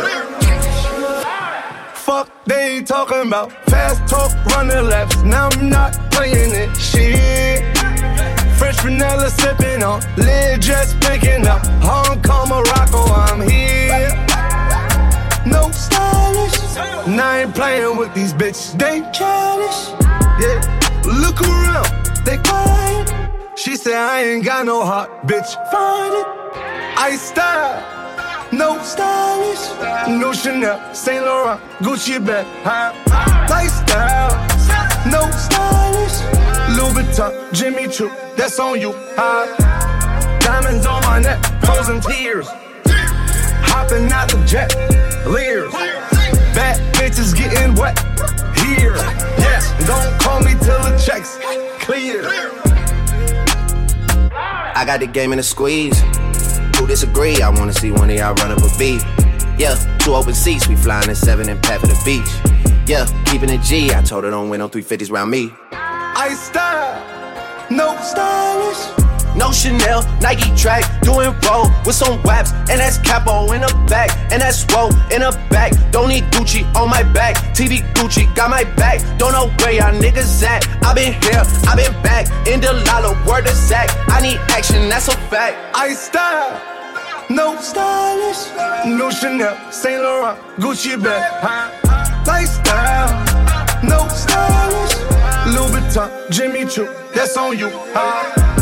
Fuck 1.95 2.29
they 2.47 2.79
ain't 2.79 2.89
talking 2.89 3.29
about 3.29 3.53
fast 3.67 4.09
talk, 4.09 4.33
running 4.47 4.89
laps. 4.89 5.23
Now 5.23 5.51
I'm 5.53 5.69
not 5.71 5.93
playing 6.11 6.53
it. 6.53 6.77
Shit. 6.77 7.63
Fresh 8.59 8.81
vanilla 8.81 9.31
sipping 9.31 9.85
on, 9.85 10.03
lid 10.17 10.61
just 10.61 10.99
picking 10.99 11.47
up. 11.47 11.65
Hong 11.81 12.21
Kong, 12.23 12.49
Morocco, 12.49 13.05
I'm 13.05 13.41
here. 13.49 14.11
No 15.47 15.71
stylish, 15.71 16.77
And 17.07 17.21
I 17.21 17.43
ain't 17.43 17.55
playing 17.55 17.97
with 17.97 18.13
these 18.15 18.35
bitches. 18.35 18.77
They 18.77 18.99
childish. 19.13 19.91
Yeah, 20.41 20.82
look 21.07 21.41
around. 21.41 21.89
They 22.25 22.39
quiet. 22.39 23.09
She 23.57 23.77
said 23.77 23.95
I 23.95 24.23
ain't 24.25 24.45
got 24.45 24.67
no 24.67 24.85
heart, 24.85 25.11
bitch. 25.27 25.51
Find 25.71 26.15
it. 26.15 26.27
I 26.99 27.17
style. 27.17 28.03
No 28.53 28.79
stylish, 28.83 29.65
no 30.21 30.31
Chanel, 30.35 30.79
Saint 30.95 31.25
Laurent, 31.25 31.59
Gucci 31.81 32.19
bag, 32.25 32.45
high 32.63 32.93
lifestyle. 33.49 34.29
No 35.11 35.31
stylish, 35.31 36.21
Louis 36.77 36.93
Vuitton, 36.93 37.33
Jimmy 37.55 37.89
Choo, 37.89 38.11
that's 38.37 38.59
on 38.61 38.79
you. 38.79 38.93
High 39.17 39.47
diamonds 40.41 40.85
on 40.85 41.01
my 41.03 41.19
neck, 41.19 41.43
frozen 41.65 42.03
tears. 42.03 42.47
Hopping 43.73 44.13
out 44.13 44.29
the 44.29 44.45
jet, 44.45 44.75
leers. 45.27 45.73
Bad 46.53 46.77
bitches 46.95 47.35
getting 47.35 47.75
wet 47.75 47.99
here. 48.59 48.97
Yes, 49.41 49.52
don't 49.87 50.21
call 50.21 50.41
me 50.41 50.53
till 50.61 50.81
the 50.83 51.03
checks 51.05 51.39
clear. 51.81 52.23
I 54.75 54.85
got 54.87 55.01
the 55.01 55.07
game 55.07 55.33
in 55.33 55.39
a 55.39 55.43
squeeze. 55.43 56.01
Who 56.77 56.87
disagree? 56.87 57.41
I 57.43 57.51
wanna 57.51 57.73
see 57.73 57.91
one 57.91 58.11
of 58.11 58.17
y'all 58.17 58.35
run 58.35 58.51
up 58.51 58.59
a 58.59 58.79
beat. 58.79 59.03
Yeah, 59.59 59.75
two 59.99 60.15
open 60.15 60.35
seats, 60.35 60.67
we 60.69 60.77
flying 60.77 61.09
in 61.09 61.15
seven 61.15 61.49
and 61.49 61.63
pat 61.63 61.81
for 61.81 61.87
the 61.87 62.01
beach. 62.05 62.31
Yeah, 62.87 63.07
keeping 63.27 63.51
it 63.51 63.63
G. 63.63 63.93
I 63.95 64.03
told 64.03 64.25
her 64.25 64.31
don't 64.31 64.49
win 64.49 64.59
no 64.59 64.69
350s 64.69 65.11
round 65.11 65.31
me. 65.31 65.53
I 65.73 66.35
style, 66.35 67.71
no 67.71 67.97
stylish. 68.03 69.02
No 69.35 69.51
Chanel, 69.51 70.03
Nike 70.21 70.55
track, 70.55 70.85
doing 71.01 71.35
roll 71.49 71.71
with 71.87 71.95
some 71.95 72.23
waps, 72.23 72.53
and 72.53 72.81
that's 72.81 72.99
capo 72.99 73.51
in 73.53 73.63
the 73.63 73.87
back, 73.89 74.11
and 74.31 74.43
that's 74.43 74.67
roll 74.75 74.91
in 75.11 75.21
the 75.23 75.33
back. 75.49 75.73
Don't 75.91 76.09
need 76.09 76.25
Gucci 76.33 76.63
on 76.75 76.91
my 76.91 77.03
back, 77.03 77.37
TV 77.57 77.81
Gucci 77.95 78.33
got 78.35 78.51
my 78.51 78.65
back. 78.77 79.01
Don't 79.19 79.33
know 79.33 79.49
where 79.59 79.73
y'all 79.73 79.95
niggas 79.95 80.43
at. 80.43 80.69
I 80.85 80.93
been 80.95 81.15
here, 81.15 81.43
I 81.67 81.77
been 81.77 82.03
back, 82.03 82.27
in 82.47 82.61
the 82.61 82.73
lala, 82.87 83.13
word 83.27 83.47
of 83.47 83.55
Zach. 83.55 83.89
I 84.09 84.21
need 84.21 84.39
action, 84.51 84.89
that's 84.89 85.09
a 85.09 85.17
fact. 85.31 85.57
I 85.75 85.95
style, 85.95 86.61
no 87.31 87.57
stylish, 87.59 88.53
no 88.87 89.11
Chanel, 89.11 89.57
Saint 89.73 90.03
Laurent, 90.03 90.39
Gucci 90.59 91.03
bag, 91.03 91.33
lifestyle, 92.27 93.09
no 93.83 94.07
stylish, 94.09 94.95
Louis 95.47 95.81
Vuitton, 95.81 96.31
Jimmy 96.31 96.67
Choo, 96.67 96.87
that's 97.15 97.37
on 97.39 97.59
you. 97.59 97.71
High. 97.95 98.62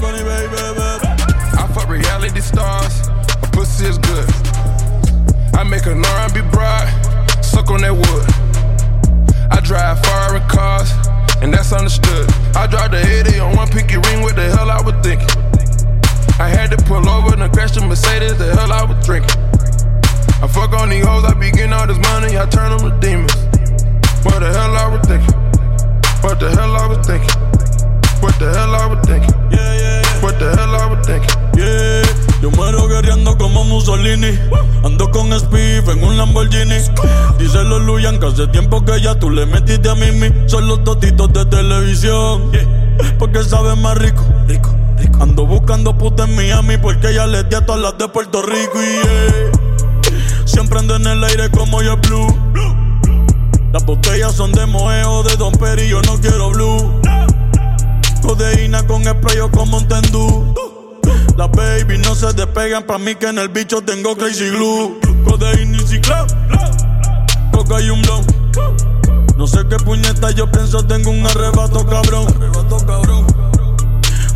stylish. 0.00 1.58
I 1.58 1.66
fuck 1.74 1.88
reality 1.88 2.40
stars, 2.40 3.08
a 3.42 3.46
pussy 3.52 3.86
is 3.86 3.98
good. 3.98 4.28
I 5.54 5.64
make 5.64 5.86
an 5.86 6.04
R&B 6.04 6.40
bride, 6.50 6.88
suck 7.44 7.70
on 7.70 7.82
that 7.82 7.92
wood. 7.92 8.26
I 9.50 9.60
drive 9.60 10.02
foreign 10.04 10.46
cars, 10.48 10.90
and 11.42 11.52
that's 11.52 11.72
understood. 11.72 12.30
I 12.54 12.66
drive 12.66 12.92
the 12.92 13.00
80 13.28 13.40
on 13.40 13.56
one 13.56 13.68
pinky 13.68 13.96
ring, 13.96 14.22
what 14.22 14.36
the 14.36 14.48
hell 14.50 14.70
I 14.70 14.80
was 14.80 14.94
thinking? 15.04 15.28
I 16.40 16.48
had 16.48 16.70
to 16.70 16.78
pull 16.84 17.06
over 17.08 17.34
and 17.36 17.52
crash 17.52 17.72
the 17.72 17.82
Mercedes, 17.82 18.38
the 18.38 18.54
hell 18.56 18.72
I 18.72 18.84
was 18.84 19.04
drinking. 19.04 19.36
I 20.42 20.48
fuck 20.48 20.72
on 20.72 20.88
these 20.88 21.04
hoes, 21.04 21.24
I 21.24 21.34
be 21.34 21.50
getting 21.50 21.72
all 21.72 21.86
this 21.86 21.98
money, 21.98 22.38
I 22.38 22.46
turn 22.46 22.70
them 22.76 22.88
to 22.88 23.00
demons. 23.00 23.34
What 24.24 24.40
the 24.40 24.52
hell 24.52 24.76
I 24.76 24.88
was 24.88 25.06
thinking? 25.06 25.34
What 26.22 26.40
the 26.40 26.50
hell 26.50 26.76
I 26.76 26.86
was 26.86 27.06
thinking? 27.06 27.49
What 28.20 28.38
the 28.38 28.52
hell 28.52 28.74
I 28.74 28.86
was 28.86 29.06
thinking? 29.06 29.34
Yeah, 29.50 29.74
yeah, 29.74 30.02
yeah. 30.02 30.22
What 30.22 30.38
the 30.38 30.54
hell 30.54 30.74
I 30.74 30.86
was 30.86 31.06
thinking? 31.06 31.30
Yeah, 31.56 32.02
yo 32.42 32.50
muero 32.50 32.86
guerreando 32.86 33.38
como 33.38 33.64
Mussolini. 33.64 34.38
Ando 34.84 35.10
con 35.10 35.32
Spiff 35.38 35.88
en 35.88 36.04
un 36.04 36.18
Lamborghini. 36.18 36.76
Dice 37.38 37.64
los 37.64 37.80
Luyan 37.82 38.18
que 38.20 38.26
hace 38.26 38.46
tiempo 38.48 38.84
que 38.84 39.00
ya 39.00 39.18
tú 39.18 39.30
le 39.30 39.46
metiste 39.46 39.88
a 39.88 39.94
Mimi. 39.94 40.30
Son 40.46 40.66
los 40.68 40.84
totitos 40.84 41.32
de 41.32 41.46
televisión. 41.46 42.50
Porque 43.18 43.42
saben 43.42 43.80
más 43.80 43.96
rico. 43.96 44.22
Rico, 44.46 44.70
rico. 44.98 45.22
Ando 45.22 45.46
buscando 45.46 45.96
puta 45.96 46.24
en 46.24 46.36
Miami 46.36 46.76
porque 46.76 47.14
ya 47.14 47.26
les 47.26 47.48
di 47.48 47.56
a 47.56 47.64
todas 47.64 47.80
las 47.80 47.96
de 47.96 48.08
Puerto 48.08 48.42
Rico. 48.42 48.82
Y 48.82 48.86
yeah. 48.86 50.44
siempre 50.44 50.78
ando 50.78 50.96
en 50.96 51.06
el 51.06 51.24
aire 51.24 51.50
como 51.50 51.80
yo 51.82 51.96
blue. 51.96 52.26
Las 53.72 53.86
botellas 53.86 54.34
son 54.34 54.52
de 54.52 54.66
Moeo, 54.66 55.22
de 55.22 55.36
Don 55.36 55.52
Peri, 55.52 55.88
yo 55.88 56.02
no 56.02 56.20
quiero 56.20 56.50
blue. 56.50 56.99
Codeína 58.22 58.86
con 58.86 59.04
spray 59.04 59.38
o 59.40 59.50
con 59.50 59.70
Mountain 59.70 60.02
Dew. 60.12 60.54
Las 61.36 61.50
baby 61.52 61.98
no 61.98 62.14
se 62.14 62.32
despegan 62.32 62.84
pa' 62.84 62.98
mí 62.98 63.14
que 63.14 63.28
en 63.28 63.38
el 63.38 63.48
bicho 63.48 63.82
tengo 63.82 64.16
crazy 64.16 64.50
glue. 64.50 64.98
Codeína 65.24 65.76
y 65.76 65.86
ciclón. 65.86 66.26
Coca 67.52 67.80
y 67.80 67.90
un 67.90 68.02
blon. 68.02 68.24
No 69.36 69.46
sé 69.46 69.60
qué 69.68 69.76
puñeta 69.76 70.30
yo 70.32 70.50
pienso, 70.50 70.84
tengo 70.86 71.10
un 71.10 71.26
arrebato 71.26 71.86
cabrón. 71.86 72.26
Arrebato 72.28 72.76
cabrón. 72.86 73.26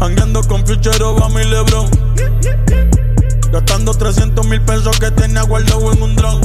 Hangueando 0.00 0.42
con 0.44 0.66
Future 0.66 1.02
Obama 1.04 1.42
y 1.42 1.48
Lebron. 1.48 1.90
Gastando 3.52 3.92
300 3.92 4.46
mil 4.46 4.60
pesos 4.62 4.98
que 4.98 5.10
tenía 5.10 5.42
guardado 5.42 5.92
en 5.92 6.02
un 6.02 6.16
dron. 6.16 6.40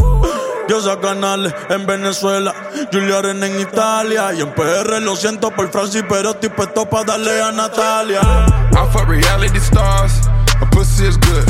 Diosa 0.70 1.00
Canales 1.00 1.52
en 1.70 1.88
Venezuela, 1.88 2.54
en 2.92 3.60
Italia. 3.60 4.32
Y 4.36 4.42
en 4.42 4.54
PR 4.54 5.02
lo 5.02 5.16
siento 5.16 5.50
por 5.50 5.68
Francis, 5.72 6.04
pero 6.08 6.30
estoy 6.30 6.50
puesto 6.50 6.88
darle 7.08 7.42
a 7.42 7.52
Natalia. 7.52 8.22
I 8.22 8.88
fuck 8.94 9.08
reality 9.08 9.58
stars, 9.58 10.30
a 10.62 10.70
pussy 10.70 11.08
is 11.08 11.18
good. 11.18 11.44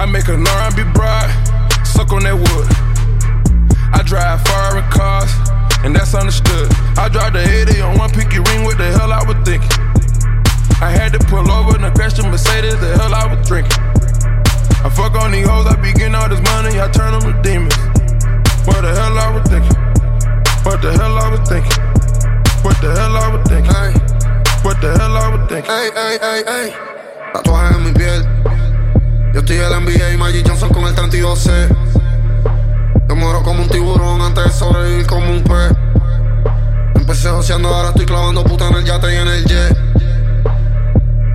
I 0.00 0.06
make 0.06 0.26
an 0.28 0.42
R&B 0.46 0.82
suck 1.84 2.10
on 2.14 2.22
that 2.22 2.34
wood. 2.34 2.66
I 3.92 4.02
drive 4.02 4.40
foreign 4.48 4.88
cars, 4.90 5.30
and 5.84 5.94
that's 5.94 6.14
understood. 6.14 6.72
I 6.96 7.10
drive 7.10 7.34
the 7.34 7.44
80 7.44 7.82
on 7.82 7.98
one 7.98 8.10
pinky 8.10 8.38
ring, 8.38 8.64
what 8.64 8.78
the 8.78 8.90
hell 8.90 9.12
I 9.12 9.22
was 9.22 9.36
thinking? 9.44 9.68
I 10.80 10.88
had 10.88 11.12
to 11.12 11.18
pull 11.26 11.50
over 11.50 11.76
and 11.76 11.94
crash 11.94 12.14
the 12.14 12.22
Mercedes, 12.22 12.80
the 12.80 12.96
hell 12.96 13.14
I 13.14 13.26
was 13.26 13.46
drinking. 13.46 13.91
I 14.84 14.90
fuck 14.90 15.14
on 15.14 15.30
these 15.30 15.46
hoes, 15.46 15.66
I 15.66 15.76
be 15.76 15.92
getting 15.92 16.14
all 16.16 16.28
this 16.28 16.42
money, 16.42 16.80
I 16.80 16.88
turn 16.90 17.12
them 17.14 17.22
to 17.22 17.42
demons. 17.42 17.76
What 18.66 18.82
the 18.82 18.90
hell 18.90 19.16
I 19.16 19.30
was 19.30 19.48
thinking? 19.48 19.76
What 20.64 20.82
the 20.82 20.90
hell 20.90 21.18
I 21.18 21.30
was 21.30 21.48
thinking? 21.48 21.78
What 22.62 22.80
the 22.80 22.90
hell 22.90 23.16
I 23.16 23.28
was 23.30 23.48
thinking? 23.48 23.72
What 24.64 24.80
the 24.80 24.90
hell 24.98 25.16
I 25.16 25.28
was 25.34 25.48
thinking? 25.48 25.70
Ey, 25.70 25.90
ey, 25.94 26.18
ey, 26.20 26.42
ey. 26.46 26.72
Tatuajes 27.32 27.76
en 27.76 27.84
mi 27.84 27.92
piel. 27.92 28.26
Yo 29.32 29.40
estoy 29.40 29.56
en 29.56 29.70
la 29.70 29.80
NBA 29.80 30.12
y 30.14 30.16
Magic 30.16 30.48
Johnson 30.48 30.70
con 30.70 30.84
el 30.84 30.94
32C. 30.96 31.68
Yo 33.08 33.16
muero 33.16 33.42
como 33.44 33.62
un 33.62 33.68
tiburón 33.68 34.20
antes 34.20 34.44
de 34.44 34.50
sobrevivir 34.50 35.06
como 35.06 35.30
un 35.30 35.44
pez. 35.44 35.72
Empecé 36.96 37.30
joseando, 37.30 37.68
ahora 37.68 37.90
estoy 37.90 38.06
clavando 38.06 38.42
puta 38.42 38.66
en 38.66 38.74
el 38.74 38.84
yate 38.84 39.12
y 39.12 39.16
en 39.16 39.28
el 39.28 39.44
jet. 39.44 39.76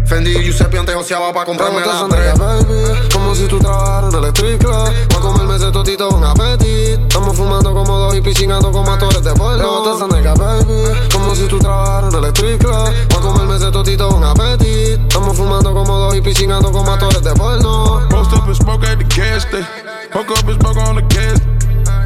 Fendi 0.07 0.31
y 0.31 0.43
Giuseppe 0.45 0.79
antes 0.79 0.95
joseaba 0.95 1.33
pa' 1.33 1.43
comprarme 1.43 1.81
la 1.81 2.07
tres. 2.07 2.39
baby, 2.39 3.09
como 3.11 3.35
si 3.35 3.45
tú 3.45 3.59
trabajaras 3.59 4.13
en 4.13 4.23
el 4.23 4.29
street 4.29 4.57
club. 4.57 4.89
Pa' 5.09 5.19
comerme 5.19 5.55
ese 5.57 5.69
totito 5.69 6.07
con 6.07 6.23
apetito. 6.23 7.01
Estamos 7.01 7.35
fumando 7.35 7.73
como 7.73 7.97
dos 7.97 8.15
y 8.15 8.21
piscinando 8.21 8.71
como 8.71 8.89
actores 8.89 9.21
de 9.21 9.33
porno. 9.33 9.57
Rebotas 9.57 10.01
en 10.01 10.09
nega, 10.15 10.33
baby, 10.35 11.09
como 11.11 11.35
si 11.35 11.45
tú 11.47 11.59
trabajaras 11.59 12.13
en 12.13 12.23
el 12.23 12.29
street 12.29 12.57
club. 12.59 12.93
Pa' 13.09 13.19
comerme 13.19 13.57
ese 13.57 13.69
totito 13.69 14.07
con 14.07 14.23
apetito. 14.23 15.01
Estamos 15.01 15.35
fumando 15.35 15.73
como 15.73 15.97
dos 15.97 16.15
y 16.15 16.21
piscinando 16.21 16.71
como 16.71 16.89
actores 16.89 17.21
de 17.21 17.33
porno. 17.33 18.07
Post 18.09 18.33
up 18.33 18.43
and 18.47 18.55
smoke 18.55 18.85
at 18.85 18.97
the 18.97 19.03
gas 19.03 19.43
station. 19.43 19.67
Poke 20.13 20.31
up 20.31 20.47
and 20.47 20.61
smoke 20.61 20.77
on 20.77 20.95
the 20.95 21.01
gas. 21.13 21.41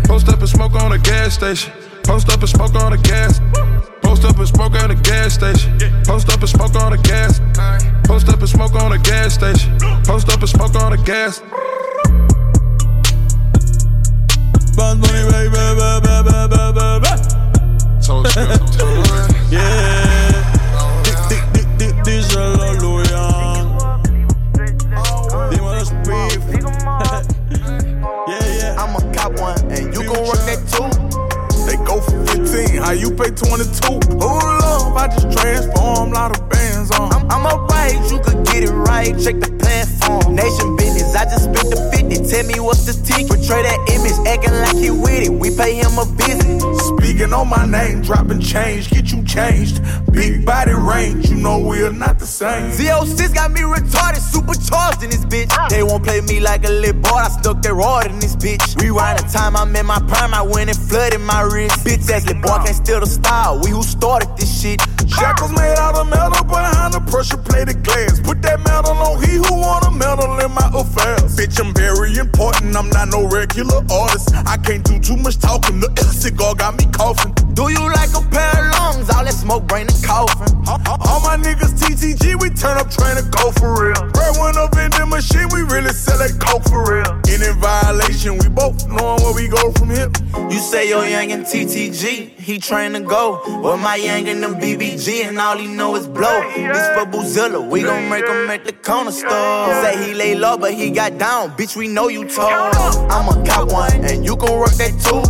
Post 0.08 0.28
up 0.28 0.40
and 0.40 0.50
smoke 0.50 0.76
on 0.76 0.90
the 0.90 0.98
gas 0.98 1.36
station. 1.36 1.72
Post 2.04 2.30
up 2.30 2.42
and 2.42 2.50
smoke 2.50 2.74
on 2.82 2.94
the 2.94 2.98
gas. 2.98 3.40
Post 4.12 4.26
up 4.26 4.38
and 4.40 4.48
smoke 4.50 4.76
at 4.76 4.88
the 4.90 4.96
gas 4.96 5.36
station. 5.36 5.72
Post 6.04 6.28
up 6.28 6.42
and 6.42 6.50
smoke 6.50 6.76
on 6.76 6.92
the 6.92 6.98
gas. 6.98 7.40
Post 8.04 8.28
up 8.28 8.42
and 8.42 8.50
smoke 8.50 8.76
on 8.76 8.92
the 8.92 8.98
gas 8.98 9.36
station. 9.36 9.72
Post 10.04 10.28
up 10.28 10.42
and 10.42 10.50
smoke 10.50 10.76
on 10.76 10.92
the 10.92 10.98
gas. 10.98 11.40
Bad 14.76 15.00
Bunny, 15.00 15.24
baby, 15.32 15.56
baby, 15.56 15.80
baby, 16.04 16.44
baby, 16.52 16.76
baby. 16.76 17.08
Yeah. 19.50 20.44
Di- 21.32 21.48
di- 21.56 21.72
di- 21.80 21.96
Díselo, 22.04 22.68
Luian. 22.84 23.64
Dímelo, 25.52 25.84
Spiff. 25.88 26.44
Yeah, 28.28 28.44
yeah. 28.60 28.76
I'm 28.76 28.92
a 28.94 29.14
cop 29.16 29.40
one, 29.40 29.56
and 29.72 29.94
you 29.96 30.04
gon' 30.04 30.28
work 30.28 30.44
that 30.52 30.60
how 32.82 32.92
you 32.92 33.12
pay 33.12 33.30
22? 33.30 34.18
Hold 34.20 34.44
up, 34.44 34.98
I 34.98 35.08
just 35.08 35.38
transform, 35.38 36.12
lot 36.12 36.38
of 36.38 36.50
bands 36.50 36.92
on. 36.92 37.14
I'm, 37.14 37.30
I'm 37.32 37.46
alright, 37.46 37.94
you 38.12 38.20
could 38.20 38.46
get 38.46 38.64
it 38.64 38.72
right. 38.72 39.14
Check 39.20 39.40
the 39.40 39.52
platform. 39.60 40.36
Nation 40.36 40.76
I 41.16 41.26
just 41.26 41.46
spent 41.46 41.70
the 41.70 41.80
50. 41.92 42.30
Tell 42.30 42.46
me 42.46 42.60
what's 42.60 42.86
the 42.86 42.94
ticket. 43.06 43.28
Portray 43.28 43.64
that 43.64 43.80
image, 43.92 44.18
acting 44.28 44.56
like 44.64 44.78
he 44.78 44.92
with 44.92 45.28
it. 45.28 45.34
We 45.34 45.56
pay 45.56 45.76
him 45.76 45.98
a 45.98 46.06
visit. 46.06 46.62
Speaking 46.96 47.34
on 47.34 47.50
my 47.50 47.66
name, 47.66 48.02
dropping 48.02 48.42
change, 48.42 48.90
get 48.90 49.12
you 49.12 49.24
changed. 49.26 49.82
Big 50.12 50.46
body 50.46 50.74
range, 50.74 51.30
you 51.30 51.36
know 51.36 51.60
we're 51.60 51.92
not 51.92 52.20
the 52.20 52.26
same. 52.26 52.72
Z06 52.72 53.34
got 53.34 53.52
me 53.52 53.62
retarded, 53.62 54.20
supercharged 54.20 55.04
in 55.04 55.10
this 55.10 55.26
bitch. 55.26 55.52
They 55.70 55.84
won't 55.84 56.04
play 56.04 56.22
me 56.22 56.40
like 56.40 56.66
a 56.66 56.70
little 56.70 57.02
boy, 57.02 57.18
I 57.18 57.30
stuck 57.30 57.62
that 57.62 57.74
rod 57.74 58.08
in 58.08 58.20
this 58.20 58.36
bitch. 58.36 58.80
Rewind 58.82 59.20
the 59.20 59.24
time 59.32 59.56
I'm 59.56 59.76
in 59.76 59.86
my 59.86 60.00
prime, 60.08 60.34
I 60.34 60.42
went 60.42 60.70
and 60.70 60.78
flooded 60.78 61.22
my 61.22 61.42
wrist. 61.42 61.86
Bitch 61.86 62.10
ass 62.10 62.26
little 62.26 62.42
boy 62.42 62.58
can't 62.64 62.76
steal 62.76 63.00
the 63.00 63.06
style, 63.06 63.60
we 63.64 63.72
who 63.72 63.84
started 63.84 64.30
this 64.38 64.62
shit. 64.62 64.82
Shackles 65.08 65.52
made 65.52 65.78
out 65.78 65.96
of 65.96 66.10
metal 66.10 66.44
behind 66.46 66.94
the 66.94 67.02
pressure 67.12 67.38
plated 67.38 67.84
glass. 67.84 68.20
Put 68.20 68.42
that 68.44 68.60
metal 68.60 68.96
on 68.96 69.24
he 69.24 69.36
who 69.36 69.54
want 69.60 69.86
a 69.86 69.92
metal 69.92 70.40
in 70.40 70.52
my 70.52 70.70
Bitch, 71.02 71.60
I'm 71.60 71.74
very 71.74 72.16
important, 72.18 72.76
I'm 72.76 72.90
not 72.90 73.10
no 73.10 73.28
regular 73.28 73.82
artist. 73.92 74.30
I 74.46 74.58
can't 74.58 74.84
do 74.84 75.00
too 75.00 75.18
much 75.18 75.40
talking, 75.40 75.80
the 75.80 75.90
cigar 76.14 76.54
got 76.54 76.78
me 76.78 76.86
coughing. 76.92 77.34
Do 77.54 77.72
you 77.72 77.82
like 77.92 78.14
a 78.14 78.22
pair 78.30 78.70
of 78.70 78.78
lungs? 78.78 79.08
That 79.08 79.21
smoke 79.42 79.66
bring 79.68 79.88
the 79.88 79.98
coffin. 80.06 80.54
All 80.70 81.20
my 81.22 81.36
niggas 81.36 81.74
TTG, 81.82 82.40
we 82.40 82.50
turn 82.52 82.78
up 82.78 82.90
trying 82.92 83.18
to 83.18 83.26
go 83.30 83.52
for 83.52 83.74
real. 83.74 84.02
Right 84.14 84.38
one 84.38 84.58
up 84.58 84.78
in 84.78 84.92
the 84.92 85.06
machine, 85.10 85.50
we 85.54 85.62
really 85.74 85.94
sell 85.94 86.18
that 86.20 86.38
coke 86.40 86.64
for 86.70 86.86
real. 86.86 87.10
Any 87.26 87.50
violation, 87.60 88.38
we 88.38 88.48
both 88.50 88.88
knowing 88.88 89.22
where 89.24 89.34
we 89.34 89.48
go 89.48 89.72
from 89.74 89.90
here. 89.90 90.12
You 90.50 90.60
say 90.60 90.88
your 90.90 91.06
young 91.08 91.32
and 91.32 91.44
TTG, 91.44 92.38
he 92.38 92.60
train 92.60 92.94
to 92.94 93.00
go. 93.02 93.42
Well, 93.64 93.78
my 93.78 93.96
young 93.96 94.28
and 94.28 94.44
them 94.44 94.56
BBG, 94.56 95.26
and 95.26 95.40
all 95.40 95.58
he 95.58 95.68
know 95.68 95.96
is 95.96 96.08
blow. 96.08 96.42
This 96.54 96.88
for 96.94 97.06
Boozilla, 97.10 97.68
we 97.68 97.82
gon' 97.82 98.10
make 98.10 98.26
him 98.28 98.50
at 98.50 98.64
the 98.66 98.74
corner 98.74 99.12
store. 99.12 99.74
Say 99.82 100.08
he 100.08 100.14
lay 100.14 100.36
low, 100.36 100.58
but 100.58 100.74
he 100.74 100.92
got 100.92 101.18
down. 101.18 101.52
Bitch, 101.58 101.76
we 101.76 101.88
know 101.88 102.10
you 102.10 102.28
told. 102.28 102.52
I'ma 103.10 103.44
cop 103.46 103.72
one, 103.72 104.06
and 104.06 104.24
you 104.24 104.36
gon' 104.36 104.60
work 104.60 104.76
that 104.78 104.94
too. 105.02 105.22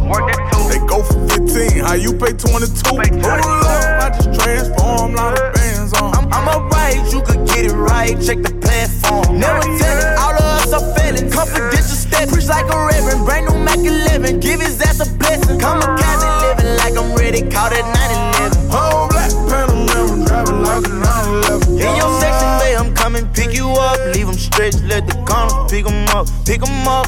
They 0.69 0.79
go 0.87 1.03
for 1.03 1.27
15, 1.29 1.83
how 1.85 1.93
you 1.93 2.13
pay 2.13 2.33
22? 2.33 2.81
Hold 2.91 3.15
up, 3.25 4.00
I 4.01 4.09
just 4.09 4.33
transform, 4.33 5.13
lot 5.13 5.37
of 5.37 5.53
bands 5.53 5.93
on. 5.93 6.15
I'm, 6.15 6.25
I'm 6.33 6.47
alright, 6.49 6.97
you 7.13 7.21
could 7.21 7.45
get 7.47 7.65
it 7.65 7.73
right. 7.73 8.17
Check 8.19 8.41
the 8.41 8.49
platform. 8.57 9.37
Never 9.37 9.61
tell 9.77 9.97
it, 10.01 10.17
all 10.17 10.33
of 10.33 10.41
us 10.41 10.73
are 10.73 10.81
felons. 10.97 11.31
Confidential 11.31 11.93
step, 11.93 12.29
preach 12.29 12.47
like 12.47 12.65
a 12.65 12.77
reverend. 12.81 13.25
Brand 13.25 13.45
new 13.45 13.59
Mac 13.63 13.77
11, 13.77 14.39
give 14.39 14.59
his 14.59 14.81
ass 14.81 15.05
a 15.05 15.09
blessing. 15.17 15.59
Kamikaze 15.59 16.29
living 16.41 16.75
like 16.81 16.97
I'm 16.97 17.13
ready, 17.13 17.41
caught 17.51 17.73
at 17.73 17.85
9 17.85 18.57
11. 18.57 18.73
Whole 18.73 19.07
black 19.13 19.29
Panamera, 19.45 20.25
driving 20.25 20.61
like 20.65 20.85
a 20.87 20.93
911. 21.61 21.77
In 21.77 21.95
your 22.01 22.09
I'm 23.01 23.13
coming 23.13 23.33
pick 23.33 23.51
you 23.55 23.67
up. 23.67 23.97
Leave 24.13 24.27
them 24.27 24.35
stretched, 24.35 24.83
let 24.83 25.07
the 25.07 25.13
corners 25.25 25.71
pick 25.71 25.85
them 25.85 26.07
up, 26.09 26.27
pick 26.45 26.61
them 26.61 26.87
up. 26.87 27.07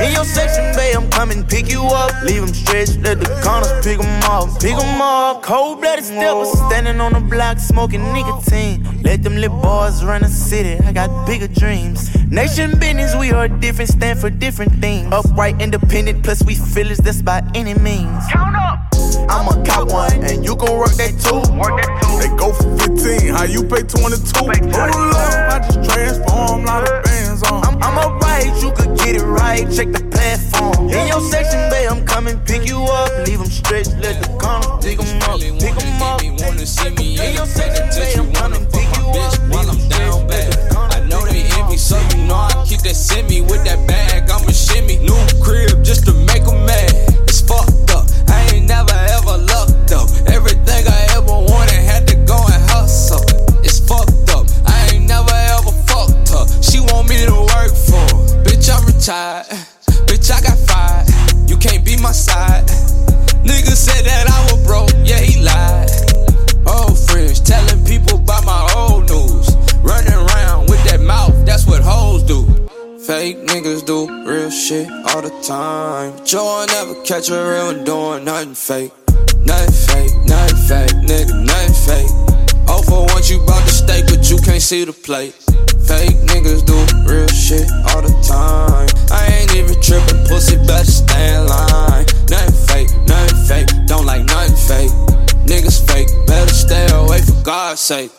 In 0.00 0.12
your 0.12 0.24
section, 0.24 0.74
babe, 0.74 0.96
I'm 0.96 1.10
coming 1.10 1.44
pick 1.44 1.70
you 1.70 1.82
up. 1.82 2.22
Leave 2.22 2.40
them 2.40 2.54
stretched, 2.54 3.00
let 3.00 3.20
the 3.20 3.28
corners 3.44 3.84
pick 3.84 3.98
them 3.98 4.22
up, 4.24 4.48
pick 4.58 4.74
them 4.74 5.00
up. 5.02 5.42
Cold 5.42 5.82
blooded 5.82 6.04
steppers, 6.04 6.50
standing 6.66 6.98
on 7.02 7.12
the 7.12 7.20
block, 7.20 7.58
smoking 7.58 8.02
nicotine. 8.14 9.02
Let 9.02 9.22
them 9.22 9.36
little 9.36 9.60
boys 9.60 10.02
run 10.02 10.22
the 10.22 10.28
city, 10.28 10.82
I 10.82 10.92
got 10.92 11.26
bigger 11.26 11.48
dreams. 11.48 12.16
Nation 12.30 12.78
business, 12.78 13.14
we 13.14 13.32
are 13.32 13.48
different, 13.48 13.90
stand 13.90 14.18
for 14.18 14.30
different 14.30 14.72
things. 14.80 15.12
Upright, 15.12 15.60
independent, 15.60 16.24
plus 16.24 16.42
we 16.42 16.54
feelers, 16.54 16.98
that's 16.98 17.20
by 17.20 17.42
any 17.54 17.74
means. 17.74 18.24
Count 18.32 18.56
up! 18.56 19.05
I'm 19.28 19.48
a 19.48 19.64
cop 19.64 19.88
one, 19.90 20.24
and 20.24 20.44
you 20.44 20.56
gon' 20.56 20.78
work 20.78 20.92
that 21.00 21.14
too. 21.20 21.40
They 22.20 22.28
go 22.36 22.52
for 22.52 22.70
15, 22.78 23.32
how 23.34 23.44
you 23.44 23.62
pay 23.64 23.82
22? 23.82 24.22
Hold 24.38 25.14
up, 25.14 25.52
I 25.52 25.58
just 25.64 25.82
transform, 25.90 26.64
lot 26.64 26.88
of 26.88 27.04
bands 27.04 27.42
on. 27.50 27.64
I'm, 27.64 27.76
I'm 27.82 27.98
alright, 27.98 28.50
you 28.62 28.72
could 28.72 28.96
get 28.98 29.16
it 29.16 29.22
right. 29.24 29.64
Check 29.72 29.92
the 29.92 30.02
platform. 30.10 30.88
In 30.88 31.06
your 31.08 31.20
section, 31.20 31.60
babe, 31.70 31.88
I'm 31.90 32.04
coming 32.06 32.38
pick 32.44 32.66
you 32.68 32.82
up. 32.82 33.26
Leave 33.26 33.38
them 33.38 33.48
stretched, 33.50 33.96
let 33.98 34.20
the 34.22 34.28
corner 34.38 34.80
pick 34.82 34.98
them 34.98 35.22
up, 35.28 35.40
pick 35.40 35.74
them 35.74 36.02
up. 36.02 36.20
Wanna 36.40 36.66
see 36.66 36.90
me 36.90 37.18
In 37.20 37.34
your 37.34 37.46
section, 37.46 37.86
touch 37.88 37.96
babe, 37.98 38.16
you 38.16 38.22
I'm 38.22 38.32
wanna 38.32 38.56
coming 38.56 38.66
pick 38.72 38.88
you 38.96 39.04
bitch 39.14 39.34
up. 39.36 39.50
while 39.52 39.70
I'm 39.70 39.80
down 39.88 40.26
bad. 40.28 40.52
I 40.96 41.00
know 41.08 41.24
they 41.26 41.42
envy, 41.58 41.76
so 41.76 41.98
you 42.12 42.24
know 42.26 42.34
I 42.36 42.64
keep 42.66 42.80
that 42.82 42.96
semi 42.96 43.40
with 43.40 43.45
catch 77.06 77.30
a 77.30 77.34
real 77.34 77.84
doing 77.84 78.24
nothing 78.24 78.54
fake. 78.54 78.90
Nothing 79.46 79.72
fake, 79.86 80.10
nothing 80.26 80.58
fake, 80.66 80.96
nigga, 81.06 81.38
nothing 81.46 81.74
fake. 81.86 82.10
Oh, 82.66 82.82
for 82.82 83.06
once 83.14 83.30
you 83.30 83.38
bought 83.46 83.62
the 83.62 83.70
steak, 83.70 84.06
but 84.06 84.28
you 84.28 84.38
can't 84.38 84.60
see 84.60 84.82
the 84.82 84.92
plate. 84.92 85.32
Fake 85.86 86.18
niggas 86.26 86.66
do 86.66 86.74
real 87.06 87.28
shit 87.28 87.70
all 87.94 88.02
the 88.02 88.10
time. 88.26 88.90
I 89.12 89.22
ain't 89.38 89.54
even 89.54 89.80
tripping, 89.80 90.26
pussy 90.26 90.56
better 90.66 90.84
stay 90.84 91.36
in 91.36 91.46
line. 91.46 92.06
Nothing 92.26 92.58
fake, 92.66 92.90
nothing 93.06 93.38
fake, 93.46 93.68
don't 93.86 94.04
like 94.04 94.24
nothing 94.24 94.56
fake. 94.56 94.90
Niggas 95.46 95.86
fake, 95.86 96.08
better 96.26 96.52
stay 96.52 96.90
away 96.90 97.22
for 97.22 97.40
God's 97.44 97.80
sake. 97.80 98.10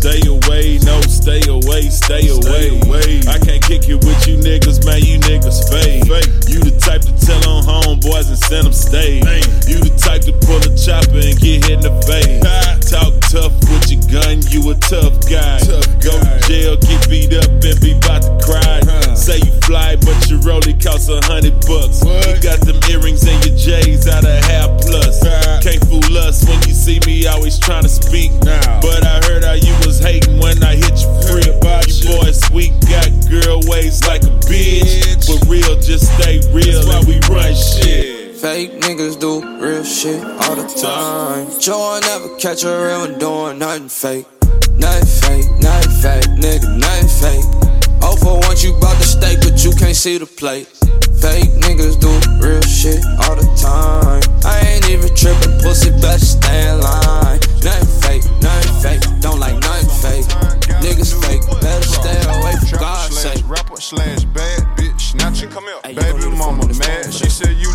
Stay 0.00 0.24
away, 0.24 0.80
no, 0.88 0.98
stay 1.02 1.44
away, 1.44 1.82
stay 1.92 2.24
away. 2.32 3.20
I 3.28 3.36
can't 3.36 3.60
kick 3.60 3.84
it 3.84 4.00
with 4.00 4.26
you 4.26 4.40
niggas, 4.40 4.80
man, 4.86 5.04
you 5.04 5.20
niggas 5.20 5.68
fake. 5.68 6.08
You 6.48 6.56
the 6.64 6.72
type 6.80 7.04
to 7.04 7.12
tell 7.20 7.44
on 7.44 7.60
homeboys 7.68 8.32
and 8.32 8.38
send 8.38 8.64
them 8.64 8.72
stay. 8.72 9.20
You 9.68 9.76
the 9.76 9.92
type 10.00 10.22
to 10.24 10.32
pull 10.32 10.56
a 10.56 10.72
chopper 10.72 11.20
and 11.20 11.36
get 11.36 11.68
hit 11.68 11.70
in 11.76 11.80
the 11.84 11.92
face. 12.08 12.40
Talk 12.88 13.12
tough 13.28 13.52
with 13.68 13.89
gun, 14.10 14.42
you 14.50 14.70
a 14.70 14.74
tough 14.74 15.14
guy. 15.30 15.58
Go 16.02 16.10
to 16.18 16.38
jail, 16.46 16.76
get 16.76 17.08
beat 17.08 17.32
up 17.32 17.46
and 17.46 17.78
be 17.80 17.94
about 17.94 18.22
to 18.26 18.34
cry. 18.42 18.80
Say 19.14 19.38
you 19.38 19.52
fly, 19.62 19.96
but 19.96 20.18
your 20.28 20.40
rollie 20.40 20.74
costs 20.82 21.08
a 21.08 21.22
hundred 21.24 21.54
bucks. 21.66 22.02
You 22.02 22.36
got 22.42 22.60
them 22.60 22.82
earrings 22.90 23.22
and 23.26 23.38
your 23.46 23.56
J's 23.56 24.08
out 24.08 24.24
of 24.24 24.44
half 24.50 24.80
plus. 24.82 25.22
Can't 25.62 25.82
fool 25.86 26.18
us 26.18 26.44
when 26.44 26.58
you 26.66 26.74
see 26.74 26.98
me 27.06 27.26
always 27.26 27.58
trying 27.58 27.84
to 27.84 27.88
speak. 27.88 28.32
But 28.42 29.06
I 29.06 29.20
heard 29.24 29.44
how 29.44 29.54
you 29.54 29.74
was 29.86 30.00
hating 30.00 30.38
when 30.38 30.62
I 30.62 30.74
hit 30.76 30.98
you 31.00 31.10
free. 31.30 31.46
You 31.46 32.18
boys 32.18 32.40
sweet, 32.40 32.72
got 32.90 33.08
girl 33.30 33.60
waist 33.66 34.06
like 34.06 34.22
a 34.24 34.34
bitch. 34.50 35.26
But 35.26 35.48
real, 35.48 35.76
just 35.80 36.12
stay 36.18 36.40
real 36.52 36.90
and 36.90 37.06
we 37.06 37.20
run 37.28 37.54
shit. 37.54 38.19
Fake 38.40 38.80
niggas 38.80 39.20
do 39.20 39.44
real 39.60 39.84
shit 39.84 40.24
all 40.24 40.56
the 40.56 40.64
time. 40.80 41.46
Joe 41.60 42.00
never 42.00 42.34
catch 42.38 42.64
a 42.64 42.72
real 42.72 43.00
one 43.00 43.18
doing 43.18 43.58
nothing 43.58 43.90
fake. 43.90 44.26
Nothing 44.80 45.04
fake, 45.20 45.50
nothing 45.60 45.92
fake, 46.00 46.30
nigga, 46.40 46.72
nothing 46.80 47.12
fake. 47.20 47.44
Oh, 48.00 48.16
for 48.16 48.40
once 48.48 48.64
you 48.64 48.72
bought 48.80 48.96
the 48.96 49.04
steak, 49.04 49.40
but 49.44 49.62
you 49.62 49.72
can't 49.76 49.94
see 49.94 50.16
the 50.16 50.24
plate. 50.24 50.68
Fake 51.20 51.52
niggas 51.60 52.00
do 52.00 52.08
real 52.40 52.64
shit 52.64 53.04
all 53.28 53.36
the 53.36 53.44
time. 53.60 54.24
I 54.48 54.56
ain't 54.72 54.88
even 54.88 55.14
tripping, 55.14 55.60
pussy 55.60 55.90
better 56.00 56.16
stay 56.16 56.72
in 56.72 56.80
line. 56.80 57.40
Nothing 57.60 57.92
fake, 58.00 58.24
nothing 58.40 58.76
fake, 58.80 59.04
don't 59.20 59.38
like 59.38 59.60
nothing 59.60 59.92
fake. 60.00 60.24
Niggas 60.80 61.12
fake, 61.20 61.44
better 61.60 61.84
stay 61.84 62.16
away 62.40 62.56
for 62.64 62.78
God's 62.80 63.20
sake. 63.20 63.44
rapper 63.44 63.76
slash 63.76 64.24
bad 64.32 64.64
bitch 64.80 65.12
snatcher. 65.12 65.48
Come 65.48 65.64
here, 65.64 65.94
baby 65.94 66.30
mama 66.36 66.66
mad. 66.78 67.12
She 67.12 67.28
said 67.28 67.52
you 67.58 67.69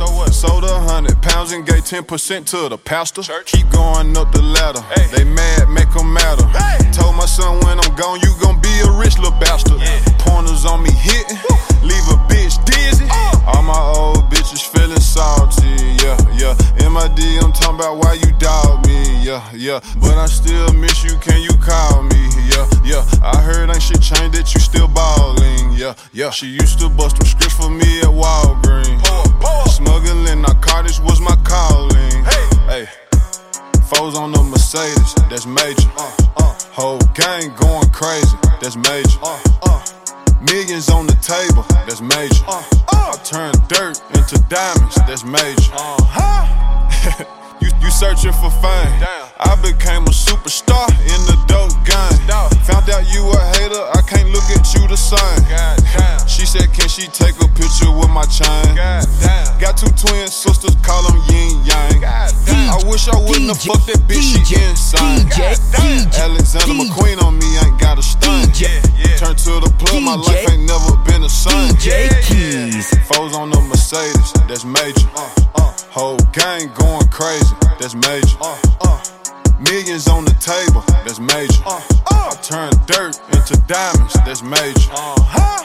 So 0.00 0.08
what? 0.16 0.32
Sold 0.32 0.64
a 0.64 0.80
hundred 0.88 1.20
pounds 1.20 1.52
and 1.52 1.66
gave 1.66 1.84
ten 1.84 2.04
percent 2.04 2.48
to 2.48 2.70
the 2.70 2.78
pastor. 2.78 3.20
Keep 3.44 3.68
going 3.68 4.16
up 4.16 4.32
the 4.32 4.40
ladder. 4.40 4.80
Hey. 4.96 5.04
They 5.12 5.24
mad, 5.24 5.68
make 5.68 5.92
'em 5.94 6.10
matter. 6.10 6.46
Hey. 6.56 6.90
Told 6.90 7.16
my 7.16 7.26
son 7.26 7.60
when 7.60 7.76
I'm 7.78 7.94
gone, 7.96 8.18
you 8.24 8.32
gon' 8.40 8.58
be 8.62 8.72
a 8.80 8.90
rich 8.96 9.18
little 9.18 9.36
bastard. 9.38 9.76
Pointers 10.24 10.64
on 10.64 10.82
me 10.82 10.90
hitting, 10.90 11.36
leave 11.84 12.06
a 12.08 12.16
bitch 12.32 12.56
dizzy. 12.64 13.04
Uh. 13.10 13.52
All 13.52 13.62
my 13.62 13.76
old 13.76 14.24
bitches 14.32 14.64
feeling 14.64 15.04
salty, 15.04 15.68
yeah, 16.00 16.16
yeah. 16.32 16.56
In 16.80 16.96
I'm 16.96 17.52
talking 17.52 17.76
about 17.76 17.98
why 17.98 18.14
you 18.14 18.32
doubt 18.38 18.86
me, 18.86 19.20
yeah, 19.20 19.44
yeah. 19.52 19.80
But 20.00 20.16
I 20.16 20.24
still 20.26 20.72
miss 20.72 21.04
you, 21.04 21.18
can 21.18 21.42
you 21.42 21.52
call 21.60 22.04
me, 22.04 22.22
yeah, 22.48 22.64
yeah. 22.84 23.04
I 23.22 23.36
heard 23.42 23.68
ain't 23.68 23.82
shit 23.82 24.00
changed 24.00 24.32
that 24.32 24.48
you 24.54 24.60
still 24.60 24.88
ballin', 24.88 25.72
yeah, 25.76 25.92
yeah. 26.14 26.30
She 26.30 26.46
used 26.46 26.78
to 26.80 26.88
bust 26.88 27.18
them 27.18 27.26
scripts 27.26 27.56
for 27.56 27.68
me 27.68 28.00
at 28.00 28.08
Walgreens. 28.08 29.09
Smuggling 29.80 30.42
narcotics 30.42 31.00
was 31.00 31.22
my 31.22 31.34
calling. 31.36 32.24
Hey, 32.24 32.48
hey. 32.68 32.88
Foes 33.88 34.14
on 34.14 34.30
the 34.30 34.42
Mercedes, 34.42 35.14
that's 35.30 35.46
major. 35.46 35.88
Uh, 35.96 36.12
uh. 36.36 36.54
Whole 36.72 36.98
gang 37.14 37.48
going 37.56 37.88
crazy, 37.88 38.36
that's 38.60 38.76
major. 38.76 39.18
Uh, 39.22 39.40
uh. 39.62 39.82
Millions 40.42 40.90
on 40.90 41.06
the 41.06 41.16
table, 41.24 41.64
that's 41.88 42.02
major. 42.02 42.44
Uh, 42.46 42.62
uh. 42.92 43.16
I 43.16 43.16
turn 43.24 43.52
dirt 43.68 43.98
into 44.12 44.38
diamonds, 44.50 44.96
that's 45.06 45.24
major. 45.24 45.72
Uh-huh. 45.72 47.36
you, 47.60 47.68
you 47.80 47.90
searching 47.90 48.32
for 48.32 48.50
fame. 48.60 48.92
I 49.40 49.56
became 49.62 50.04
a 50.04 50.12
superstar 50.12 50.88
in 51.04 51.20
the 51.28 51.36
dope 51.48 51.72
game. 51.84 52.18
Found 52.68 52.88
out 52.90 53.04
you 53.12 53.24
a 53.28 53.40
hater, 53.56 53.82
I 53.96 54.02
can't 54.06 54.28
look 54.30 54.44
at 54.52 54.64
you 54.74 54.86
the 54.88 54.96
same. 54.96 55.40
She 56.28 56.46
said, 56.46 56.72
Can 56.72 56.88
she 56.88 57.06
take 57.08 57.36
a 57.40 57.48
picture 57.52 57.90
with 57.92 58.10
my 58.10 58.24
chain? 58.28 58.76
Got 59.60 59.76
two 59.76 59.92
twin 59.96 60.28
sisters, 60.28 60.76
call 60.82 61.02
them 61.08 61.20
yin 61.28 61.60
yang. 61.64 62.04
I 62.04 62.80
wish 62.86 63.08
I 63.08 63.16
wouldn't 63.18 63.48
have 63.48 63.60
fucked 63.60 63.86
that 63.92 64.00
bitch, 64.08 64.24
she 64.24 64.56
insane. 64.56 65.28
Alexander 66.16 66.74
McQueen 66.80 67.20
on 67.22 67.38
me, 67.38 67.48
ain't 67.60 67.80
got 67.80 67.98
a 67.98 68.02
stain. 68.02 68.48
Turn 69.18 69.36
to 69.36 69.60
the 69.60 69.72
plug, 69.78 70.02
my 70.02 70.14
life 70.16 70.48
ain't 70.48 70.64
never 70.64 70.96
been 71.04 71.22
the 71.22 71.28
same. 71.28 71.76
Foes 73.04 73.36
on 73.36 73.50
the 73.50 73.60
Mercedes, 73.60 74.32
that's 74.48 74.64
major. 74.64 75.08
Whole 75.90 76.16
gang 76.32 76.70
going 76.78 76.79
crazy, 77.20 77.54
that's 77.78 77.94
major. 77.94 78.36
Uh, 78.40 78.56
uh. 78.80 79.02
Millions 79.60 80.08
on 80.08 80.24
the 80.24 80.34
table, 80.40 80.82
that's 81.04 81.20
major. 81.20 81.62
Uh, 81.66 81.82
I 82.08 82.34
turn 82.42 82.72
dirt 82.86 83.20
into 83.34 83.60
diamonds, 83.68 84.14
that's 84.24 84.42
major. 84.42 84.90
Uh-huh. 84.92 85.64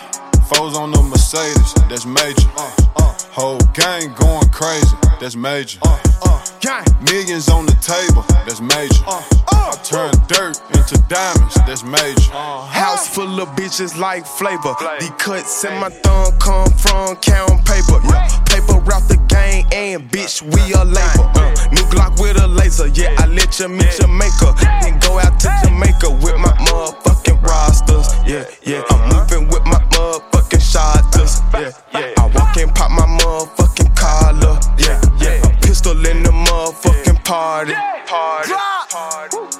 Foes 0.51 0.75
on 0.75 0.91
the 0.91 1.01
Mercedes, 1.01 1.73
that's 1.87 2.05
major. 2.05 3.14
Whole 3.35 3.59
gang 3.73 4.13
going 4.15 4.47
crazy, 4.47 4.95
that's 5.19 5.35
major. 5.35 5.77
Uh, 5.83 5.99
uh, 6.23 6.39
gang, 6.61 6.85
Millions 7.03 7.49
on 7.49 7.65
the 7.65 7.75
table, 7.83 8.23
that's 8.47 8.61
major. 8.61 9.03
Uh, 9.05 9.21
I 9.51 9.75
turn 9.83 10.15
dirt 10.31 10.55
into 10.71 10.95
diamonds, 11.11 11.53
that's 11.67 11.83
major. 11.83 12.31
Uh-huh. 12.31 12.63
House 12.71 13.13
full 13.13 13.41
of 13.41 13.49
bitches 13.59 13.99
like 13.99 14.25
flavor. 14.25 14.71
The 14.79 15.13
cuts 15.19 15.65
in 15.65 15.75
my 15.81 15.89
thumb 15.89 16.31
come 16.39 16.71
from 16.79 17.17
count 17.17 17.59
paper. 17.67 17.99
Yeah. 18.07 18.23
Paper 18.47 18.79
route 18.87 19.03
the 19.11 19.19
game 19.27 19.67
and 19.73 20.09
bitch, 20.09 20.41
we 20.41 20.71
a 20.71 20.85
label. 20.87 21.27
Uh, 21.35 21.51
new 21.75 21.83
Glock 21.91 22.15
with 22.21 22.39
a 22.39 22.47
laser. 22.47 22.87
Yeah, 22.87 23.19
I 23.19 23.27
let 23.27 23.59
you 23.59 23.67
meet 23.67 23.99
your 23.99 24.07
maker. 24.07 24.55
Then 24.79 24.97
go 24.99 25.19
out 25.19 25.37
to 25.43 25.51
Jamaica 25.65 26.07
with 26.23 26.39
my 26.39 26.55
motherfucking 26.71 27.43
rosters. 27.43 28.07
Yeah, 28.25 28.47
yeah. 28.63 28.83
I'm 28.89 29.11
uh-huh. 29.11 29.27
moving 29.27 29.49
with 29.49 29.65
my 29.65 29.83
motherfucking 29.91 30.34
shotters. 30.59 31.41
Yeah, 31.53 31.71
yeah. 31.93 32.13
I 32.17 32.31
walk 32.33 32.57
and 32.57 32.73
pop 32.73 32.91
my 32.91 33.05
motherfucking 33.19 33.95
collar. 33.95 34.59
Yeah, 34.77 35.01
yeah. 35.19 35.47
A 35.47 35.61
pistol 35.61 35.97
in 36.05 36.23
the 36.23 36.31
motherfucking 36.31 37.23
party. 37.23 37.73
Party. 38.07 38.53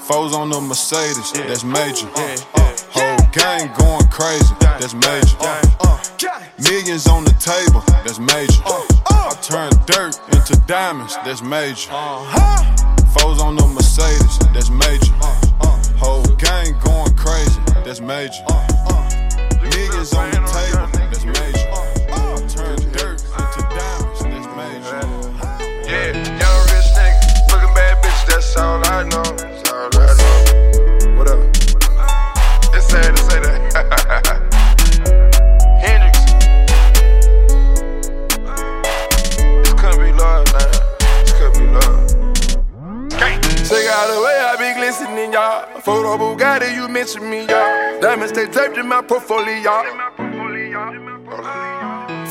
Foes 0.05 0.33
on 0.35 0.49
the 0.49 0.61
Mercedes, 0.61 1.31
that's 1.33 1.63
major. 1.63 2.07
Uh, 2.15 2.37
whole 2.93 3.17
gang 3.33 3.73
going 3.77 4.07
crazy, 4.09 4.53
that's 4.59 4.93
major. 4.93 5.35
Uh, 5.39 5.61
uh, 5.81 5.97
millions 6.61 7.07
on 7.07 7.23
the 7.23 7.33
table, 7.41 7.81
that's 8.03 8.19
major. 8.19 8.61
I 9.09 9.35
turn 9.41 9.71
dirt 9.85 10.19
into 10.31 10.55
diamonds, 10.67 11.15
that's 11.25 11.41
major. 11.41 11.89
Uh-huh. 11.91 13.17
Foes 13.17 13.41
on 13.41 13.55
the 13.55 13.65
Mercedes, 13.67 14.37
that's 14.53 14.69
major. 14.69 15.13
Whole 15.97 16.23
gang 16.37 16.77
going 16.83 17.15
crazy, 17.15 17.59
that's 17.83 17.99
major. 17.99 18.43
Millions 20.05 20.13
on 20.13 20.29
the 20.29 20.37
table, 20.45 20.85
that's 20.93 21.25
major. 21.25 21.65
I 22.13 22.37
turn 22.45 22.77
dirt 22.93 23.25
into 23.25 23.61
diamonds, 23.73 24.21
that's 24.21 24.45
major. 24.53 25.01
Yeah, 25.89 26.13
young 26.37 26.61
rich 26.69 26.93
nigga, 26.93 27.17
looking 27.51 27.73
bad 27.73 27.97
bitch, 28.03 28.21
that's 28.27 28.55
all 28.55 28.85
I 28.85 29.01
know. 29.01 29.23
That's 29.23 29.71
all 29.71 29.89
I 29.97 30.13
know. 30.13 31.17
What 31.17 31.27
up? 31.27 31.39
It's 32.75 32.85
sad 32.85 33.15
to 33.15 33.21
say 33.23 33.39
that. 33.41 33.73
Hendrix. 35.81 36.17
This 39.63 39.73
couldn't 39.73 40.01
be 40.05 40.11
love, 40.13 40.45
man. 40.53 40.69
This 41.25 41.33
couldn't 41.33 41.57
be 41.57 41.65
love. 41.73 42.05
Check 43.67 43.85
out 43.89 44.05
the 44.13 44.21
way 44.23 44.34
I 44.95 44.99
be 44.99 45.05
glistening, 45.05 45.33
y'all. 45.33 45.81
Photo 45.81 46.17
Bugatti, 46.17 46.73
you 46.73 46.87
mention 46.87 47.29
me, 47.29 47.45
y'all. 47.47 47.99
Diamonds 47.99 48.31
stay 48.31 48.47
draped 48.47 48.77
in 48.77 48.87
my 48.87 49.01
portfolio. 49.01 49.83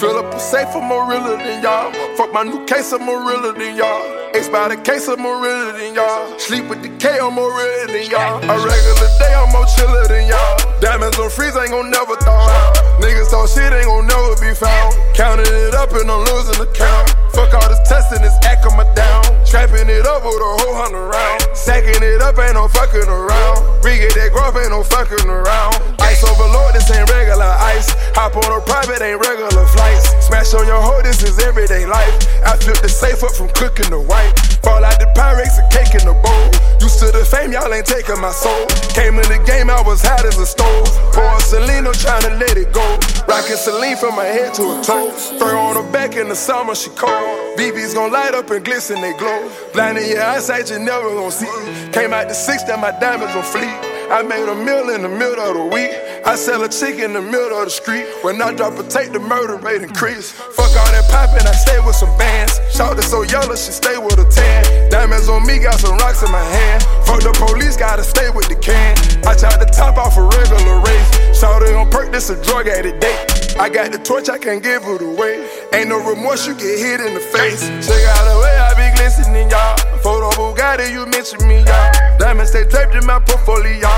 Fill 0.00 0.16
up 0.18 0.32
a 0.34 0.40
safe, 0.40 0.68
I'm 0.74 0.84
more 0.88 1.08
realer 1.08 1.36
than 1.36 1.62
y'all. 1.62 1.92
Fuck 2.16 2.32
my 2.32 2.42
new 2.42 2.64
case, 2.66 2.92
I'm 2.92 3.02
more 3.02 3.20
realer 3.20 3.52
than 3.52 3.76
y'all. 3.76 4.02
Ace 4.34 4.48
by 4.48 4.68
the 4.68 4.76
case, 4.76 5.08
I'm 5.08 5.20
more 5.20 5.40
realer 5.40 5.72
than 5.72 5.94
y'all. 5.94 6.38
Sleep 6.38 6.68
with 6.68 6.82
the 6.82 6.88
K, 6.98 7.18
I'm 7.20 7.34
more 7.34 7.52
realer 7.52 7.86
than 7.86 8.10
y'all. 8.10 8.38
A 8.42 8.56
regular 8.56 9.10
day, 9.18 9.34
I'm 9.34 9.52
more 9.52 9.66
chiller 9.76 10.06
than 10.08 10.26
y'all. 10.28 10.80
Diamonds 10.80 11.18
on 11.18 11.30
freeze, 11.30 11.56
ain't 11.56 11.70
gon' 11.70 11.90
never 11.90 12.16
thaw. 12.16 12.72
Niggas 13.00 13.30
talk 13.30 13.48
shit, 13.48 13.72
ain't 13.72 13.86
gon' 13.86 14.06
never 14.06 14.36
be 14.40 14.54
found. 14.54 14.94
Counting 15.14 15.46
it 15.46 15.74
up 15.74 15.92
and 15.92 16.10
I'm 16.10 16.24
losing 16.32 16.58
the 16.58 16.70
count. 16.72 17.10
Fuck 17.32 17.54
all 17.54 17.68
this 17.68 17.80
testing, 17.88 18.22
this 18.22 18.36
act 18.44 18.66
on 18.66 18.76
my 18.76 18.84
down. 18.94 19.33
Trapping 19.54 19.88
it 19.88 20.04
up 20.04 20.24
with 20.24 20.34
a 20.34 20.52
whole 20.66 20.74
hundred 20.74 21.06
round. 21.10 21.56
Sacking 21.56 22.02
it 22.02 22.20
up, 22.20 22.36
ain't 22.40 22.54
no 22.54 22.66
fucking 22.66 23.06
around. 23.06 23.73
Re-get 23.84 24.16
that 24.16 24.32
growth, 24.32 24.56
ain't 24.56 24.72
no 24.72 24.80
fucking 24.80 25.28
around. 25.28 25.76
Ice 26.00 26.24
overload, 26.24 26.72
this 26.72 26.88
ain't 26.88 27.04
regular 27.12 27.52
ice. 27.60 27.92
Hop 28.16 28.32
on 28.32 28.48
a 28.48 28.64
private, 28.64 29.04
ain't 29.04 29.20
regular 29.20 29.66
flights. 29.68 30.08
Smash 30.24 30.56
on 30.56 30.64
your 30.64 30.80
hoe, 30.80 31.04
this 31.04 31.22
is 31.22 31.38
everyday 31.44 31.84
life. 31.84 32.16
I 32.48 32.56
flip 32.56 32.80
the 32.80 32.88
safe 32.88 33.22
up 33.22 33.36
from 33.36 33.52
cooking 33.52 33.92
to 33.92 34.00
white. 34.00 34.32
Fall 34.64 34.80
out 34.80 34.96
the 34.96 35.04
Pyrex, 35.12 35.60
a 35.60 35.64
cake 35.68 35.92
in 36.00 36.08
the 36.08 36.16
bowl. 36.16 36.48
Used 36.80 36.96
to 37.04 37.12
the 37.12 37.28
fame, 37.28 37.52
y'all 37.52 37.68
ain't 37.68 37.84
taking 37.84 38.16
my 38.20 38.32
soul. 38.32 38.64
Came 38.96 39.20
in 39.20 39.28
the 39.28 39.36
game, 39.44 39.68
I 39.68 39.80
was 39.84 40.00
hot 40.00 40.24
as 40.24 40.38
a 40.38 40.46
stove. 40.46 40.88
Pour 41.12 41.40
Celine, 41.40 41.84
trying 41.92 42.24
to 42.24 42.32
let 42.40 42.56
it 42.56 42.72
go. 42.72 42.84
Rockin' 43.28 43.56
Celine 43.56 43.96
from 43.96 44.16
my 44.16 44.24
head 44.24 44.54
to 44.54 44.62
her 44.62 44.82
toe. 44.82 45.10
Throw 45.36 45.60
on 45.60 45.76
her 45.76 45.92
back 45.92 46.16
in 46.16 46.28
the 46.28 46.36
summer, 46.36 46.74
she 46.74 46.88
cold. 46.96 47.58
BB's 47.58 47.92
gon' 47.92 48.12
light 48.12 48.34
up 48.34 48.48
and 48.50 48.64
glisten, 48.64 49.00
they 49.00 49.12
glow. 49.18 49.50
Blinding 49.72 50.08
your 50.08 50.22
eyesight, 50.22 50.70
you 50.70 50.78
never 50.78 51.08
gon' 51.10 51.30
see. 51.30 51.52
Came 51.92 52.12
out 52.12 52.28
the 52.28 52.34
six, 52.34 52.62
that 52.64 52.78
my 52.80 52.90
diamonds 52.98 53.34
gon' 53.34 53.44
fleet. 53.44 53.73
I 54.10 54.22
made 54.22 54.48
a 54.48 54.54
meal 54.54 54.90
in 54.90 55.02
the 55.02 55.08
middle 55.08 55.40
of 55.40 55.54
the 55.56 55.64
week. 55.64 55.90
I 56.26 56.36
sell 56.36 56.62
a 56.62 56.68
chick 56.68 57.00
in 57.00 57.12
the 57.12 57.22
middle 57.22 57.58
of 57.58 57.64
the 57.64 57.70
street. 57.70 58.06
When 58.22 58.40
I 58.40 58.52
drop 58.52 58.78
a 58.78 58.84
tape, 58.84 59.12
the 59.12 59.18
murder 59.18 59.56
rate 59.56 59.82
increase. 59.82 60.32
Fuck 60.32 60.72
all 60.76 60.90
that 60.92 61.08
poppin', 61.10 61.46
I 61.46 61.52
stay 61.52 61.80
with 61.80 61.96
some 61.96 62.12
bands. 62.18 62.60
Shout 62.74 63.00
so 63.04 63.22
yellow, 63.22 63.56
she 63.56 63.72
stay 63.72 63.96
with 63.96 64.18
a 64.18 64.28
tan. 64.28 64.90
Diamonds 64.90 65.28
on 65.28 65.46
me, 65.46 65.58
got 65.58 65.80
some 65.80 65.96
rocks 65.98 66.22
in 66.22 66.30
my 66.30 66.42
hand. 66.42 66.82
Fuck 67.06 67.20
the 67.20 67.32
police, 67.46 67.76
gotta 67.76 68.04
stay 68.04 68.28
with 68.30 68.48
the 68.48 68.56
can. 68.56 68.96
I 69.24 69.34
chop 69.34 69.58
to 69.60 69.66
top 69.66 69.96
off 69.96 70.16
a 70.16 70.22
regular 70.22 70.80
race. 70.80 71.38
Shout 71.38 71.62
it 71.62 71.74
on 71.74 71.90
perk, 71.90 72.12
this 72.12 72.30
a 72.30 72.36
drug 72.42 72.68
at 72.68 72.84
a 72.84 72.92
date. 72.98 73.56
I 73.56 73.68
got 73.68 73.92
the 73.92 73.98
torch, 73.98 74.28
I 74.28 74.38
can't 74.38 74.62
give 74.62 74.82
it 74.84 75.02
away. 75.02 75.48
Ain't 75.72 75.88
no 75.88 75.98
remorse, 76.02 76.46
you 76.46 76.54
get 76.54 76.78
hit 76.78 77.00
in 77.00 77.14
the 77.14 77.20
face. 77.20 77.62
Check 77.86 78.02
out 78.04 78.24
the 78.26 78.36
way 78.42 78.54
I 78.58 78.73
be 78.76 78.86
glistening, 78.98 79.50
y'all. 79.50 79.76
Photo 80.02 80.30
Bugatti, 80.36 80.90
you 80.90 81.06
mention 81.06 81.40
me, 81.46 81.62
y'all. 81.64 82.18
Diamonds 82.18 82.50
stay 82.50 82.66
draped 82.66 82.94
in 82.94 83.06
my 83.06 83.18
portfolio. 83.18 83.88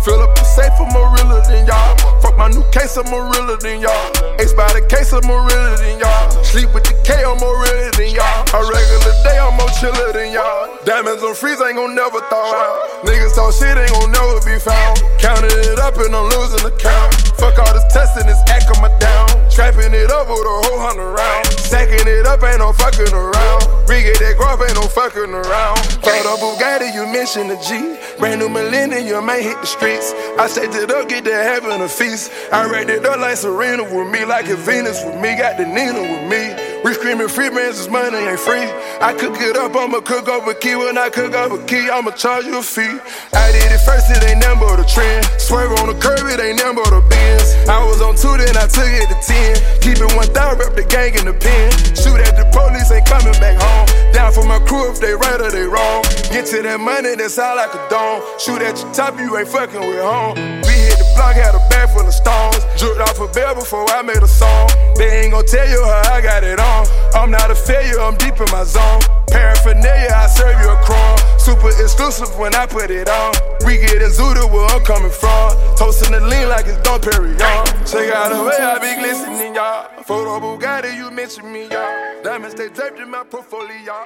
Fill 0.00 0.22
up 0.24 0.32
the 0.32 0.44
safe, 0.44 0.72
I'm 0.80 0.88
more 0.96 1.12
realer 1.12 1.44
than 1.44 1.66
y'all. 1.66 1.92
Fuck 2.24 2.36
my 2.36 2.48
new 2.48 2.64
case, 2.72 2.96
I'm 2.96 3.04
more 3.10 3.28
realer 3.28 3.58
than 3.60 3.84
y'all. 3.84 4.08
Ace 4.40 4.54
by 4.54 4.72
the 4.72 4.80
case, 4.88 5.12
I'm 5.12 5.26
more 5.28 5.44
realer 5.44 5.76
than 5.76 6.00
y'all. 6.00 6.30
Sleep 6.42 6.72
with 6.72 6.88
the 6.88 6.96
K, 7.04 7.20
I'm 7.20 7.36
more 7.36 7.60
realer 7.60 7.92
than 7.92 8.16
y'all. 8.16 8.48
A 8.56 8.60
regular 8.64 9.14
day, 9.28 9.36
I'm 9.36 9.52
more 9.60 9.68
chiller 9.76 10.12
than 10.16 10.32
y'all. 10.32 10.72
Diamonds 10.88 11.22
on 11.22 11.34
freeze, 11.34 11.60
ain't 11.60 11.76
gon' 11.76 11.94
never 11.94 12.20
thaw 12.32 12.48
out. 12.48 13.04
Niggas 13.04 13.36
talk 13.36 13.52
shit, 13.52 13.76
ain't 13.76 13.92
gon' 13.92 14.10
never 14.10 14.40
be 14.40 14.56
found. 14.56 15.04
Counting 15.20 15.52
it 15.52 15.78
up 15.78 16.00
and 16.00 16.16
I'm 16.16 16.32
losing 16.32 16.64
the 16.64 16.72
count. 16.80 17.12
Fuck 17.36 17.60
all 17.60 17.72
this 17.76 17.84
testing, 17.92 18.24
this 18.24 18.40
act 18.48 18.72
my 18.80 18.88
down. 18.98 19.39
Trapping 19.60 19.92
it 19.92 20.10
up 20.10 20.26
with 20.26 20.40
a 20.40 20.58
whole 20.64 20.80
hundred 20.80 21.12
round. 21.12 21.46
Sacking 21.60 22.08
it 22.08 22.24
up, 22.24 22.42
ain't 22.42 22.60
no 22.60 22.72
fucking 22.72 23.12
around. 23.12 23.60
Re-get 23.84 24.16
that 24.16 24.40
growth, 24.40 24.64
ain't 24.64 24.72
no 24.72 24.88
fucking 24.88 25.36
around. 25.36 25.76
Fuck 26.00 26.16
the 26.24 26.32
Bugatti, 26.40 26.88
you 26.96 27.04
mention 27.04 27.46
the 27.48 27.60
G. 27.60 28.00
Brand 28.18 28.40
new 28.40 28.48
millennium, 28.48 29.28
ain't 29.28 29.44
hit 29.44 29.60
the 29.60 29.66
streets. 29.66 30.14
I 30.40 30.48
shaped 30.48 30.74
it 30.76 30.90
up, 30.90 31.10
get 31.10 31.26
to 31.26 31.34
having 31.34 31.76
a 31.76 31.88
feast. 31.90 32.32
I 32.50 32.72
racked 32.72 32.88
it 32.88 33.04
up 33.04 33.20
like 33.20 33.36
Serena 33.36 33.84
with 33.84 34.08
me, 34.08 34.24
like 34.24 34.48
a 34.48 34.56
Venus 34.56 35.04
with 35.04 35.20
me, 35.20 35.36
got 35.36 35.58
the 35.58 35.66
Nina 35.66 36.08
with 36.08 36.24
me. 36.24 36.69
We 36.82 36.94
screaming 36.94 37.28
free 37.28 37.50
bands, 37.50 37.76
this 37.76 37.90
money 37.90 38.16
ain't 38.16 38.40
free. 38.40 38.64
I 39.04 39.12
cook 39.12 39.36
it 39.36 39.54
up, 39.56 39.76
I'ma 39.76 40.00
cook 40.00 40.28
up 40.28 40.48
a 40.48 40.54
key. 40.54 40.76
When 40.76 40.96
I 40.96 41.10
cook 41.10 41.34
up 41.34 41.52
a 41.52 41.60
key, 41.66 41.90
I'ma 41.90 42.12
charge 42.12 42.46
you 42.46 42.58
a 42.58 42.62
fee. 42.62 42.96
I 43.36 43.52
did 43.52 43.68
it 43.68 43.84
first, 43.84 44.08
it 44.08 44.24
ain't 44.24 44.40
number 44.40 44.64
a 44.64 44.84
trend. 44.88 45.28
Swerve 45.36 45.76
on 45.76 45.92
the 45.92 45.98
curb, 46.00 46.24
it 46.24 46.40
ain't 46.40 46.56
number 46.56 46.80
a 46.80 47.02
Benz. 47.04 47.52
I 47.68 47.84
was 47.84 48.00
on 48.00 48.16
two, 48.16 48.32
then 48.40 48.56
I 48.56 48.64
took 48.64 48.88
it 48.88 49.12
to 49.12 49.18
ten. 49.20 49.60
Keep 49.84 50.00
it 50.00 50.16
one 50.16 50.32
thousand, 50.32 50.64
rep 50.64 50.72
the 50.72 50.84
gang 50.88 51.12
in 51.20 51.28
the 51.28 51.36
pen. 51.36 51.68
Shoot 51.92 52.16
at 52.16 52.40
the 52.40 52.48
police, 52.48 52.88
ain't 52.88 53.04
coming 53.04 53.36
back 53.36 53.60
home. 53.60 53.86
Down 54.16 54.32
for 54.32 54.48
my 54.48 54.58
crew 54.64 54.88
if 54.88 55.00
they 55.00 55.12
right 55.12 55.40
or 55.40 55.52
they 55.52 55.68
wrong. 55.68 56.00
Get 56.32 56.48
to 56.56 56.62
that 56.64 56.80
money, 56.80 57.12
that's 57.14 57.36
all 57.36 57.60
I 57.60 57.68
could 57.68 57.84
don. 57.92 58.24
Shoot 58.40 58.64
at 58.64 58.80
your 58.80 58.88
top, 58.96 59.20
you 59.20 59.36
ain't 59.36 59.48
fucking 59.48 59.84
with 59.84 60.00
home. 60.00 60.34
We 60.64 60.72
hit 60.80 60.96
the 60.96 61.04
block, 61.14 61.36
had 61.36 61.54
a. 61.54 61.69
bag 61.80 61.96
full 61.96 62.06
of 62.06 62.14
stones. 62.14 62.58
Dripped 62.78 63.00
off 63.00 63.20
a 63.20 63.28
bell 63.32 63.54
before 63.54 63.88
I 63.90 64.02
made 64.02 64.22
a 64.22 64.28
song. 64.28 64.68
They 64.96 65.22
ain't 65.22 65.32
gon' 65.32 65.46
tell 65.46 65.68
you 65.68 65.82
how 65.84 66.14
I 66.14 66.20
got 66.20 66.44
it 66.44 66.60
on. 66.60 66.86
I'm 67.14 67.30
not 67.30 67.50
a 67.50 67.54
failure, 67.54 68.00
I'm 68.00 68.16
deep 68.16 68.40
in 68.40 68.50
my 68.50 68.64
zone. 68.64 69.00
Paraphernalia, 69.28 70.12
I 70.14 70.26
serve 70.26 70.60
you 70.60 70.68
a 70.68 70.76
crumb. 70.82 71.18
Super 71.38 71.68
exclusive 71.68 72.36
when 72.38 72.54
I 72.54 72.66
put 72.66 72.90
it 72.90 73.08
on. 73.08 73.32
We 73.64 73.78
get 73.78 74.02
in 74.02 74.10
Zuda 74.10 74.50
where 74.50 74.66
I'm 74.66 74.84
coming 74.84 75.10
from. 75.10 75.56
Toasting 75.76 76.12
the 76.12 76.20
lean 76.20 76.48
like 76.48 76.66
it's 76.66 76.80
Dom 76.82 77.00
Perignon. 77.00 77.64
Check 77.90 78.12
out 78.12 78.28
the 78.32 78.42
way 78.44 78.58
I 78.58 78.78
be 78.78 79.00
glistening, 79.00 79.54
y'all. 79.54 80.02
Photo 80.02 80.40
Bugatti, 80.40 80.96
you 80.96 81.10
mention 81.10 81.52
me, 81.52 81.68
y'all. 81.68 82.22
Diamonds 82.22 82.54
stay 82.54 82.68
draped 82.68 82.98
in 82.98 83.10
my 83.10 83.24
portfolio. 83.24 84.04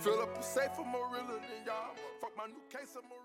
Fill 0.00 0.22
up 0.22 0.38
a 0.38 0.42
safe 0.42 0.72
for 0.74 0.86
more 0.86 1.06
realer 1.12 1.38
than 1.44 1.60
y'all. 1.66 1.92
Fuck 2.22 2.32
my 2.36 2.46
new 2.46 2.62
case 2.72 2.96
of 2.96 3.04
more 3.04 3.19